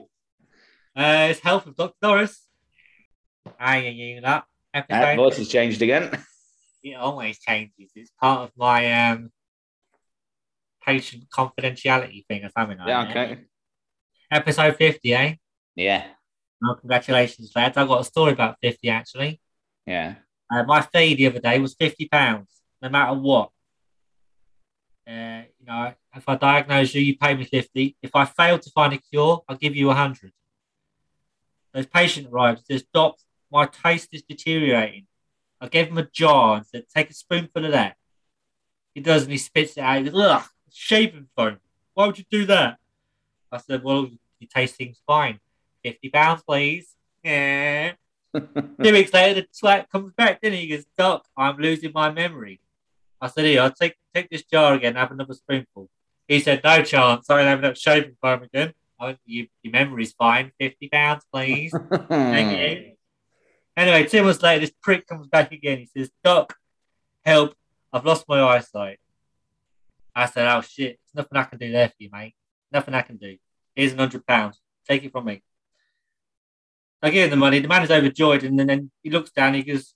Uh, 0.94 1.28
it's 1.30 1.40
Health 1.40 1.64
with 1.64 1.76
Dr. 1.76 1.94
Doris. 2.02 2.46
I 3.58 3.80
knew 3.90 4.20
that. 4.20 4.44
Episode. 4.74 5.16
voice 5.16 5.36
has 5.38 5.48
changed 5.48 5.80
again. 5.82 6.10
It 6.86 6.96
always 6.96 7.38
changes. 7.38 7.92
It's 7.94 8.10
part 8.20 8.40
of 8.42 8.50
my 8.58 9.08
um, 9.08 9.30
patient 10.84 11.24
confidentiality 11.34 12.26
thing 12.26 12.44
or 12.44 12.50
something 12.50 12.76
like 12.76 12.88
Yeah, 12.88 13.04
that. 13.06 13.10
okay. 13.30 13.40
Episode 14.30 14.76
50, 14.76 15.14
eh? 15.14 15.34
Yeah, 15.76 16.04
Well, 16.64 16.76
congratulations, 16.76 17.52
lads. 17.54 17.76
I've 17.76 17.88
got 17.88 18.00
a 18.00 18.04
story 18.04 18.32
about 18.32 18.56
50, 18.62 18.88
actually. 18.88 19.40
yeah. 19.86 20.14
Uh, 20.52 20.62
my 20.62 20.82
fee 20.82 21.14
the 21.14 21.26
other 21.26 21.40
day 21.40 21.58
was 21.58 21.74
fifty 21.74 22.06
pounds, 22.06 22.48
no 22.82 22.88
matter 22.90 23.14
what. 23.18 23.50
Uh, 25.08 25.42
you 25.58 25.66
know, 25.66 25.94
if 26.14 26.28
I 26.28 26.36
diagnose 26.36 26.94
you, 26.94 27.00
you 27.00 27.16
pay 27.16 27.34
me 27.34 27.44
fifty. 27.44 27.96
If 28.02 28.14
I 28.14 28.26
fail 28.26 28.58
to 28.58 28.70
find 28.70 28.92
a 28.92 28.98
cure, 28.98 29.42
I'll 29.48 29.56
give 29.56 29.74
you 29.74 29.90
a 29.90 29.94
hundred. 29.94 30.32
Those 31.72 31.86
patient 31.86 32.28
arrives, 32.30 32.62
says, 32.70 32.84
"Doc, 32.92 33.16
my 33.50 33.66
taste 33.66 34.10
is 34.12 34.22
deteriorating." 34.22 35.06
I 35.62 35.68
gave 35.68 35.88
him 35.88 35.98
a 35.98 36.04
jar 36.04 36.56
and 36.58 36.66
said, 36.66 36.84
"Take 36.94 37.10
a 37.10 37.14
spoonful 37.14 37.64
of 37.64 37.72
that." 37.72 37.96
He 38.94 39.00
does, 39.00 39.22
and 39.22 39.32
he 39.32 39.38
spits 39.38 39.76
it 39.78 39.80
out. 39.80 40.04
He 40.04 40.10
goes, 40.10 40.20
"Ugh, 40.20 40.44
shaving 40.70 41.28
foam. 41.34 41.58
Why 41.94 42.06
would 42.06 42.18
you 42.18 42.24
do 42.30 42.44
that?" 42.46 42.78
I 43.50 43.56
said, 43.58 43.82
"Well, 43.82 44.10
your 44.38 44.48
taste 44.54 44.76
seems 44.76 45.00
fine. 45.06 45.40
Fifty 45.84 46.08
pounds, 46.08 46.42
please." 46.42 46.94
Yeah. 47.22 47.92
Two 48.34 48.92
weeks 48.92 49.12
later, 49.12 49.40
the 49.40 49.46
twat 49.62 49.88
comes 49.90 50.12
back, 50.12 50.40
didn't 50.40 50.56
he? 50.58 50.62
He 50.62 50.68
goes, 50.68 50.84
Doc, 50.98 51.24
I'm 51.36 51.56
losing 51.56 51.92
my 51.94 52.10
memory. 52.10 52.60
I 53.20 53.28
said, 53.28 53.44
Here, 53.44 53.62
I'll 53.62 53.70
take, 53.70 53.94
take 54.12 54.28
this 54.28 54.42
jar 54.44 54.74
again, 54.74 54.96
have 54.96 55.12
another 55.12 55.34
spoonful. 55.34 55.88
He 56.26 56.40
said, 56.40 56.60
No 56.64 56.82
chance. 56.82 57.30
I 57.30 57.40
ain't 57.40 57.48
having 57.48 57.62
that 57.62 57.78
shaving 57.78 58.16
foam 58.20 58.42
again. 58.42 58.72
Oh, 59.00 59.14
you, 59.24 59.46
your 59.62 59.72
memory's 59.72 60.12
fine. 60.12 60.52
Fifty 60.58 60.88
pounds, 60.88 61.24
please. 61.32 61.74
Thank 62.08 62.58
you. 62.58 62.90
Anyway, 63.76 64.04
two 64.04 64.22
months 64.22 64.40
later, 64.40 64.60
this 64.60 64.72
prick 64.80 65.04
comes 65.04 65.26
back 65.26 65.50
again. 65.50 65.78
He 65.78 65.86
says, 65.86 66.08
Doc, 66.22 66.56
help. 67.24 67.56
I've 67.92 68.06
lost 68.06 68.24
my 68.28 68.40
eyesight. 68.40 69.00
I 70.14 70.26
said, 70.26 70.46
Oh 70.46 70.60
shit, 70.60 71.00
there's 71.12 71.24
nothing 71.24 71.36
I 71.38 71.42
can 71.42 71.58
do 71.58 71.72
there 71.72 71.88
for 71.88 71.96
you, 71.98 72.08
mate. 72.12 72.34
Nothing 72.70 72.94
I 72.94 73.02
can 73.02 73.16
do. 73.16 73.36
Here's 73.74 73.90
an 73.90 73.98
hundred 73.98 74.24
pounds. 74.28 74.60
Take 74.88 75.02
it 75.02 75.10
from 75.10 75.24
me. 75.24 75.42
I 77.04 77.10
give 77.10 77.24
him 77.24 77.30
the 77.30 77.36
money. 77.36 77.58
The 77.60 77.68
man 77.68 77.82
is 77.82 77.90
overjoyed, 77.90 78.44
and 78.44 78.58
then, 78.58 78.66
then 78.66 78.90
he 79.02 79.10
looks 79.10 79.30
down. 79.30 79.52
He 79.52 79.62
goes, 79.62 79.94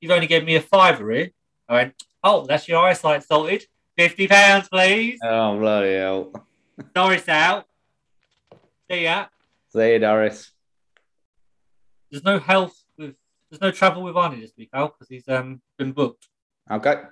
"You've 0.00 0.10
only 0.10 0.26
given 0.26 0.44
me 0.44 0.56
a 0.56 0.60
fiver 0.60 1.08
here." 1.12 1.30
I 1.68 1.72
went, 1.74 2.02
"Oh, 2.24 2.46
that's 2.46 2.66
your 2.66 2.84
eyesight 2.84 3.22
sorted. 3.22 3.64
Fifty 3.96 4.26
pounds, 4.26 4.68
please." 4.68 5.20
Oh, 5.22 5.56
bloody 5.56 5.94
hell. 5.94 6.32
Doris 6.92 7.28
out. 7.28 7.66
See 8.90 9.04
ya. 9.04 9.26
See 9.72 9.92
you, 9.92 9.98
Doris. 10.00 10.50
There's 12.10 12.24
no 12.24 12.40
health 12.40 12.76
with. 12.98 13.14
There's 13.48 13.60
no 13.60 13.70
travel 13.70 14.02
with 14.02 14.16
Arnie 14.16 14.40
this 14.40 14.52
week, 14.58 14.70
Al, 14.72 14.88
because 14.88 15.08
he's 15.08 15.28
um 15.28 15.62
been 15.78 15.92
booked. 15.92 16.26
Okay. 16.68 17.02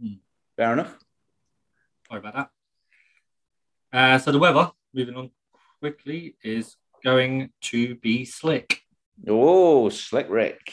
Hmm. 0.00 0.14
Fair 0.56 0.72
enough. 0.74 0.96
Sorry 2.06 2.20
about 2.20 2.34
that. 2.34 2.50
Uh, 3.92 4.18
so 4.18 4.30
the 4.30 4.38
weather, 4.38 4.70
moving 4.92 5.16
on 5.16 5.30
quickly, 5.80 6.36
is 6.44 6.76
going 7.02 7.50
to 7.60 7.96
be 7.96 8.24
slick. 8.24 8.83
Oh, 9.28 9.88
Slick 9.88 10.28
Rick. 10.28 10.72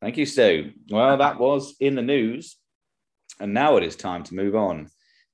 Thank 0.00 0.16
you, 0.16 0.26
Stu. 0.26 0.72
Well, 0.90 1.16
that 1.18 1.38
was 1.40 1.74
in 1.80 1.94
the 1.94 2.02
news. 2.02 2.56
And 3.40 3.52
now 3.52 3.76
it 3.76 3.82
is 3.82 3.96
time 3.96 4.22
to 4.24 4.34
move 4.34 4.54
on 4.54 4.88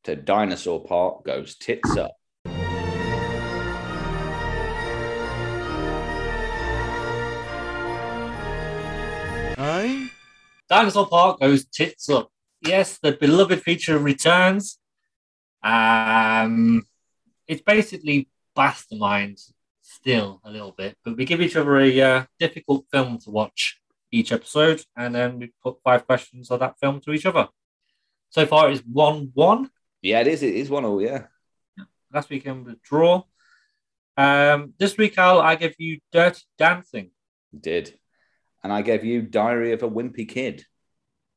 to 0.04 0.16
Dinosaur 0.16 0.84
Park 0.84 1.24
Goes 1.24 1.56
Tits 1.56 1.96
Up. 1.96 2.16
Aye? 9.62 10.10
Dinosaur 10.70 11.06
Park 11.06 11.40
goes 11.40 11.66
tits 11.66 12.08
up. 12.08 12.30
Yes, 12.62 12.98
the 13.02 13.12
beloved 13.12 13.62
feature 13.62 13.98
returns. 13.98 14.78
Um, 15.62 16.82
it's 17.46 17.60
basically 17.60 18.28
Mastermind 18.56 19.38
still 20.00 20.40
a 20.44 20.50
little 20.50 20.72
bit, 20.72 20.96
but 21.04 21.16
we 21.16 21.24
give 21.24 21.40
each 21.40 21.56
other 21.56 21.78
a 21.78 22.00
uh, 22.00 22.24
difficult 22.38 22.86
film 22.90 23.18
to 23.18 23.30
watch 23.30 23.78
each 24.10 24.32
episode, 24.32 24.82
and 24.96 25.14
then 25.14 25.38
we 25.38 25.52
put 25.62 25.82
five 25.84 26.06
questions 26.06 26.50
of 26.50 26.60
that 26.60 26.78
film 26.80 27.00
to 27.00 27.12
each 27.12 27.26
other. 27.26 27.48
So 28.30 28.46
far, 28.46 28.70
it's 28.70 28.80
one 28.80 29.30
one. 29.34 29.70
Yeah, 30.02 30.20
it 30.20 30.26
is. 30.26 30.42
It 30.42 30.54
is 30.54 30.70
one 30.70 30.84
all, 30.84 31.02
yeah. 31.02 31.26
Last 32.12 32.30
weekend 32.30 32.64
was 32.64 32.74
a 32.74 32.78
draw. 32.82 33.24
Um, 34.16 34.74
this 34.78 34.96
week, 34.96 35.16
Al, 35.18 35.40
I 35.40 35.54
give 35.54 35.74
you 35.78 36.00
Dirty 36.12 36.42
Dancing. 36.58 37.10
Did. 37.58 37.94
And 38.62 38.72
I 38.72 38.82
gave 38.82 39.04
you 39.04 39.22
Diary 39.22 39.72
of 39.72 39.82
a 39.82 39.88
Wimpy 39.88 40.28
Kid 40.28 40.64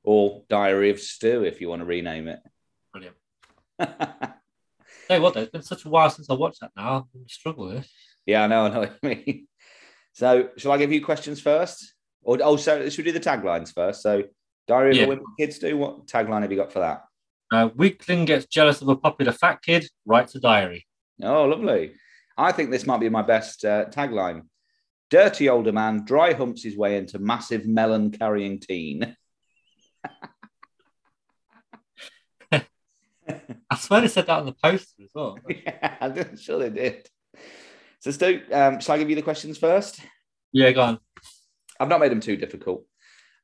or 0.03 0.43
Diary 0.49 0.89
of 0.89 0.99
Stu, 0.99 1.43
if 1.43 1.61
you 1.61 1.69
want 1.69 1.81
to 1.81 1.85
rename 1.85 2.27
it. 2.27 2.39
Brilliant. 2.91 3.15
Tell 3.79 5.17
you 5.17 5.21
what, 5.21 5.33
though, 5.33 5.41
it's 5.41 5.51
been 5.51 5.63
such 5.63 5.85
a 5.85 5.89
while 5.89 6.09
since 6.09 6.29
I 6.29 6.33
watched 6.33 6.61
that 6.61 6.71
now. 6.75 7.07
I'm 7.13 7.27
struggling. 7.27 7.83
Yeah, 8.25 8.43
I 8.43 8.47
know. 8.47 8.65
I 8.65 8.69
know 8.69 8.79
what 8.81 8.97
you 9.03 9.09
mean. 9.25 9.47
So, 10.13 10.49
shall 10.57 10.71
I 10.71 10.77
give 10.77 10.91
you 10.91 11.03
questions 11.03 11.41
first? 11.41 11.93
Or, 12.21 12.37
oh, 12.43 12.55
so 12.57 12.87
should 12.89 13.05
we 13.05 13.11
do 13.11 13.17
the 13.19 13.23
taglines 13.25 13.73
first? 13.73 14.01
So, 14.01 14.23
Diary 14.67 14.95
Yeah. 14.97 15.03
of 15.03 15.09
a 15.09 15.15
Wimpy 15.15 15.23
Kids 15.39 15.59
do. 15.59 15.75
what 15.77 16.07
tagline 16.07 16.41
have 16.43 16.51
you 16.51 16.57
got 16.57 16.71
for 16.71 16.79
that? 16.79 17.03
Uh, 17.51 17.69
Weakling 17.69 18.25
gets 18.25 18.45
jealous 18.45 18.81
of 18.81 18.87
a 18.87 18.95
popular 18.95 19.31
fat 19.31 19.61
kid, 19.61 19.85
writes 20.05 20.33
a 20.35 20.39
diary. 20.39 20.85
Oh, 21.21 21.43
lovely. 21.45 21.93
I 22.37 22.51
think 22.51 22.71
this 22.71 22.85
might 22.87 22.99
be 22.99 23.09
my 23.09 23.21
best 23.21 23.63
uh, 23.65 23.85
tagline. 23.85 24.43
Dirty 25.09 25.49
older 25.49 25.71
man 25.71 26.05
dry 26.05 26.33
humps 26.33 26.63
his 26.63 26.75
way 26.77 26.97
into 26.97 27.19
massive 27.19 27.67
melon 27.67 28.09
carrying 28.11 28.59
teen. 28.59 29.15
I 32.51 33.75
swear 33.77 34.01
they 34.01 34.07
said 34.07 34.27
that 34.27 34.39
on 34.39 34.45
the 34.47 34.53
poster 34.53 35.03
as 35.03 35.09
well. 35.13 35.37
yeah, 35.47 35.95
I'm 36.01 36.37
sure 36.37 36.59
they 36.59 36.69
did. 36.69 37.07
So, 38.03 38.11
Stu, 38.11 38.41
um, 38.51 38.81
shall 38.81 38.95
I 38.95 38.97
give 38.97 39.09
you 39.09 39.15
the 39.15 39.21
questions 39.21 39.57
first? 39.57 40.01
yeah, 40.51 40.73
go 40.73 40.81
on. 40.81 40.99
I've 41.79 41.87
not 41.87 42.01
made 42.01 42.11
them 42.11 42.19
too 42.19 42.35
difficult. 42.35 42.85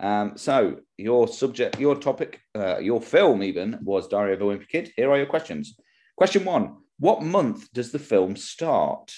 Um, 0.02 0.34
so, 0.36 0.82
your 0.98 1.30
subject, 1.30 1.80
your 1.80 1.96
topic, 1.96 2.42
uh, 2.54 2.78
your 2.80 3.00
film 3.00 3.42
even 3.42 3.80
was 3.82 4.10
Diary 4.10 4.34
of 4.34 4.42
a 4.42 4.44
Wimpy 4.44 4.68
Kid. 4.68 4.92
Here 4.98 5.10
are 5.10 5.16
your 5.16 5.28
questions. 5.28 5.78
Question 6.18 6.44
one 6.44 6.76
What 7.00 7.24
month 7.24 7.72
does 7.72 7.94
the 7.94 8.00
film 8.00 8.36
start? 8.36 9.14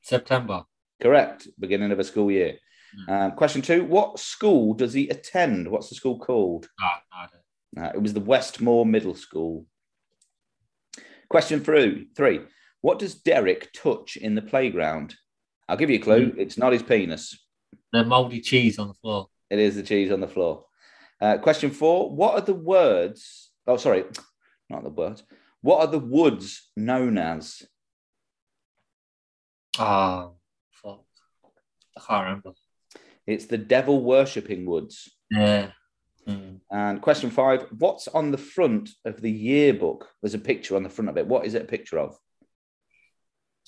September. 0.00 0.62
Correct, 1.02 1.46
beginning 1.60 1.92
of 1.92 1.98
a 1.98 2.04
school 2.04 2.30
year. 2.30 2.54
Um, 3.08 3.32
question 3.32 3.60
two 3.60 3.84
What 3.84 4.18
school 4.18 4.72
does 4.72 4.94
he 4.94 5.10
attend? 5.10 5.70
What's 5.70 5.90
the 5.90 5.96
school 5.96 6.18
called? 6.18 6.66
Ah. 6.80 7.02
Uh, 7.78 7.90
it 7.94 8.00
was 8.00 8.14
the 8.14 8.20
Westmore 8.20 8.86
Middle 8.86 9.14
School. 9.14 9.66
Question 11.28 11.60
three, 11.60 12.08
three. 12.16 12.40
What 12.80 12.98
does 12.98 13.14
Derek 13.14 13.72
touch 13.72 14.16
in 14.16 14.34
the 14.34 14.42
playground? 14.42 15.14
I'll 15.68 15.76
give 15.76 15.90
you 15.90 15.96
a 15.96 16.02
clue. 16.02 16.34
It's 16.38 16.56
not 16.56 16.72
his 16.72 16.82
penis. 16.82 17.38
The 17.92 18.04
mouldy 18.04 18.40
cheese 18.40 18.78
on 18.78 18.88
the 18.88 18.94
floor. 18.94 19.28
It 19.50 19.58
is 19.58 19.76
the 19.76 19.82
cheese 19.82 20.12
on 20.12 20.20
the 20.20 20.28
floor. 20.28 20.64
Uh, 21.20 21.38
question 21.38 21.70
four. 21.70 22.14
What 22.14 22.34
are 22.34 22.40
the 22.40 22.54
words? 22.54 23.50
Oh, 23.66 23.76
sorry, 23.76 24.04
not 24.70 24.84
the 24.84 24.90
words. 24.90 25.22
What 25.60 25.80
are 25.80 25.90
the 25.90 25.98
woods 25.98 26.70
known 26.76 27.18
as? 27.18 27.62
Ah, 29.78 30.30
fuck. 30.70 31.04
I 31.96 32.00
can't 32.00 32.24
remember. 32.24 32.52
It's 33.26 33.46
the 33.46 33.58
devil 33.58 34.02
worshipping 34.02 34.64
woods. 34.64 35.10
Yeah. 35.30 35.70
Hmm. 36.26 36.56
And 36.70 37.02
question 37.02 37.30
five. 37.30 37.66
What's 37.76 38.08
on 38.08 38.30
the 38.30 38.38
front 38.38 38.90
of 39.04 39.20
the 39.20 39.30
yearbook? 39.30 40.08
There's 40.22 40.34
a 40.34 40.38
picture 40.38 40.76
on 40.76 40.82
the 40.82 40.88
front 40.88 41.08
of 41.08 41.16
it. 41.18 41.26
What 41.26 41.44
is 41.44 41.54
it 41.54 41.62
a 41.62 41.66
picture 41.66 41.98
of? 41.98 42.16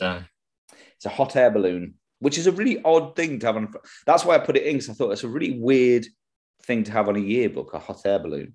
It's 0.00 1.06
a 1.06 1.10
hot 1.10 1.36
air 1.36 1.50
balloon, 1.50 1.94
which 2.18 2.38
is 2.38 2.46
a 2.46 2.52
really 2.52 2.82
odd 2.82 3.16
thing 3.16 3.38
to 3.38 3.46
have 3.46 3.56
on. 3.56 3.72
That's 4.06 4.24
why 4.24 4.34
I 4.34 4.38
put 4.38 4.56
it 4.56 4.64
in 4.64 4.74
because 4.74 4.90
I 4.90 4.94
thought 4.94 5.12
it's 5.12 5.24
a 5.24 5.28
really 5.28 5.58
weird 5.58 6.06
thing 6.62 6.84
to 6.84 6.92
have 6.92 7.08
on 7.08 7.16
a 7.16 7.20
yearbook, 7.20 7.74
a 7.74 7.78
hot 7.78 8.02
air 8.04 8.18
balloon. 8.18 8.54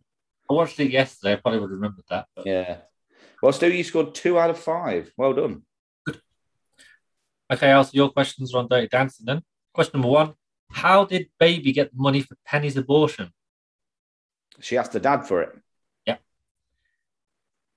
I 0.49 0.53
watched 0.53 0.79
it 0.79 0.91
yesterday. 0.91 1.33
I 1.33 1.35
probably 1.37 1.59
would 1.59 1.71
have 1.71 1.79
remembered 1.79 2.05
that. 2.09 2.27
But... 2.35 2.45
Yeah. 2.45 2.77
Well, 3.41 3.51
Stu, 3.51 3.71
you 3.71 3.83
scored 3.83 4.15
two 4.15 4.39
out 4.39 4.49
of 4.49 4.59
five. 4.59 5.11
Well 5.17 5.33
done. 5.33 5.63
Okay, 7.51 7.71
also 7.71 7.91
your 7.93 8.09
questions 8.09 8.53
are 8.53 8.59
on 8.59 8.67
Dirty 8.67 8.87
Dancing 8.87 9.25
then. 9.25 9.43
Question 9.73 9.99
number 9.99 10.11
one 10.11 10.33
How 10.71 11.05
did 11.05 11.29
Baby 11.39 11.73
get 11.73 11.91
the 11.91 12.01
money 12.01 12.21
for 12.21 12.35
Penny's 12.45 12.77
abortion? 12.77 13.31
She 14.61 14.77
asked 14.77 14.93
her 14.93 14.99
dad 14.99 15.23
for 15.23 15.43
it. 15.43 15.59
Yeah. 16.07 16.17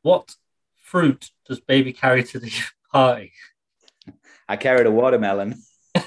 What 0.03 0.35
fruit 0.83 1.31
does 1.47 1.61
Baby 1.61 1.93
carry 1.93 2.25
to 2.25 2.39
the 2.39 2.53
party? 2.93 3.33
I 4.49 4.57
carried 4.57 4.87
a 4.87 4.91
watermelon. 4.91 5.63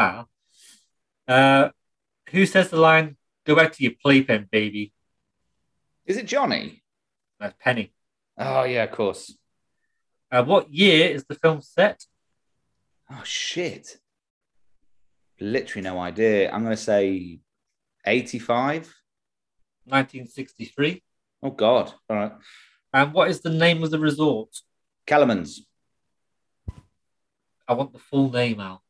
Ah. 0.00 0.26
Uh, 1.26 1.70
who 2.30 2.46
says 2.46 2.70
the 2.70 2.76
line, 2.76 3.16
go 3.44 3.56
back 3.56 3.72
to 3.72 3.82
your 3.82 3.94
playpen, 4.00 4.46
baby? 4.48 4.92
Is 6.06 6.16
it 6.16 6.26
Johnny? 6.26 6.84
That's 7.40 7.56
Penny. 7.58 7.92
Oh 8.38 8.62
yeah, 8.62 8.84
of 8.84 8.92
course. 8.92 9.36
Uh, 10.30 10.44
what 10.44 10.72
year 10.72 11.10
is 11.10 11.24
the 11.24 11.34
film 11.34 11.60
set? 11.62 12.04
Oh 13.10 13.22
shit. 13.24 13.98
Literally 15.40 15.82
no 15.82 15.98
idea. 15.98 16.50
I'm 16.52 16.62
going 16.62 16.76
to 16.76 16.82
say 16.82 17.40
85. 18.06 18.94
1963. 19.84 21.02
Oh 21.42 21.50
God. 21.50 21.92
All 22.08 22.16
right. 22.16 22.32
And 22.92 23.12
what 23.12 23.30
is 23.30 23.40
the 23.40 23.50
name 23.50 23.82
of 23.82 23.90
the 23.90 23.98
resort? 23.98 24.50
Kellerman's. 25.06 25.66
I 27.68 27.74
want 27.74 27.92
the 27.92 27.98
full 27.98 28.30
name 28.30 28.60
out. 28.60 28.80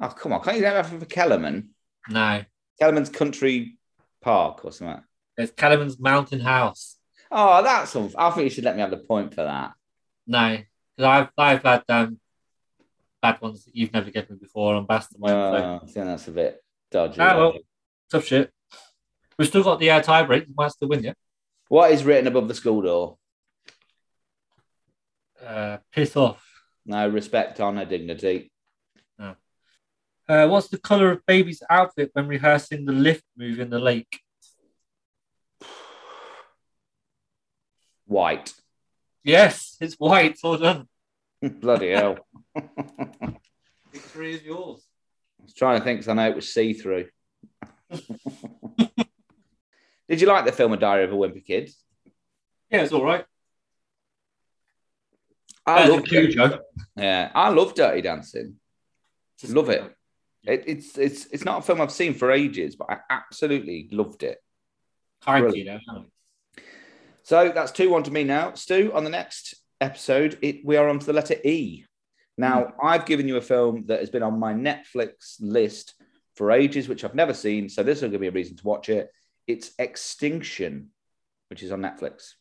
Oh 0.00 0.08
come 0.08 0.32
on! 0.32 0.42
Can't 0.42 0.58
you 0.58 0.64
have 0.64 0.92
it 0.92 0.98
for 1.00 1.04
Kellerman? 1.06 1.70
No, 2.08 2.42
Kellerman's 2.80 3.08
Country 3.10 3.76
Park 4.22 4.64
or 4.64 4.72
something. 4.72 5.02
it's 5.36 5.52
Kellerman's 5.52 5.98
Mountain 5.98 6.40
House. 6.40 6.96
Oh, 7.30 7.62
that's. 7.62 7.92
Unf- 7.94 8.14
I 8.16 8.30
think 8.30 8.44
you 8.44 8.50
should 8.50 8.64
let 8.64 8.76
me 8.76 8.80
have 8.80 8.90
the 8.90 8.96
point 8.98 9.34
for 9.34 9.42
that. 9.44 9.72
No, 10.26 10.58
because 10.96 11.08
I've 11.08 11.28
I've 11.36 11.62
had 11.62 11.82
um 11.88 12.18
bad 13.20 13.40
ones 13.40 13.64
that 13.64 13.74
you've 13.74 13.92
never 13.92 14.10
given 14.10 14.34
me 14.36 14.38
before 14.40 14.76
on 14.76 14.86
Mastermind. 14.88 15.30
so- 15.32 15.64
Uh, 15.64 15.80
I 15.82 15.86
think 15.86 16.06
that's 16.06 16.28
a 16.28 16.30
bit 16.32 16.62
dodgy. 16.90 17.20
Ah, 17.20 17.36
well, 17.36 17.54
tough 18.10 18.24
shit. 18.24 18.52
We've 19.36 19.48
still 19.48 19.64
got 19.64 19.78
the 19.80 19.90
uh, 19.90 20.00
tie 20.02 20.22
break. 20.22 20.46
We 20.46 20.54
might 20.56 20.70
still 20.72 20.88
win, 20.88 21.02
yeah. 21.02 21.12
What 21.68 21.90
is 21.92 22.04
written 22.04 22.26
above 22.28 22.48
the 22.48 22.54
school 22.54 22.80
door? 22.82 23.18
Uh, 25.44 25.78
piss 25.92 26.16
off. 26.16 26.44
No 26.88 27.06
respect, 27.08 27.60
honor, 27.60 27.84
dignity. 27.84 28.50
Uh, 29.20 30.46
what's 30.46 30.68
the 30.68 30.78
color 30.78 31.10
of 31.10 31.24
baby's 31.24 31.62
outfit 31.70 32.10
when 32.12 32.28
rehearsing 32.28 32.84
the 32.84 32.92
lift 32.92 33.24
move 33.36 33.60
in 33.60 33.70
the 33.70 33.78
lake? 33.78 34.20
White. 38.06 38.52
Yes, 39.24 39.76
it's 39.80 39.94
white. 39.94 40.38
Well 40.44 40.58
done. 40.58 40.86
Bloody 41.42 41.90
hell. 41.92 42.18
Victory 43.92 44.34
is 44.34 44.42
yours. 44.42 44.86
I 45.40 45.44
was 45.44 45.54
trying 45.54 45.78
to 45.78 45.84
think 45.84 46.00
'cause 46.00 46.08
I 46.08 46.12
know 46.14 46.28
it 46.28 46.36
was 46.36 46.52
see 46.52 46.74
through. 46.74 47.08
Did 50.08 50.20
you 50.20 50.26
like 50.26 50.44
the 50.44 50.52
film 50.52 50.74
A 50.74 50.76
Diary 50.76 51.04
of 51.04 51.12
a 51.12 51.16
Wimpy 51.16 51.42
Kid? 51.44 51.70
Yeah, 52.70 52.82
it's 52.82 52.92
all 52.92 53.04
right. 53.04 53.24
I 55.68 55.80
Better 55.80 55.92
love 55.92 56.04
than 56.04 56.06
Cujo. 56.06 56.60
Yeah, 56.96 57.30
I 57.34 57.50
love 57.50 57.74
Dirty 57.74 58.00
Dancing. 58.00 58.54
Love 59.48 59.68
it. 59.68 59.82
it. 60.44 60.64
It's 60.66 60.96
it's 60.96 61.26
it's 61.26 61.44
not 61.44 61.58
a 61.58 61.62
film 61.62 61.82
I've 61.82 61.92
seen 61.92 62.14
for 62.14 62.32
ages, 62.32 62.74
but 62.74 62.90
I 62.90 62.98
absolutely 63.10 63.88
loved 63.92 64.22
it. 64.22 64.38
Tarantino. 65.22 65.78
So 67.22 67.52
that's 67.54 67.72
two 67.72 67.90
one 67.90 68.02
to 68.04 68.10
me 68.10 68.24
now. 68.24 68.54
Stu, 68.54 68.92
on 68.94 69.04
the 69.04 69.10
next 69.10 69.56
episode, 69.80 70.38
it, 70.40 70.64
we 70.64 70.78
are 70.78 70.88
on 70.88 70.98
to 71.00 71.06
the 71.06 71.12
letter 71.12 71.36
E. 71.44 71.84
Now, 72.38 72.64
hmm. 72.64 72.86
I've 72.86 73.04
given 73.04 73.28
you 73.28 73.36
a 73.36 73.42
film 73.42 73.84
that 73.86 74.00
has 74.00 74.08
been 74.08 74.22
on 74.22 74.38
my 74.38 74.54
Netflix 74.54 75.36
list 75.38 75.94
for 76.34 76.50
ages, 76.50 76.88
which 76.88 77.04
I've 77.04 77.14
never 77.14 77.34
seen. 77.34 77.68
So 77.68 77.82
this 77.82 77.98
is 77.98 78.02
going 78.02 78.12
to 78.12 78.18
be 78.18 78.28
a 78.28 78.32
reason 78.32 78.56
to 78.56 78.66
watch 78.66 78.88
it. 78.88 79.10
It's 79.46 79.72
Extinction, 79.78 80.88
which 81.50 81.62
is 81.62 81.72
on 81.72 81.82
Netflix. 81.82 82.32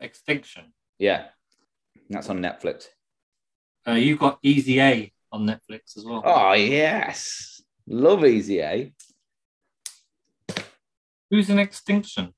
Extinction. 0.00 0.72
Yeah, 0.98 1.26
that's 2.08 2.28
on 2.30 2.38
Netflix. 2.40 2.86
Uh, 3.86 3.92
you've 3.92 4.18
got 4.18 4.38
Easy 4.42 4.80
A 4.80 5.12
on 5.32 5.46
Netflix 5.46 5.96
as 5.96 6.04
well. 6.04 6.22
Oh 6.24 6.52
yes, 6.54 7.60
love 7.86 8.24
Easy 8.24 8.60
A. 8.60 8.92
Who's 11.30 11.50
in 11.50 11.58
Extinction? 11.58 12.32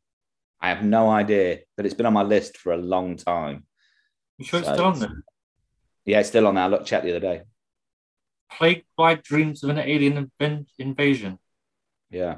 I 0.60 0.70
have 0.70 0.82
no 0.82 1.08
idea, 1.10 1.60
but 1.76 1.86
it's 1.86 1.94
been 1.94 2.06
on 2.06 2.12
my 2.14 2.22
list 2.22 2.56
for 2.56 2.72
a 2.72 2.76
long 2.78 3.16
time. 3.16 3.64
You 4.38 4.44
sure 4.44 4.60
it's 4.60 4.68
still 4.68 4.84
on 4.86 4.98
there? 4.98 5.22
Yeah, 6.04 6.20
it's 6.20 6.28
still 6.30 6.46
on 6.46 6.54
there. 6.54 6.64
I 6.64 6.68
looked 6.68 6.86
checked 6.86 7.04
the 7.04 7.10
other 7.10 7.20
day. 7.20 7.42
Plagued 8.50 8.86
by 8.96 9.14
dreams 9.16 9.62
of 9.62 9.70
an 9.70 9.78
alien 9.78 10.30
inv- 10.40 10.66
invasion. 10.78 11.38
Yeah, 12.10 12.36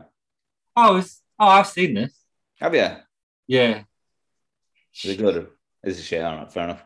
Oh, 0.76 0.96
it's, 0.96 1.22
oh, 1.38 1.46
I've 1.46 1.66
seen 1.68 1.94
this. 1.94 2.18
have 2.60 2.74
you? 2.74 2.88
Yeah. 3.46 3.82
Is 5.04 5.10
it 5.12 5.18
good? 5.18 5.46
This 5.82 5.94
is 5.94 6.00
it 6.00 6.04
shit? 6.04 6.24
All 6.24 6.36
right, 6.36 6.52
fair 6.52 6.64
enough. 6.64 6.84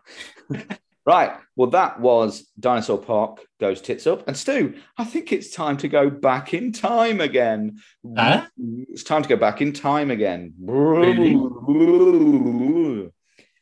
right. 1.06 1.32
Well, 1.56 1.70
that 1.70 2.00
was 2.00 2.46
Dinosaur 2.58 2.98
Park 2.98 3.40
goes 3.60 3.80
tits 3.80 4.06
up. 4.06 4.26
And 4.28 4.36
Stu, 4.36 4.74
I 4.96 5.04
think 5.04 5.32
it's 5.32 5.50
time 5.50 5.76
to 5.78 5.88
go 5.88 6.10
back 6.10 6.54
in 6.54 6.72
time 6.72 7.20
again. 7.20 7.78
Huh? 8.16 8.46
It's 8.88 9.04
time 9.04 9.22
to 9.22 9.28
go 9.28 9.36
back 9.36 9.60
in 9.60 9.72
time 9.72 10.10
again. 10.10 10.54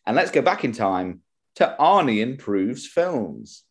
And 0.07 0.17
let's 0.17 0.31
go 0.31 0.43
back 0.43 0.65
in 0.65 0.73
time 0.73 1.21
to 1.57 1.77
Arnie 1.79 2.21
Improves 2.21 2.87
Films. 2.87 3.65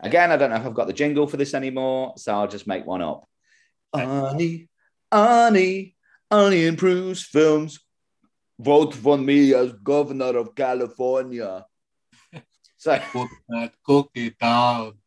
Again, 0.00 0.30
I 0.30 0.36
don't 0.36 0.50
know 0.50 0.56
if 0.56 0.66
I've 0.66 0.74
got 0.74 0.86
the 0.86 0.92
jingle 0.92 1.26
for 1.26 1.36
this 1.36 1.54
anymore, 1.54 2.14
so 2.16 2.34
I'll 2.34 2.48
just 2.48 2.66
make 2.66 2.86
one 2.86 3.02
up. 3.02 3.26
Arnie, 3.94 4.68
Arnie, 5.12 5.94
Arnie 6.30 6.66
Improves 6.66 7.24
Films. 7.24 7.80
Vote 8.58 8.94
for 8.94 9.18
me 9.18 9.52
as 9.54 9.72
governor 9.72 10.36
of 10.36 10.54
California. 10.54 11.64
So, 12.76 13.00
that 13.48 13.72
cookie 13.82 14.36
down. 14.38 14.98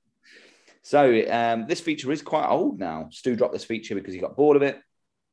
so 0.82 1.24
um, 1.30 1.68
this 1.68 1.80
feature 1.80 2.12
is 2.12 2.24
quite 2.24 2.48
old 2.50 2.80
now. 2.80 3.10
Stu 3.12 3.36
dropped 3.36 3.54
this 3.54 3.66
feature 3.66 3.94
because 3.94 4.16
he 4.16 4.20
got 4.20 4.36
bored 4.36 4.56
of 4.56 4.64
it. 4.64 4.82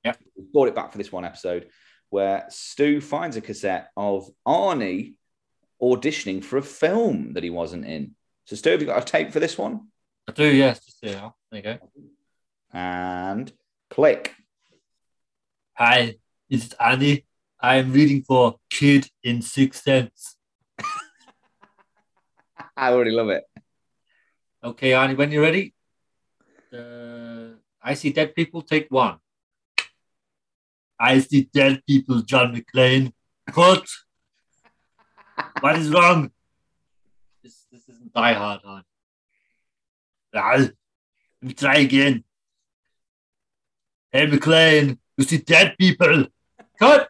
Yeah, 0.05 0.12
brought 0.53 0.69
it 0.69 0.75
back 0.75 0.93
for 0.93 0.99
this 0.99 1.11
one 1.11 1.25
episode 1.25 1.71
where 2.11 2.45
Stu 2.51 3.01
finds 3.01 3.37
a 3.37 3.41
cassette 3.41 3.89
of 3.97 4.29
Arnie 4.47 5.15
auditioning 5.83 6.45
for 6.45 6.59
a 6.59 6.62
film 6.62 7.33
that 7.33 7.43
he 7.43 7.51
wasn't 7.51 7.87
in. 7.87 8.15
So, 8.45 8.57
Stu, 8.57 8.71
have 8.71 8.81
you 8.81 8.87
got 8.87 9.03
a 9.03 9.05
tape 9.05 9.33
for 9.33 9.41
this 9.41 9.57
one? 9.57 9.89
I 10.29 10.33
do, 10.33 10.47
yes. 10.47 10.85
Just 10.85 11.01
there. 11.03 11.33
There 11.51 11.57
you 11.59 11.62
go. 11.62 11.79
And 12.73 13.51
click. 13.91 14.35
Hi, 15.75 16.17
is 16.49 16.75
Annie. 16.79 17.25
I 17.65 17.77
am 17.77 17.95
reading 17.95 18.23
for 18.23 18.57
Kid 18.69 19.09
in 19.23 19.41
Sixth 19.41 19.85
Sense. 19.85 20.37
I 22.77 22.91
already 22.93 23.11
love 23.11 23.31
it. 23.31 23.45
Okay, 24.62 24.93
Annie, 24.93 25.15
when 25.15 25.33
you're 25.33 25.41
ready. 25.41 25.73
Uh, 26.71 27.57
I 27.83 27.95
see 27.95 28.12
dead 28.12 28.35
people. 28.35 28.61
Take 28.61 28.89
one. 28.91 29.17
I 31.01 31.21
see 31.21 31.49
dead 31.55 31.81
people. 31.87 32.21
John 32.21 32.55
McClane. 32.55 33.15
Cut. 33.51 33.89
what 35.61 35.79
is 35.79 35.89
wrong? 35.89 36.31
This 37.43 37.65
this 37.73 37.89
isn't 37.89 38.12
Die 38.12 38.35
Hard, 38.35 38.61
on. 38.67 38.83
Ah, 40.35 40.57
let 40.57 40.75
me 41.41 41.55
try 41.55 41.77
again. 41.77 42.25
Hey, 44.12 44.27
McClane, 44.27 44.99
you 45.17 45.25
see 45.25 45.39
dead 45.39 45.77
people. 45.79 46.27
Cut. 46.79 47.09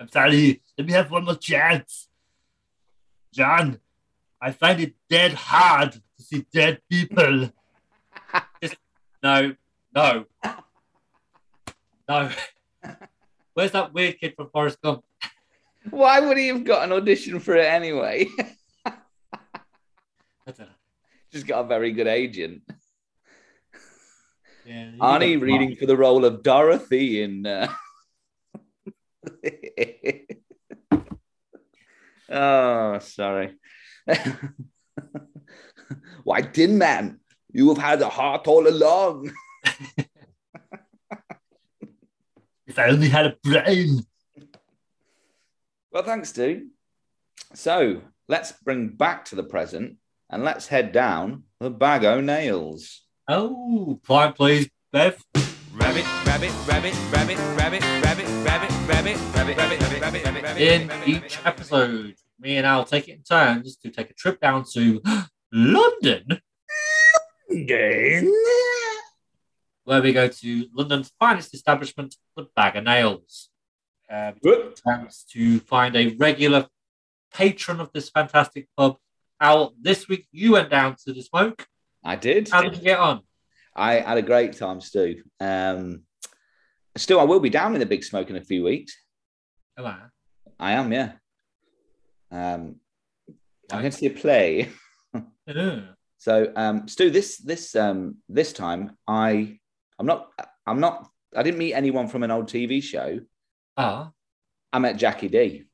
I'm 0.00 0.08
sorry. 0.08 0.62
Let 0.78 0.86
me 0.86 0.92
have 0.94 1.10
one 1.10 1.26
more 1.26 1.34
chance. 1.34 2.08
John, 3.34 3.78
I 4.40 4.50
find 4.52 4.80
it 4.80 4.94
dead 5.10 5.34
hard 5.34 5.92
to 5.92 6.22
see 6.22 6.46
dead 6.52 6.80
people. 6.88 7.50
Just, 8.62 8.76
no, 9.22 9.54
no, 9.94 10.24
no. 12.08 12.30
Where's 13.52 13.72
that 13.72 13.92
weird 13.92 14.18
kid 14.18 14.34
from 14.36 14.48
Forrest 14.50 14.80
Gump? 14.82 15.04
Why 15.90 16.20
would 16.20 16.38
he 16.38 16.48
have 16.48 16.64
got 16.64 16.84
an 16.84 16.92
audition 16.92 17.38
for 17.38 17.56
it 17.56 17.66
anyway? 17.66 18.26
I 18.86 18.92
don't 20.46 20.60
know. 20.60 20.66
Just 21.30 21.46
got 21.46 21.64
a 21.64 21.68
very 21.68 21.92
good 21.92 22.06
agent. 22.06 22.62
Yeah, 24.64 24.92
Arnie 24.98 25.40
reading 25.40 25.76
for 25.76 25.86
the 25.86 25.96
role 25.96 26.24
of 26.24 26.42
Dorothy 26.42 27.22
in. 27.22 27.46
Uh... 27.46 27.68
oh, 32.30 32.98
sorry. 33.00 33.56
Why, 36.24 36.42
Tin 36.42 36.78
Man? 36.78 37.18
You 37.52 37.68
have 37.68 37.78
had 37.78 38.02
a 38.02 38.08
heart 38.08 38.46
all 38.46 38.68
along. 38.68 39.32
If 42.66 42.78
I 42.78 42.90
only 42.90 43.08
had 43.08 43.26
a 43.26 43.36
brain. 43.42 44.06
Well, 45.90 46.04
thanks, 46.04 46.28
Stu. 46.28 46.68
So 47.52 48.02
let's 48.28 48.52
bring 48.52 48.90
back 48.90 49.24
to 49.26 49.34
the 49.34 49.42
present 49.42 49.96
and 50.30 50.44
let's 50.44 50.68
head 50.68 50.92
down 50.92 51.42
the 51.58 51.70
bag 51.70 52.04
o' 52.04 52.20
nails. 52.20 53.02
Oh, 53.26 53.98
quiet, 54.06 54.36
please, 54.36 54.70
Bev. 54.92 55.20
Rabbit, 55.80 56.04
rabbit, 56.26 56.52
rabbit, 56.66 56.94
rabbit, 57.10 57.38
rabbit, 57.56 57.82
rabbit, 58.02 58.26
rabbit, 58.44 58.70
rabbit, 58.86 59.16
rabbit, 59.34 59.56
rabbit, 59.56 59.56
rabbit, 59.56 60.00
rabbit, 60.00 60.42
rabbit. 60.42 60.60
In 60.60 60.90
each 61.06 61.38
episode, 61.44 62.14
me 62.38 62.56
and 62.58 62.66
Al 62.66 62.84
take 62.84 63.08
it 63.08 63.12
in 63.12 63.22
turns 63.22 63.76
to 63.78 63.90
take 63.90 64.10
a 64.10 64.14
trip 64.14 64.40
down 64.40 64.64
to 64.72 65.00
London, 65.52 66.40
London. 67.48 68.32
where 69.84 70.02
we 70.02 70.12
go 70.12 70.28
to 70.28 70.66
London's 70.72 71.12
finest 71.18 71.54
establishment, 71.54 72.14
the 72.36 72.46
Bag 72.54 72.76
of 72.76 72.84
Nails. 72.84 73.48
Uh, 74.08 74.32
we 74.42 74.50
take 74.50 74.64
a 74.64 74.74
chance 74.88 75.24
to 75.32 75.60
find 75.60 75.96
a 75.96 76.14
regular 76.16 76.66
patron 77.34 77.80
of 77.80 77.90
this 77.92 78.10
fantastic 78.10 78.68
pub. 78.76 78.96
Al, 79.40 79.74
this 79.80 80.08
week 80.08 80.28
you 80.30 80.52
went 80.52 80.70
down 80.70 80.96
to 81.04 81.12
the 81.12 81.22
smoke. 81.22 81.66
I 82.04 82.16
did. 82.16 82.48
How 82.48 82.62
did 82.62 82.76
you 82.76 82.82
get 82.82 82.98
on? 82.98 83.22
I 83.80 84.00
had 84.00 84.18
a 84.18 84.22
great 84.22 84.52
time, 84.56 84.80
Stu. 84.80 85.22
Um, 85.40 86.02
Stu, 86.96 87.18
I 87.18 87.24
will 87.24 87.40
be 87.40 87.50
down 87.50 87.74
in 87.74 87.80
the 87.80 87.86
big 87.86 88.04
smoke 88.04 88.28
in 88.28 88.36
a 88.36 88.44
few 88.44 88.62
weeks. 88.62 88.94
On. 89.78 90.10
I 90.58 90.72
am, 90.72 90.92
yeah. 90.92 91.12
Um, 92.30 92.76
I'm 93.72 93.80
going 93.80 93.90
to 93.90 93.96
see 93.96 94.06
a 94.06 94.10
play. 94.10 94.68
Uh, 95.14 95.80
So, 96.18 96.52
um, 96.54 96.86
Stu, 96.86 97.08
this 97.08 97.38
this 97.38 97.74
um, 97.74 98.16
this 98.28 98.52
time, 98.52 98.98
I 99.08 99.58
I'm 99.98 100.04
not 100.04 100.28
I'm 100.66 100.78
not 100.78 101.08
I 101.34 101.42
didn't 101.42 101.56
meet 101.56 101.72
anyone 101.72 102.08
from 102.08 102.22
an 102.22 102.30
old 102.30 102.46
TV 102.46 102.82
show. 102.82 103.20
Ah, 103.78 104.10
I 104.70 104.78
met 104.80 104.98
Jackie 104.98 105.28
D 105.28 105.64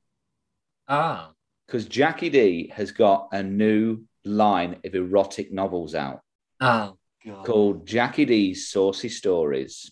ah. 0.86 1.32
because 1.66 1.86
Jackie 1.86 2.30
D 2.30 2.72
has 2.72 2.92
got 2.92 3.30
a 3.32 3.42
new 3.42 4.04
line 4.24 4.76
of 4.84 4.94
erotic 4.94 5.52
novels 5.52 5.96
out 5.96 6.20
Oh, 6.60 6.96
God. 7.26 7.44
called 7.44 7.86
Jackie 7.86 8.24
D's 8.24 8.68
Saucy 8.68 9.08
Stories. 9.08 9.90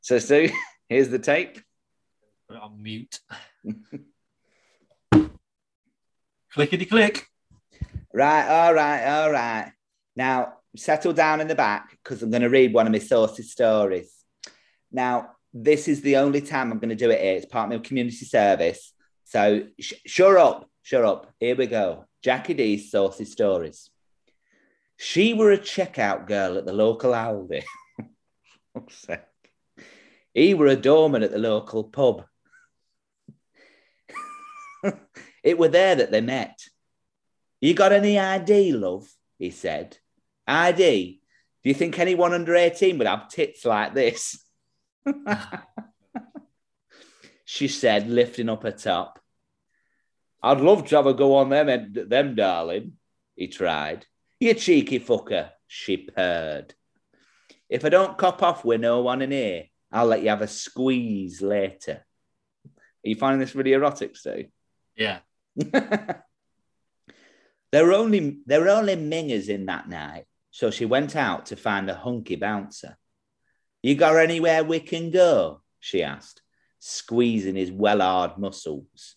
so, 0.00 0.18
Stu, 0.18 0.50
here's 0.88 1.08
the 1.08 1.18
tape. 1.18 1.60
Put 2.48 2.56
it 2.56 2.62
on 2.62 2.82
mute. 2.82 3.20
Clickety 6.52 6.86
click. 6.86 7.26
Right, 8.12 8.48
all 8.48 8.74
right, 8.74 9.04
all 9.04 9.30
right. 9.30 9.72
Now, 10.16 10.54
settle 10.76 11.12
down 11.12 11.40
in 11.40 11.48
the 11.48 11.54
back 11.54 11.98
because 12.02 12.22
I'm 12.22 12.30
going 12.30 12.42
to 12.42 12.48
read 12.48 12.72
one 12.72 12.86
of 12.86 12.92
my 12.92 12.98
saucy 12.98 13.42
stories. 13.42 14.12
Now, 14.90 15.32
this 15.52 15.86
is 15.88 16.00
the 16.00 16.16
only 16.16 16.40
time 16.40 16.72
I'm 16.72 16.78
going 16.78 16.88
to 16.90 16.94
do 16.94 17.10
it 17.10 17.20
here. 17.20 17.36
It's 17.36 17.46
part 17.46 17.72
of 17.72 17.78
my 17.78 17.86
community 17.86 18.24
service. 18.24 18.92
So 19.24 19.64
sh- 19.78 19.94
shut 20.06 20.36
up, 20.36 20.68
shut 20.82 21.04
up. 21.04 21.32
Here 21.38 21.56
we 21.56 21.66
go. 21.66 22.06
Jackie 22.26 22.54
D's 22.54 22.90
saucy 22.90 23.24
stories. 23.24 23.88
She 24.96 25.32
were 25.32 25.52
a 25.52 25.58
checkout 25.58 26.26
girl 26.26 26.58
at 26.58 26.66
the 26.66 26.72
local 26.72 27.12
Aldi. 27.12 27.62
He 30.34 30.52
were 30.52 30.66
a 30.66 30.74
doorman 30.74 31.22
at 31.22 31.30
the 31.30 31.38
local 31.38 31.84
pub. 31.84 32.24
it 35.44 35.56
were 35.56 35.68
there 35.68 35.94
that 35.94 36.10
they 36.10 36.20
met. 36.20 36.58
You 37.60 37.74
got 37.74 37.92
any 37.92 38.18
ID, 38.18 38.72
love? 38.72 39.08
He 39.38 39.50
said. 39.50 39.96
ID? 40.48 41.20
Do 41.62 41.68
you 41.70 41.74
think 41.74 41.96
anyone 41.96 42.34
under 42.34 42.56
18 42.56 42.98
would 42.98 43.06
have 43.06 43.28
tits 43.28 43.64
like 43.64 43.94
this? 43.94 44.44
she 47.44 47.68
said, 47.68 48.10
lifting 48.10 48.48
up 48.48 48.64
her 48.64 48.72
top. 48.72 49.20
I'd 50.42 50.60
love 50.60 50.86
to 50.86 50.96
have 50.96 51.06
a 51.06 51.14
go 51.14 51.36
on 51.36 51.48
them, 51.48 51.92
them, 52.08 52.34
darling, 52.34 52.92
he 53.34 53.48
tried. 53.48 54.06
You 54.38 54.54
cheeky 54.54 55.00
fucker, 55.00 55.50
she 55.66 55.96
purred. 55.96 56.74
If 57.68 57.84
I 57.84 57.88
don't 57.88 58.18
cop 58.18 58.42
off 58.42 58.64
with 58.64 58.80
no 58.80 59.00
one 59.02 59.22
in 59.22 59.30
here, 59.32 59.64
I'll 59.90 60.06
let 60.06 60.22
you 60.22 60.28
have 60.28 60.42
a 60.42 60.48
squeeze 60.48 61.42
later. 61.42 62.04
Are 62.64 63.08
you 63.08 63.16
finding 63.16 63.40
this 63.40 63.54
really 63.54 63.72
erotic, 63.72 64.16
Stu? 64.16 64.46
Yeah. 64.96 65.18
there 65.56 66.22
were 67.72 67.92
only 67.92 68.38
there 68.46 68.60
were 68.60 68.68
only 68.68 68.96
mingers 68.96 69.48
in 69.48 69.66
that 69.66 69.88
night, 69.88 70.26
so 70.50 70.70
she 70.70 70.84
went 70.84 71.16
out 71.16 71.46
to 71.46 71.56
find 71.56 71.90
a 71.90 71.94
hunky 71.94 72.36
bouncer. 72.36 72.96
You 73.82 73.94
got 73.94 74.16
anywhere 74.16 74.64
we 74.64 74.80
can 74.80 75.10
go? 75.10 75.62
she 75.80 76.02
asked, 76.02 76.42
squeezing 76.78 77.56
his 77.56 77.70
well 77.70 78.00
hard 78.00 78.38
muscles. 78.38 79.15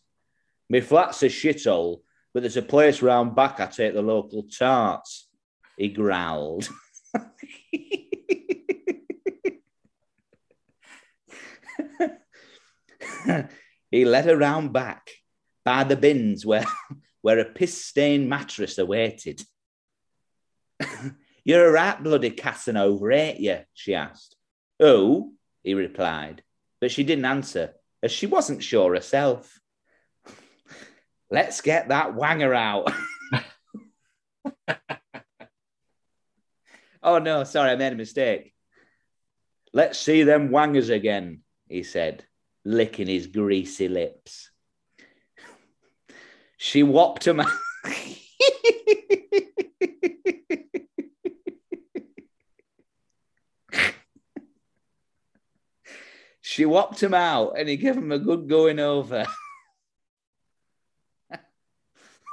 My 0.70 0.82
flat's 0.82 1.24
a 1.24 1.28
shithole, 1.28 2.02
but 2.34 2.44
there's 2.44 2.58
a 2.58 2.62
place 2.62 3.02
round 3.02 3.36
back 3.36 3.60
I 3.60 3.66
take 3.66 3.94
the 3.94 4.02
local 4.02 4.44
tarts, 4.44 5.28
he 5.78 5.90
growled. 5.90 6.70
he 13.92 14.06
led 14.06 14.26
her 14.26 14.38
round 14.38 14.74
back 14.74 15.10
by 15.66 15.84
the 15.84 15.96
bins 15.96 16.46
where, 16.46 16.66
where 17.22 17.40
a 17.40 17.46
piss 17.46 17.84
stained 17.84 18.30
mattress 18.30 18.78
awaited. 18.78 19.42
You're 21.44 21.68
a 21.68 21.72
right 21.72 22.02
bloody 22.02 22.30
Casanova, 22.32 23.10
ain't 23.12 23.40
you? 23.40 23.60
she 23.74 23.96
asked. 23.96 24.36
Oh, 24.80 25.32
he 25.64 25.74
replied, 25.74 26.44
but 26.80 26.92
she 26.92 27.04
didn't 27.04 27.26
answer, 27.26 27.74
as 28.04 28.12
she 28.12 28.28
wasn't 28.28 28.64
sure 28.64 28.94
herself. 28.94 29.59
Let's 31.32 31.62
get 31.62 31.90
that 31.90 32.16
wanger 32.16 32.56
out. 32.56 32.92
oh, 37.04 37.20
no, 37.20 37.44
sorry, 37.44 37.70
I 37.72 37.76
made 37.76 37.94
a 37.94 37.96
mistake. 37.96 38.54
Let's 39.72 40.00
see 40.00 40.24
them 40.24 40.50
wangers 40.50 40.90
again, 40.90 41.42
he 41.68 41.84
said, 41.84 42.26
licking 42.66 43.06
his 43.08 43.28
greasy 43.28 43.88
lips. 43.88 44.50
She 46.58 46.82
whopped 46.82 47.28
him. 47.28 47.42
she 56.42 56.66
whopped 56.66 57.02
him 57.02 57.14
out 57.14 57.54
and 57.58 57.70
he 57.70 57.78
gave 57.78 57.96
him 57.96 58.12
a 58.12 58.18
good 58.18 58.50
going 58.50 58.80
over. 58.80 59.26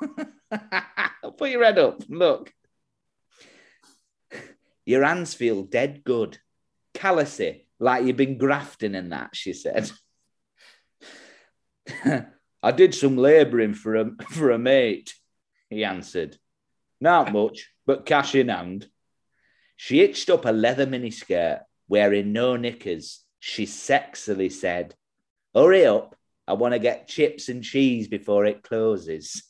Put 1.39 1.51
your 1.51 1.65
head 1.65 1.79
up. 1.79 2.03
Look. 2.09 2.53
Your 4.85 5.05
hands 5.05 5.35
feel 5.35 5.63
dead 5.63 6.03
good. 6.05 6.39
Callousy, 6.95 7.65
like 7.79 8.05
you've 8.05 8.17
been 8.17 8.39
grafting 8.39 8.95
in 8.95 9.11
that, 9.11 9.35
she 9.35 9.53
said. 9.53 9.91
I 12.63 12.73
did 12.73 12.95
some 12.95 13.17
labouring 13.17 13.75
for 13.75 13.97
a 13.97 14.11
for 14.31 14.51
a 14.51 14.59
mate, 14.59 15.15
he 15.69 15.85
answered. 15.85 16.39
Not 17.01 17.33
much, 17.33 17.71
but 17.85 18.07
cash 18.07 18.35
in 18.35 18.49
hand. 18.49 18.89
She 19.77 19.99
hitched 19.99 20.31
up 20.31 20.47
a 20.47 20.53
leather 20.53 20.87
miniskirt, 20.87 21.61
wearing 21.89 22.33
no 22.33 22.57
knickers. 22.57 23.23
She 23.41 23.67
sexily 23.67 24.51
said, 24.51 24.95
Hurry 25.55 25.85
up, 25.85 26.17
I 26.49 26.55
want 26.55 26.73
to 26.73 26.79
get 26.79 27.09
chips 27.09 27.49
and 27.49 27.63
cheese 27.63 28.09
before 28.09 28.47
it 28.47 28.63
closes. 28.63 29.43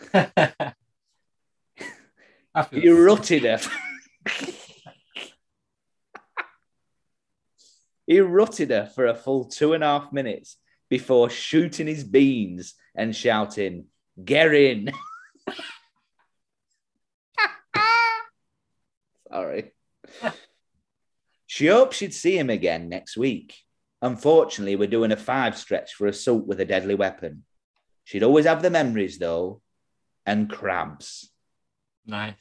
You 2.72 3.04
rutted 3.04 3.44
her. 3.44 3.60
he 8.06 8.18
rutted 8.20 8.70
her 8.70 8.90
for 8.92 9.06
a 9.06 9.14
full 9.14 9.44
two 9.44 9.72
and 9.72 9.84
a 9.84 9.86
half 9.86 10.12
minutes 10.12 10.56
before 10.88 11.30
shooting 11.30 11.86
his 11.86 12.02
beans 12.02 12.74
and 12.94 13.14
shouting, 13.14 13.86
Get 14.22 14.52
in. 14.52 14.90
Sorry. 19.30 19.70
She 21.46 21.66
hoped 21.68 21.94
she'd 21.94 22.14
see 22.14 22.36
him 22.36 22.50
again 22.50 22.88
next 22.88 23.16
week. 23.16 23.54
Unfortunately, 24.02 24.76
we're 24.76 24.88
doing 24.88 25.12
a 25.12 25.16
five 25.16 25.56
stretch 25.56 25.94
for 25.94 26.08
assault 26.08 26.46
with 26.46 26.60
a 26.60 26.64
deadly 26.64 26.96
weapon. 26.96 27.44
She'd 28.04 28.24
always 28.24 28.46
have 28.46 28.62
the 28.62 28.70
memories, 28.70 29.18
though, 29.18 29.62
and 30.30 30.48
crabs. 30.48 31.28
nice. 32.06 32.34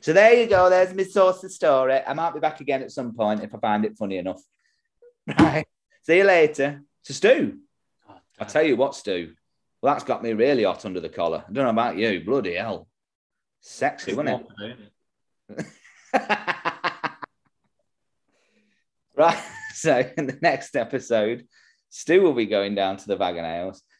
So 0.00 0.12
there 0.12 0.32
you 0.32 0.46
go. 0.46 0.70
There's 0.70 0.94
my 0.94 1.02
source 1.02 1.42
of 1.44 1.52
story. 1.52 2.00
I 2.06 2.14
might 2.14 2.32
be 2.32 2.40
back 2.40 2.60
again 2.60 2.82
at 2.82 2.92
some 2.92 3.14
point 3.14 3.42
if 3.42 3.54
I 3.54 3.58
find 3.58 3.84
it 3.84 3.96
funny 3.96 4.16
enough. 4.16 4.40
Right. 5.38 5.66
See 6.04 6.16
you 6.16 6.24
later. 6.24 6.82
So 7.02 7.12
Stu, 7.12 7.58
God, 8.06 8.20
I'll 8.40 8.46
tell 8.46 8.62
you 8.62 8.76
what, 8.76 8.94
Stu. 8.94 9.34
Well, 9.82 9.92
that's 9.92 10.04
got 10.04 10.22
me 10.22 10.32
really 10.32 10.64
hot 10.64 10.86
under 10.86 11.00
the 11.00 11.10
collar. 11.10 11.44
I 11.46 11.52
don't 11.52 11.64
know 11.64 11.70
about 11.70 11.98
you. 11.98 12.24
Bloody 12.24 12.54
hell. 12.54 12.88
Sexy, 13.60 14.14
wasn't 14.14 14.46
it? 14.60 15.66
right. 19.16 19.42
So 19.74 20.02
in 20.16 20.26
the 20.26 20.38
next 20.42 20.74
episode, 20.74 21.46
Stu 21.90 22.20
will 22.22 22.32
be 22.32 22.46
going 22.46 22.74
down 22.74 22.96
to 22.96 23.06
the 23.06 23.14
Bag 23.16 23.36
and 23.36 23.46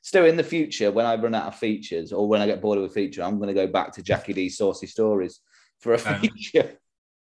Stu, 0.03 0.25
in 0.25 0.37
the 0.37 0.45
future, 0.45 0.91
when 0.91 1.07
I 1.07 1.17
run 1.17 1.35
out 1.35 1.49
of 1.49 1.57
features 1.57 2.13
or 2.13 2.29
when 2.29 2.41
I 2.41 2.47
get 2.47 2.61
bored 2.61 2.79
of 2.79 2.85
a 2.85 2.89
feature, 2.89 3.23
I'm 3.23 3.39
going 3.39 3.49
to 3.49 3.55
go 3.55 3.67
back 3.67 3.93
to 3.95 4.03
Jackie 4.03 4.33
D's 4.33 4.57
Saucy 4.57 4.87
Stories 4.87 5.41
for 5.81 5.95
a 5.95 5.99
feature. 5.99 6.79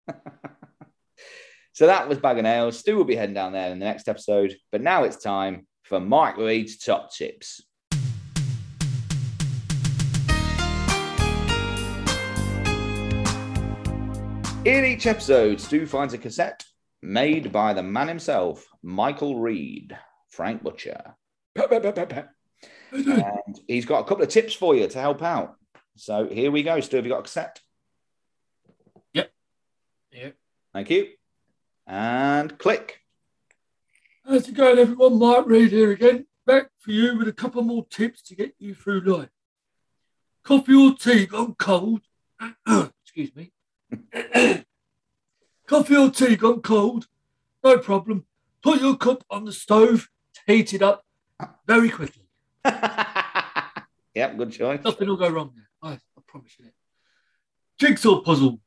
so 1.72 1.86
that 1.86 2.08
was 2.08 2.18
Bag 2.18 2.38
and 2.38 2.46
Ales. 2.46 2.78
Stu 2.78 2.96
will 2.96 3.04
be 3.04 3.16
heading 3.16 3.34
down 3.34 3.52
there 3.52 3.70
in 3.70 3.78
the 3.78 3.84
next 3.84 4.08
episode. 4.08 4.56
But 4.70 4.82
now 4.82 5.04
it's 5.04 5.16
time 5.16 5.66
for 5.82 6.00
Mike 6.00 6.36
Reid's 6.36 6.78
top 6.78 7.12
tips. 7.12 7.62
In 14.64 14.84
each 14.84 15.06
episode, 15.06 15.60
Stu 15.60 15.86
finds 15.86 16.14
a 16.14 16.18
cassette 16.18 16.64
made 17.00 17.52
by 17.52 17.72
the 17.72 17.82
man 17.82 18.08
himself, 18.08 18.66
Michael 18.82 19.38
Reid, 19.38 19.96
Frank 20.28 20.62
Butcher. 20.62 21.14
And 22.92 23.60
he's 23.66 23.86
got 23.86 24.00
a 24.00 24.04
couple 24.04 24.24
of 24.24 24.30
tips 24.30 24.54
for 24.54 24.74
you 24.74 24.86
to 24.86 25.00
help 25.00 25.22
out. 25.22 25.56
So 25.96 26.26
here 26.26 26.50
we 26.50 26.62
go. 26.62 26.80
Stu, 26.80 26.96
have 26.96 27.06
you 27.06 27.12
got 27.12 27.20
a 27.20 27.22
cassette? 27.22 27.60
Yep. 30.12 30.34
Thank 30.72 30.90
you. 30.90 31.08
And 31.86 32.58
click. 32.58 33.00
How's 34.26 34.48
it 34.48 34.54
going, 34.54 34.78
everyone? 34.78 35.18
Mike 35.18 35.46
Reid 35.46 35.72
here 35.72 35.90
again, 35.90 36.26
back 36.46 36.70
for 36.78 36.90
you 36.90 37.16
with 37.16 37.28
a 37.28 37.32
couple 37.32 37.62
more 37.62 37.86
tips 37.86 38.22
to 38.22 38.34
get 38.34 38.54
you 38.58 38.74
through 38.74 39.00
life. 39.00 39.30
Coffee 40.44 40.74
or 40.74 40.94
tea 40.94 41.26
gone 41.26 41.54
cold? 41.54 42.02
Excuse 43.02 43.34
me. 43.34 43.52
Coffee 45.66 45.96
or 45.96 46.10
tea 46.10 46.36
gone 46.36 46.60
cold? 46.60 47.06
No 47.64 47.78
problem. 47.78 48.26
Put 48.62 48.80
your 48.80 48.96
cup 48.96 49.24
on 49.30 49.44
the 49.44 49.52
stove, 49.52 50.08
heat 50.46 50.74
it 50.74 50.82
up 50.82 51.04
very 51.66 51.88
quickly. 51.88 52.27
yep, 54.14 54.36
good 54.36 54.52
choice. 54.52 54.80
Nothing 54.84 55.08
will 55.08 55.16
go 55.16 55.28
wrong 55.28 55.52
there. 55.54 55.68
I, 55.82 55.94
I 55.94 56.20
promise 56.26 56.54
you 56.58 56.66
that. 56.66 56.74
Jigsaw 57.78 58.20
puzzles. 58.20 58.58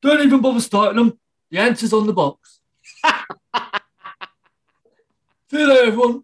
Don't 0.00 0.20
even 0.20 0.40
bother 0.40 0.60
starting 0.60 0.96
them. 0.96 1.18
The 1.50 1.58
answer's 1.58 1.92
on 1.92 2.06
the 2.06 2.12
box. 2.12 2.60
See 5.50 5.58
you 5.58 5.66
later, 5.66 5.86
everyone. 5.86 6.22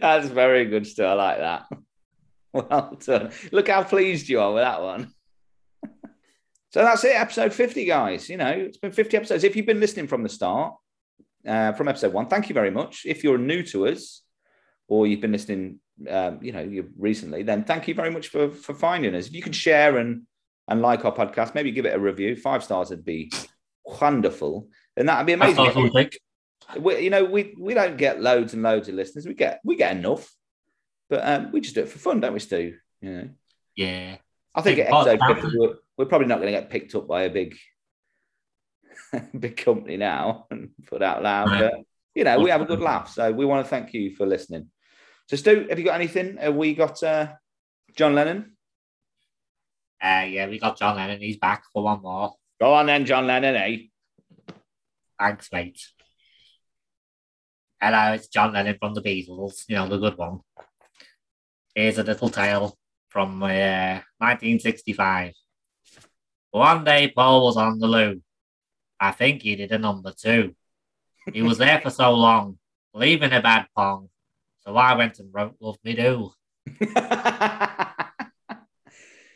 That's 0.00 0.28
very 0.28 0.66
good, 0.66 0.86
Stu. 0.86 1.04
I 1.04 1.12
like 1.14 1.38
that. 1.38 1.66
Well 2.52 2.96
done. 3.04 3.32
Look 3.52 3.68
how 3.68 3.82
pleased 3.82 4.28
you 4.28 4.40
are 4.40 4.52
with 4.52 4.62
that 4.62 4.80
one. 4.80 5.12
So 6.70 6.82
that's 6.82 7.04
it, 7.04 7.16
episode 7.16 7.52
50, 7.52 7.84
guys. 7.84 8.28
You 8.28 8.36
know, 8.36 8.48
it's 8.48 8.78
been 8.78 8.92
50 8.92 9.16
episodes. 9.16 9.44
If 9.44 9.56
you've 9.56 9.66
been 9.66 9.80
listening 9.80 10.06
from 10.06 10.22
the 10.22 10.28
start, 10.28 10.74
uh, 11.46 11.72
from 11.72 11.88
episode 11.88 12.12
one, 12.12 12.26
thank 12.26 12.48
you 12.48 12.54
very 12.54 12.70
much. 12.70 13.02
If 13.04 13.24
you're 13.24 13.38
new 13.38 13.62
to 13.64 13.86
us 13.88 14.22
or 14.88 15.06
you've 15.06 15.20
been 15.20 15.32
listening, 15.32 15.80
um, 16.08 16.38
you 16.42 16.52
know, 16.52 16.60
you 16.60 16.90
recently, 16.98 17.42
then 17.42 17.64
thank 17.64 17.88
you 17.88 17.94
very 17.94 18.10
much 18.10 18.28
for 18.28 18.50
for 18.50 18.74
finding 18.74 19.14
us. 19.14 19.26
If 19.26 19.34
you 19.34 19.42
could 19.42 19.54
share 19.54 19.98
and 19.98 20.22
and 20.68 20.82
like 20.82 21.04
our 21.04 21.14
podcast, 21.14 21.54
maybe 21.54 21.70
give 21.70 21.86
it 21.86 21.94
a 21.94 21.98
review. 21.98 22.36
Five 22.36 22.64
stars 22.64 22.90
would 22.90 23.04
be 23.04 23.32
wonderful. 23.84 24.68
And 24.96 25.08
that'd 25.08 25.26
be 25.26 25.32
amazing. 25.34 25.56
what 25.56 25.76
I 25.76 25.88
think. 25.90 26.18
we, 26.78 27.00
you 27.00 27.10
know, 27.10 27.24
we 27.24 27.54
we 27.58 27.74
don't 27.74 27.96
get 27.96 28.20
loads 28.20 28.54
and 28.54 28.62
loads 28.62 28.88
of 28.88 28.94
listeners. 28.94 29.26
We 29.26 29.34
get 29.34 29.60
we 29.64 29.76
get 29.76 29.96
enough, 29.96 30.32
but 31.08 31.26
um, 31.26 31.52
we 31.52 31.60
just 31.60 31.74
do 31.74 31.82
it 31.82 31.88
for 31.88 31.98
fun, 31.98 32.20
don't 32.20 32.32
we, 32.32 32.40
Stu? 32.40 32.74
You 33.00 33.10
know, 33.10 33.28
Yeah. 33.76 34.16
I 34.54 34.62
think 34.62 34.78
at 34.78 34.90
episode 34.90 35.20
50, 35.42 35.58
we're, 35.58 35.74
we're 35.98 36.06
probably 36.06 36.28
not 36.28 36.40
going 36.40 36.52
to 36.52 36.58
get 36.58 36.70
picked 36.70 36.94
up 36.94 37.06
by 37.06 37.24
a 37.24 37.30
big 37.30 37.56
big 39.38 39.56
company 39.56 39.96
now 39.96 40.46
and 40.50 40.70
put 40.86 41.02
out 41.02 41.22
loud, 41.22 41.48
Right. 41.48 41.60
but 41.72 41.74
you 42.14 42.24
know, 42.24 42.40
we 42.40 42.50
have 42.50 42.62
a 42.62 42.66
good 42.66 42.80
laugh. 42.80 43.12
So 43.12 43.30
we 43.30 43.44
want 43.44 43.64
to 43.66 43.68
thank 43.68 43.92
you 43.92 44.14
for 44.16 44.26
listening. 44.26 44.70
So, 45.28 45.36
Stu, 45.36 45.66
have 45.68 45.78
you 45.78 45.84
got 45.84 45.96
anything? 45.96 46.36
Have 46.38 46.54
we 46.54 46.74
got 46.74 47.02
uh, 47.02 47.28
John 47.94 48.14
Lennon? 48.14 48.56
Uh, 50.02 50.24
yeah, 50.28 50.48
we 50.48 50.58
got 50.58 50.78
John 50.78 50.96
Lennon. 50.96 51.20
He's 51.20 51.36
back 51.36 51.64
for 51.72 51.82
one 51.82 52.00
more. 52.00 52.34
Go 52.60 52.72
on 52.72 52.86
then, 52.86 53.04
John 53.04 53.26
Lennon, 53.26 53.56
eh? 53.56 53.76
Thanks, 55.18 55.48
mate. 55.52 55.80
Hello, 57.80 58.12
it's 58.12 58.28
John 58.28 58.52
Lennon 58.52 58.76
from 58.78 58.94
the 58.94 59.02
Beatles, 59.02 59.64
you 59.68 59.76
know, 59.76 59.88
the 59.88 59.98
good 59.98 60.16
one. 60.16 60.40
Here's 61.74 61.98
a 61.98 62.02
little 62.02 62.30
tale 62.30 62.76
from 63.08 63.42
uh, 63.42 64.00
1965. 64.18 65.32
One 66.52 66.84
day, 66.84 67.12
Paul 67.14 67.44
was 67.44 67.56
on 67.58 67.78
the 67.78 67.86
loo. 67.86 68.22
I 68.98 69.12
think 69.12 69.42
he 69.42 69.56
did 69.56 69.72
a 69.72 69.78
number 69.78 70.12
two. 70.16 70.54
He 71.32 71.42
was 71.42 71.58
there 71.58 71.80
for 71.80 71.90
so 71.90 72.14
long, 72.14 72.58
leaving 72.94 73.32
a 73.32 73.40
bad 73.40 73.66
pong. 73.74 74.08
So 74.60 74.76
I 74.76 74.94
went 74.94 75.18
and 75.18 75.32
wrote 75.32 75.56
Love 75.60 75.78
Me 75.84 75.94
Do. 75.94 76.30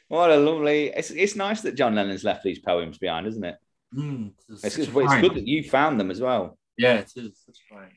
what 0.08 0.30
a 0.30 0.36
lovely. 0.36 0.86
It's, 0.88 1.10
it's 1.10 1.36
nice 1.36 1.60
that 1.62 1.74
John 1.74 1.94
Lennon's 1.94 2.24
left 2.24 2.42
these 2.42 2.58
poems 2.58 2.98
behind, 2.98 3.26
isn't 3.26 3.44
it? 3.44 3.56
Mm, 3.94 4.32
It's, 4.48 4.64
it's, 4.64 4.78
it's 4.78 4.90
good 4.92 5.34
that 5.34 5.46
you 5.46 5.68
found 5.68 5.98
them 6.00 6.10
as 6.10 6.20
well. 6.20 6.58
Yeah, 6.76 6.98
it 6.98 7.12
is. 7.16 7.42
That's 7.46 7.60
right. 7.72 7.92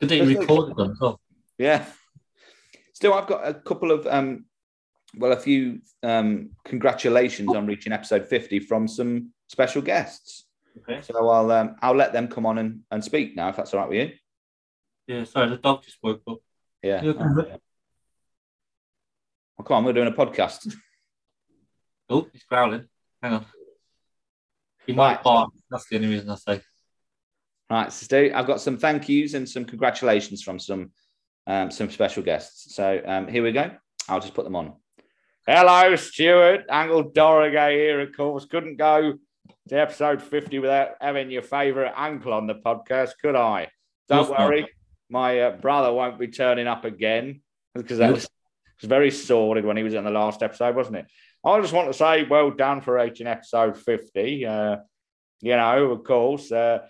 Good 0.00 0.08
that 0.10 0.16
you 0.16 0.40
recorded 0.40 0.76
them. 0.76 0.96
So. 0.98 1.18
Yeah. 1.58 1.84
Still, 2.92 3.14
I've 3.14 3.26
got 3.26 3.46
a 3.46 3.54
couple 3.54 3.90
of, 3.90 4.06
um, 4.06 4.44
well, 5.16 5.32
a 5.32 5.36
few 5.36 5.80
um, 6.02 6.50
congratulations 6.64 7.48
on 7.54 7.66
reaching 7.66 7.92
episode 7.92 8.26
50 8.28 8.60
from 8.60 8.86
some 8.86 9.30
special 9.48 9.82
guests. 9.82 10.44
Okay. 10.78 11.00
So 11.02 11.28
I'll 11.28 11.50
um, 11.50 11.76
I'll 11.82 11.94
let 11.94 12.12
them 12.12 12.28
come 12.28 12.46
on 12.46 12.58
and, 12.58 12.80
and 12.90 13.04
speak 13.04 13.36
now, 13.36 13.48
if 13.48 13.56
that's 13.56 13.74
all 13.74 13.80
right 13.80 13.88
with 13.88 13.98
you. 13.98 14.12
Yeah, 15.06 15.24
sorry, 15.24 15.50
the 15.50 15.56
dog 15.58 15.82
just 15.82 15.98
woke 16.02 16.22
up. 16.28 16.38
Yeah. 16.82 17.02
Okay. 17.04 17.18
Oh, 17.20 17.44
yeah. 17.46 17.56
Well, 19.58 19.64
come 19.66 19.76
on, 19.78 19.84
we're 19.84 19.92
doing 19.92 20.08
a 20.08 20.12
podcast. 20.12 20.74
Oh, 22.08 22.26
he's 22.32 22.44
growling. 22.44 22.88
Hang 23.22 23.34
on. 23.34 23.46
He 24.86 24.92
Right. 24.92 24.96
might 25.14 25.22
bark. 25.22 25.50
That's 25.70 25.88
the 25.88 25.96
only 25.96 26.08
reason 26.08 26.30
I 26.30 26.34
say. 26.36 26.60
Right, 27.70 27.92
so 27.92 28.04
Stu, 28.04 28.32
I've 28.34 28.46
got 28.46 28.60
some 28.60 28.76
thank 28.76 29.08
yous 29.08 29.34
and 29.34 29.48
some 29.48 29.64
congratulations 29.64 30.42
from 30.42 30.58
some 30.58 30.92
um, 31.46 31.70
some 31.70 31.90
special 31.90 32.22
guests. 32.22 32.74
So 32.74 33.00
um, 33.04 33.26
here 33.28 33.42
we 33.42 33.50
go. 33.52 33.70
I'll 34.08 34.20
just 34.20 34.34
put 34.34 34.44
them 34.44 34.56
on. 34.56 34.74
Hello, 35.46 35.96
Stuart. 35.96 36.66
Angle 36.68 37.10
Dorriga 37.10 37.70
here, 37.72 38.00
of 38.00 38.16
course. 38.16 38.44
Couldn't 38.44 38.76
go 38.76 39.14
to 39.68 39.80
episode 39.80 40.22
50 40.22 40.58
without 40.58 40.90
having 41.00 41.30
your 41.30 41.42
favourite 41.42 41.92
uncle 41.96 42.32
on 42.32 42.46
the 42.46 42.54
podcast, 42.54 43.12
could 43.20 43.36
I? 43.36 43.68
Don't 44.08 44.30
worry, 44.30 44.66
my 45.08 45.40
uh, 45.40 45.56
brother 45.56 45.92
won't 45.92 46.18
be 46.18 46.28
turning 46.28 46.66
up 46.66 46.84
again 46.84 47.42
because 47.74 47.98
that 47.98 48.12
was, 48.12 48.28
was 48.80 48.88
very 48.88 49.10
sordid 49.10 49.64
when 49.64 49.76
he 49.76 49.82
was 49.82 49.94
in 49.94 50.04
the 50.04 50.10
last 50.10 50.42
episode, 50.42 50.74
wasn't 50.74 50.96
it? 50.96 51.06
I 51.44 51.60
just 51.60 51.72
want 51.72 51.88
to 51.88 51.94
say 51.94 52.24
well 52.24 52.50
done 52.50 52.80
for 52.80 52.94
reaching 52.94 53.26
episode 53.26 53.76
50. 53.76 54.46
Uh, 54.46 54.76
you 55.40 55.56
know, 55.56 55.90
of 55.90 56.04
course. 56.04 56.50
Uh, 56.50 56.80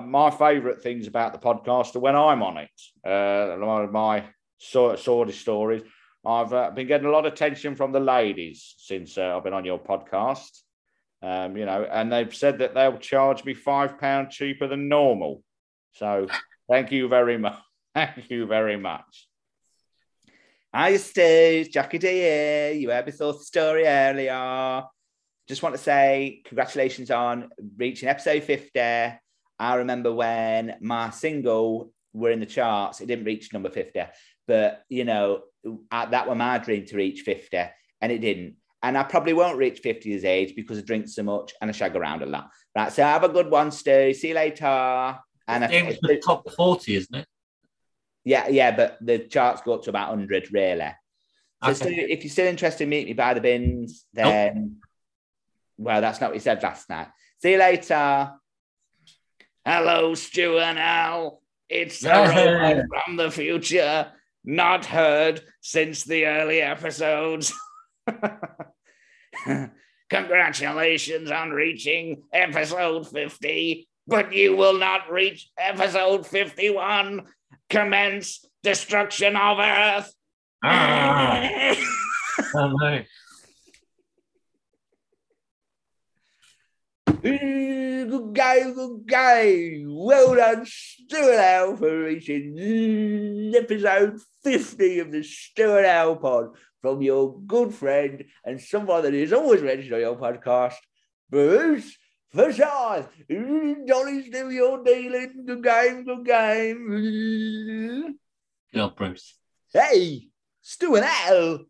my 0.00 0.30
favourite 0.30 0.80
things 0.80 1.06
about 1.06 1.32
the 1.32 1.38
podcast 1.38 1.96
are 1.96 2.00
when 2.00 2.16
I'm 2.16 2.42
on 2.42 2.56
it. 2.58 2.70
Uh, 3.06 3.56
one 3.58 3.84
of 3.84 3.92
my 3.92 4.24
sort 4.58 4.98
of 5.28 5.34
stories. 5.34 5.82
I've 6.24 6.52
uh, 6.52 6.70
been 6.70 6.86
getting 6.86 7.06
a 7.06 7.10
lot 7.10 7.26
of 7.26 7.32
attention 7.32 7.74
from 7.74 7.92
the 7.92 8.00
ladies 8.00 8.74
since 8.78 9.18
uh, 9.18 9.36
I've 9.36 9.44
been 9.44 9.52
on 9.52 9.64
your 9.64 9.78
podcast. 9.78 10.60
Um, 11.22 11.56
you 11.56 11.66
know, 11.66 11.86
and 11.90 12.12
they've 12.12 12.34
said 12.34 12.58
that 12.58 12.74
they'll 12.74 12.98
charge 12.98 13.44
me 13.44 13.54
five 13.54 13.98
pounds 13.98 14.34
cheaper 14.34 14.66
than 14.66 14.88
normal. 14.88 15.42
So 15.94 16.26
thank 16.68 16.90
you 16.90 17.08
very 17.08 17.38
much. 17.38 17.58
Thank 17.94 18.30
you 18.30 18.46
very 18.46 18.78
much. 18.78 19.28
Hi, 20.74 20.96
Stu. 20.96 21.66
Jackie 21.70 21.98
D 21.98 22.06
here. 22.08 22.72
You 22.72 22.90
heard 22.90 23.04
me 23.04 23.12
thought 23.12 23.38
the 23.38 23.44
story 23.44 23.86
earlier. 23.86 24.82
Just 25.46 25.62
want 25.62 25.74
to 25.74 25.82
say 25.82 26.40
congratulations 26.46 27.10
on 27.10 27.50
reaching 27.76 28.08
episode 28.08 28.42
50. 28.44 28.70
I 28.78 29.74
remember 29.74 30.10
when 30.10 30.76
my 30.80 31.10
single 31.10 31.92
were 32.14 32.30
in 32.30 32.40
the 32.40 32.46
charts, 32.46 33.02
it 33.02 33.06
didn't 33.06 33.26
reach 33.26 33.52
number 33.52 33.70
50, 33.70 34.02
but 34.46 34.82
you 34.88 35.04
know, 35.04 35.42
that 35.90 36.26
was 36.26 36.36
my 36.36 36.58
dream 36.58 36.86
to 36.86 36.96
reach 36.96 37.20
50, 37.20 37.58
and 38.00 38.12
it 38.12 38.20
didn't. 38.20 38.56
And 38.82 38.98
I 38.98 39.04
probably 39.04 39.32
won't 39.32 39.58
reach 39.58 39.78
50 39.80 40.08
years 40.08 40.24
age 40.24 40.56
because 40.56 40.78
I 40.78 40.80
drink 40.82 41.08
so 41.08 41.22
much 41.22 41.52
and 41.60 41.70
I 41.70 41.72
shag 41.72 41.94
around 41.94 42.22
a 42.22 42.26
lot. 42.26 42.50
Right, 42.76 42.92
so 42.92 43.02
have 43.04 43.22
a 43.22 43.28
good 43.28 43.50
one, 43.50 43.70
Stu. 43.70 44.12
See 44.12 44.28
you 44.28 44.34
later. 44.34 44.66
And 45.46 45.64
I, 45.64 45.68
think 45.68 45.90
It's 45.90 46.00
the 46.02 46.16
top 46.18 46.50
40, 46.50 46.96
isn't 46.96 47.14
it? 47.14 47.26
yeah, 48.24 48.48
yeah, 48.48 48.74
but 48.74 48.98
the 49.00 49.18
charts 49.18 49.62
go 49.62 49.74
up 49.74 49.82
to 49.84 49.90
about 49.90 50.10
100, 50.10 50.52
really. 50.52 50.92
So 51.62 51.70
Okay. 51.70 51.74
Stu, 51.74 51.88
if 51.90 52.24
you're 52.24 52.30
still 52.30 52.46
interested 52.48 52.84
in 52.84 52.90
meet 52.90 53.06
me 53.06 53.12
by 53.12 53.34
the 53.34 53.40
bins, 53.40 54.04
then 54.12 54.78
well, 55.78 56.00
that's 56.00 56.20
not 56.20 56.30
what 56.30 56.34
you 56.34 56.40
said 56.40 56.62
last 56.62 56.88
night. 56.88 57.08
See 57.40 57.52
you 57.52 57.58
later. 57.58 58.32
Hello, 59.64 60.14
Stu 60.14 60.58
and 60.58 60.78
Al. 60.78 61.40
It's 61.68 62.00
from 62.00 63.16
the 63.16 63.30
future. 63.30 64.10
Not 64.44 64.86
heard 64.86 65.40
since 65.60 66.02
the 66.04 66.26
early 66.26 66.60
episodes. 66.60 67.52
Congratulations 70.10 71.30
on 71.30 71.50
reaching 71.50 72.22
episode 72.32 73.08
50, 73.08 73.88
but 74.06 74.32
you 74.32 74.56
will 74.56 74.78
not 74.78 75.10
reach 75.10 75.50
episode 75.58 76.26
51. 76.26 77.22
Commence 77.70 78.44
destruction 78.62 79.36
of 79.36 79.58
Earth. 79.58 80.12
Ah, 80.62 81.48
oh, 82.54 82.72
no. 82.80 83.02
Good 87.22 88.34
guy, 88.34 88.70
good 88.72 89.06
guy. 89.06 89.82
Well 89.86 90.34
done, 90.34 90.66
Stu 90.66 91.16
and 91.16 91.40
Al, 91.40 91.76
for 91.76 92.00
reaching 92.00 93.52
episode 93.54 94.18
50 94.42 94.98
of 94.98 95.12
the 95.12 95.22
Stu 95.22 95.76
and 95.76 95.86
Al 95.86 96.16
pod 96.16 96.48
from 96.82 97.00
your 97.00 97.40
good 97.46 97.72
friend 97.72 98.24
and 98.44 98.60
someone 98.60 99.02
that 99.04 99.14
is 99.14 99.32
always 99.32 99.62
mentioned 99.62 99.94
on 99.94 100.00
your 100.00 100.16
podcast, 100.16 100.74
Bruce 101.30 101.96
Forsyth. 102.34 103.08
Johnny's 103.30 104.30
do 104.30 104.50
your 104.50 104.82
dealing. 104.82 105.44
Good 105.46 105.62
game, 105.62 106.04
good 106.04 106.26
game. 106.26 108.18
Good 108.72 108.80
old 108.80 108.96
Bruce. 108.96 109.38
Hey, 109.72 110.28
Stu 110.60 110.96
and 110.96 111.06
Al, 111.06 111.60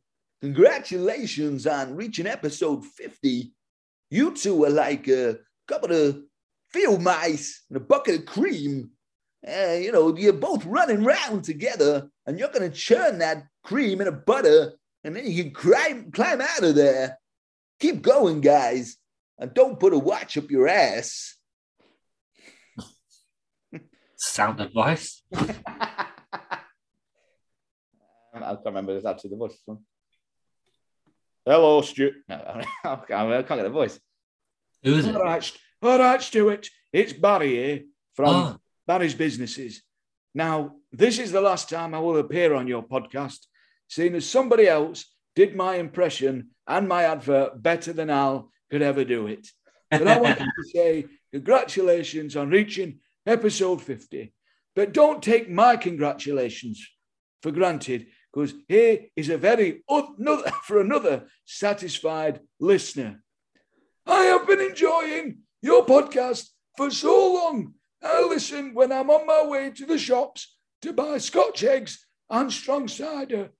congratulations 0.41 1.67
on 1.67 1.95
reaching 1.95 2.27
episode 2.27 2.85
50. 2.87 3.53
You 4.11 4.35
two 4.35 4.65
are 4.65 4.71
like 4.71 5.09
a 5.09 5.39
couple 5.69 5.93
of 5.93 6.23
field 6.71 7.03
mice 7.03 7.65
and 7.69 7.77
a 7.77 7.81
bucket 7.81 8.21
of 8.21 8.27
cream. 8.27 8.91
Uh, 9.47 9.73
you 9.75 9.93
know, 9.93 10.17
you're 10.17 10.33
both 10.33 10.65
running 10.65 11.05
around 11.05 11.45
together 11.45 12.09
and 12.27 12.39
you're 12.39 12.49
going 12.49 12.71
to 12.71 12.77
churn 12.77 13.19
that 13.19 13.45
cream 13.63 14.01
in 14.01 14.09
a 14.09 14.13
butter 14.13 14.73
and 15.05 15.17
then 15.17 15.27
you 15.27 15.45
can 15.45 15.53
climb, 15.53 16.11
climb 16.13 16.41
out 16.41 16.63
of 16.63 16.75
there. 16.75 17.19
Keep 17.81 18.03
going, 18.03 18.41
guys. 18.41 18.97
And 19.39 19.53
don't 19.53 19.81
put 19.81 19.93
a 19.93 19.99
watch 19.99 20.39
up 20.39 20.51
your 20.51 20.69
ass. 20.69 21.37
Sound 24.17 24.61
advice. 24.61 25.23
I 25.35 25.47
can't 28.39 28.59
remember 28.65 28.97
if 28.97 29.03
that's 29.03 29.25
the 29.25 29.37
voice. 29.37 29.59
one. 29.65 29.79
Hello, 31.45 31.83
Stuart. 31.83 32.15
No, 32.29 32.37
I 32.85 32.97
can't, 33.07 33.49
get 33.49 33.63
the 33.63 33.71
voice. 33.71 33.99
Who 34.85 34.95
is 34.95 35.07
it? 35.07 35.17
All 35.17 35.23
right, 35.23 35.53
all 35.83 35.99
right, 35.99 36.23
Stuart. 36.23 36.69
It's 36.93 37.13
Barry 37.13 37.49
here 37.51 37.81
from 38.15 38.29
Oh, 38.29 38.57
Barry's 38.87 39.15
Businesses. 39.15 39.83
Now, 40.35 40.77
this 40.93 41.19
is 41.19 41.33
the 41.33 41.41
last 41.41 41.69
time 41.69 41.95
I 41.95 41.99
will 41.99 42.19
appear 42.19 42.55
on 42.55 42.69
your 42.69 42.83
podcast, 42.83 43.39
seeing 43.93 44.15
as 44.15 44.27
somebody 44.27 44.67
else 44.67 45.05
did 45.37 45.55
my 45.55 45.75
impression 45.75 46.49
and 46.67 46.89
my 46.89 47.03
advert 47.05 47.63
better 47.63 47.93
than 47.93 48.09
Al 48.09 48.51
could 48.71 48.81
ever 48.81 49.05
do 49.05 49.27
it. 49.27 49.47
But 49.91 50.09
I 50.09 50.19
wanted 50.19 50.47
to 50.47 50.65
say 50.75 51.05
congratulations 51.31 52.35
on 52.35 52.49
reaching 52.49 53.01
episode 53.27 53.83
50. 53.83 54.33
But 54.75 54.95
don't 54.95 55.23
take 55.23 55.51
my 55.51 55.77
congratulations 55.77 56.83
for 57.43 57.51
granted, 57.51 58.07
because 58.33 58.55
here 58.67 59.01
is 59.15 59.29
a 59.29 59.37
very 59.37 59.83
oth- 59.87 60.17
no- 60.17 60.43
for 60.65 60.81
another 60.81 61.27
satisfied 61.45 62.41
listener. 62.59 63.23
I 64.07 64.23
have 64.23 64.47
been 64.47 64.63
enjoying 64.63 65.41
your 65.61 65.85
podcast 65.85 66.49
for 66.79 66.91
so 66.91 67.35
long. 67.35 67.75
I 68.03 68.23
listen 68.23 68.73
when 68.73 68.91
I'm 68.91 69.11
on 69.11 69.27
my 69.27 69.45
way 69.45 69.71
to 69.71 69.85
the 69.85 69.99
shops 69.99 70.57
to 70.81 70.95
buy 70.95 71.19
Scotch 71.19 71.63
eggs 71.63 72.07
and 72.31 72.51
strong 72.51 72.89
cider. 72.89 73.51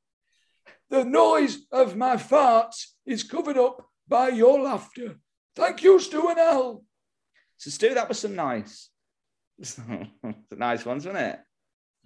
The 0.93 1.05
noise 1.07 1.57
of 1.73 1.97
my 1.97 2.17
farts 2.17 2.89
is 3.07 3.23
covered 3.23 3.57
up 3.57 3.89
by 4.07 4.29
your 4.29 4.61
laughter. 4.61 5.17
Thank 5.57 5.83
you, 5.83 5.99
Stu 5.99 6.29
and 6.29 6.39
Al. 6.39 6.85
So, 7.57 7.71
Stu, 7.71 7.95
that 7.95 8.11
was 8.11 8.19
some 8.19 8.37
nice, 8.37 8.91
some 9.63 10.11
nice 10.55 10.85
ones, 10.85 11.07
wasn't 11.07 11.25
it? 11.25 11.41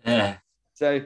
Yeah. 0.06 0.36
So, 0.74 1.00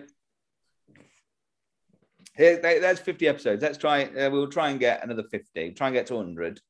here, 2.36 2.60
there's 2.60 2.98
50 2.98 3.26
episodes. 3.26 3.62
Let's 3.62 3.78
try. 3.78 4.04
Uh, 4.04 4.28
we'll 4.28 4.48
try 4.48 4.68
and 4.68 4.78
get 4.78 5.02
another 5.02 5.22
50. 5.22 5.70
Try 5.70 5.86
and 5.86 5.94
get 5.94 6.06
to 6.08 6.16
100. 6.16 6.60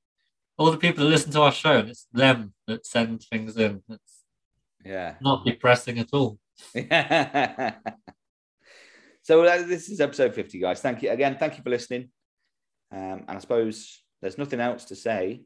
All 0.58 0.70
the 0.70 0.76
people 0.76 1.02
that 1.02 1.10
listen 1.10 1.32
to 1.32 1.40
our 1.40 1.50
show, 1.50 1.78
and 1.78 1.88
it's 1.90 2.06
them 2.12 2.54
that 2.68 2.86
send 2.86 3.22
things 3.24 3.56
in. 3.56 3.82
It's 3.88 4.22
Yeah. 4.84 5.16
not 5.20 5.44
depressing 5.44 5.98
at 5.98 6.10
all. 6.12 6.38
so 9.22 9.44
uh, 9.44 9.62
this 9.62 9.88
is 9.88 10.00
episode 10.00 10.34
50, 10.34 10.58
guys. 10.58 10.80
Thank 10.80 11.02
you 11.02 11.10
again. 11.10 11.36
Thank 11.38 11.56
you 11.56 11.62
for 11.62 11.70
listening. 11.70 12.10
Um, 12.92 13.24
and 13.28 13.30
I 13.30 13.38
suppose 13.38 14.02
there's 14.20 14.38
nothing 14.38 14.60
else 14.60 14.86
to 14.86 14.96
say, 14.96 15.42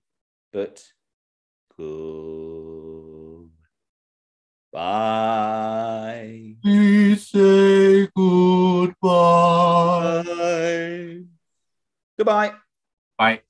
but 0.53 0.83
good. 1.77 3.51
Bye. 4.73 6.57
We 6.65 7.15
say 7.15 8.09
goodbye. 8.17 8.95
Goodbye. 12.19 12.55
Bye. 13.17 13.44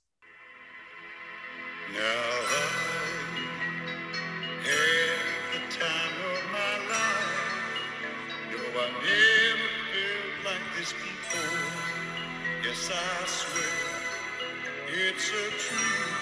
It's 15.32 15.70
a 15.70 15.74
I'm 15.74 16.13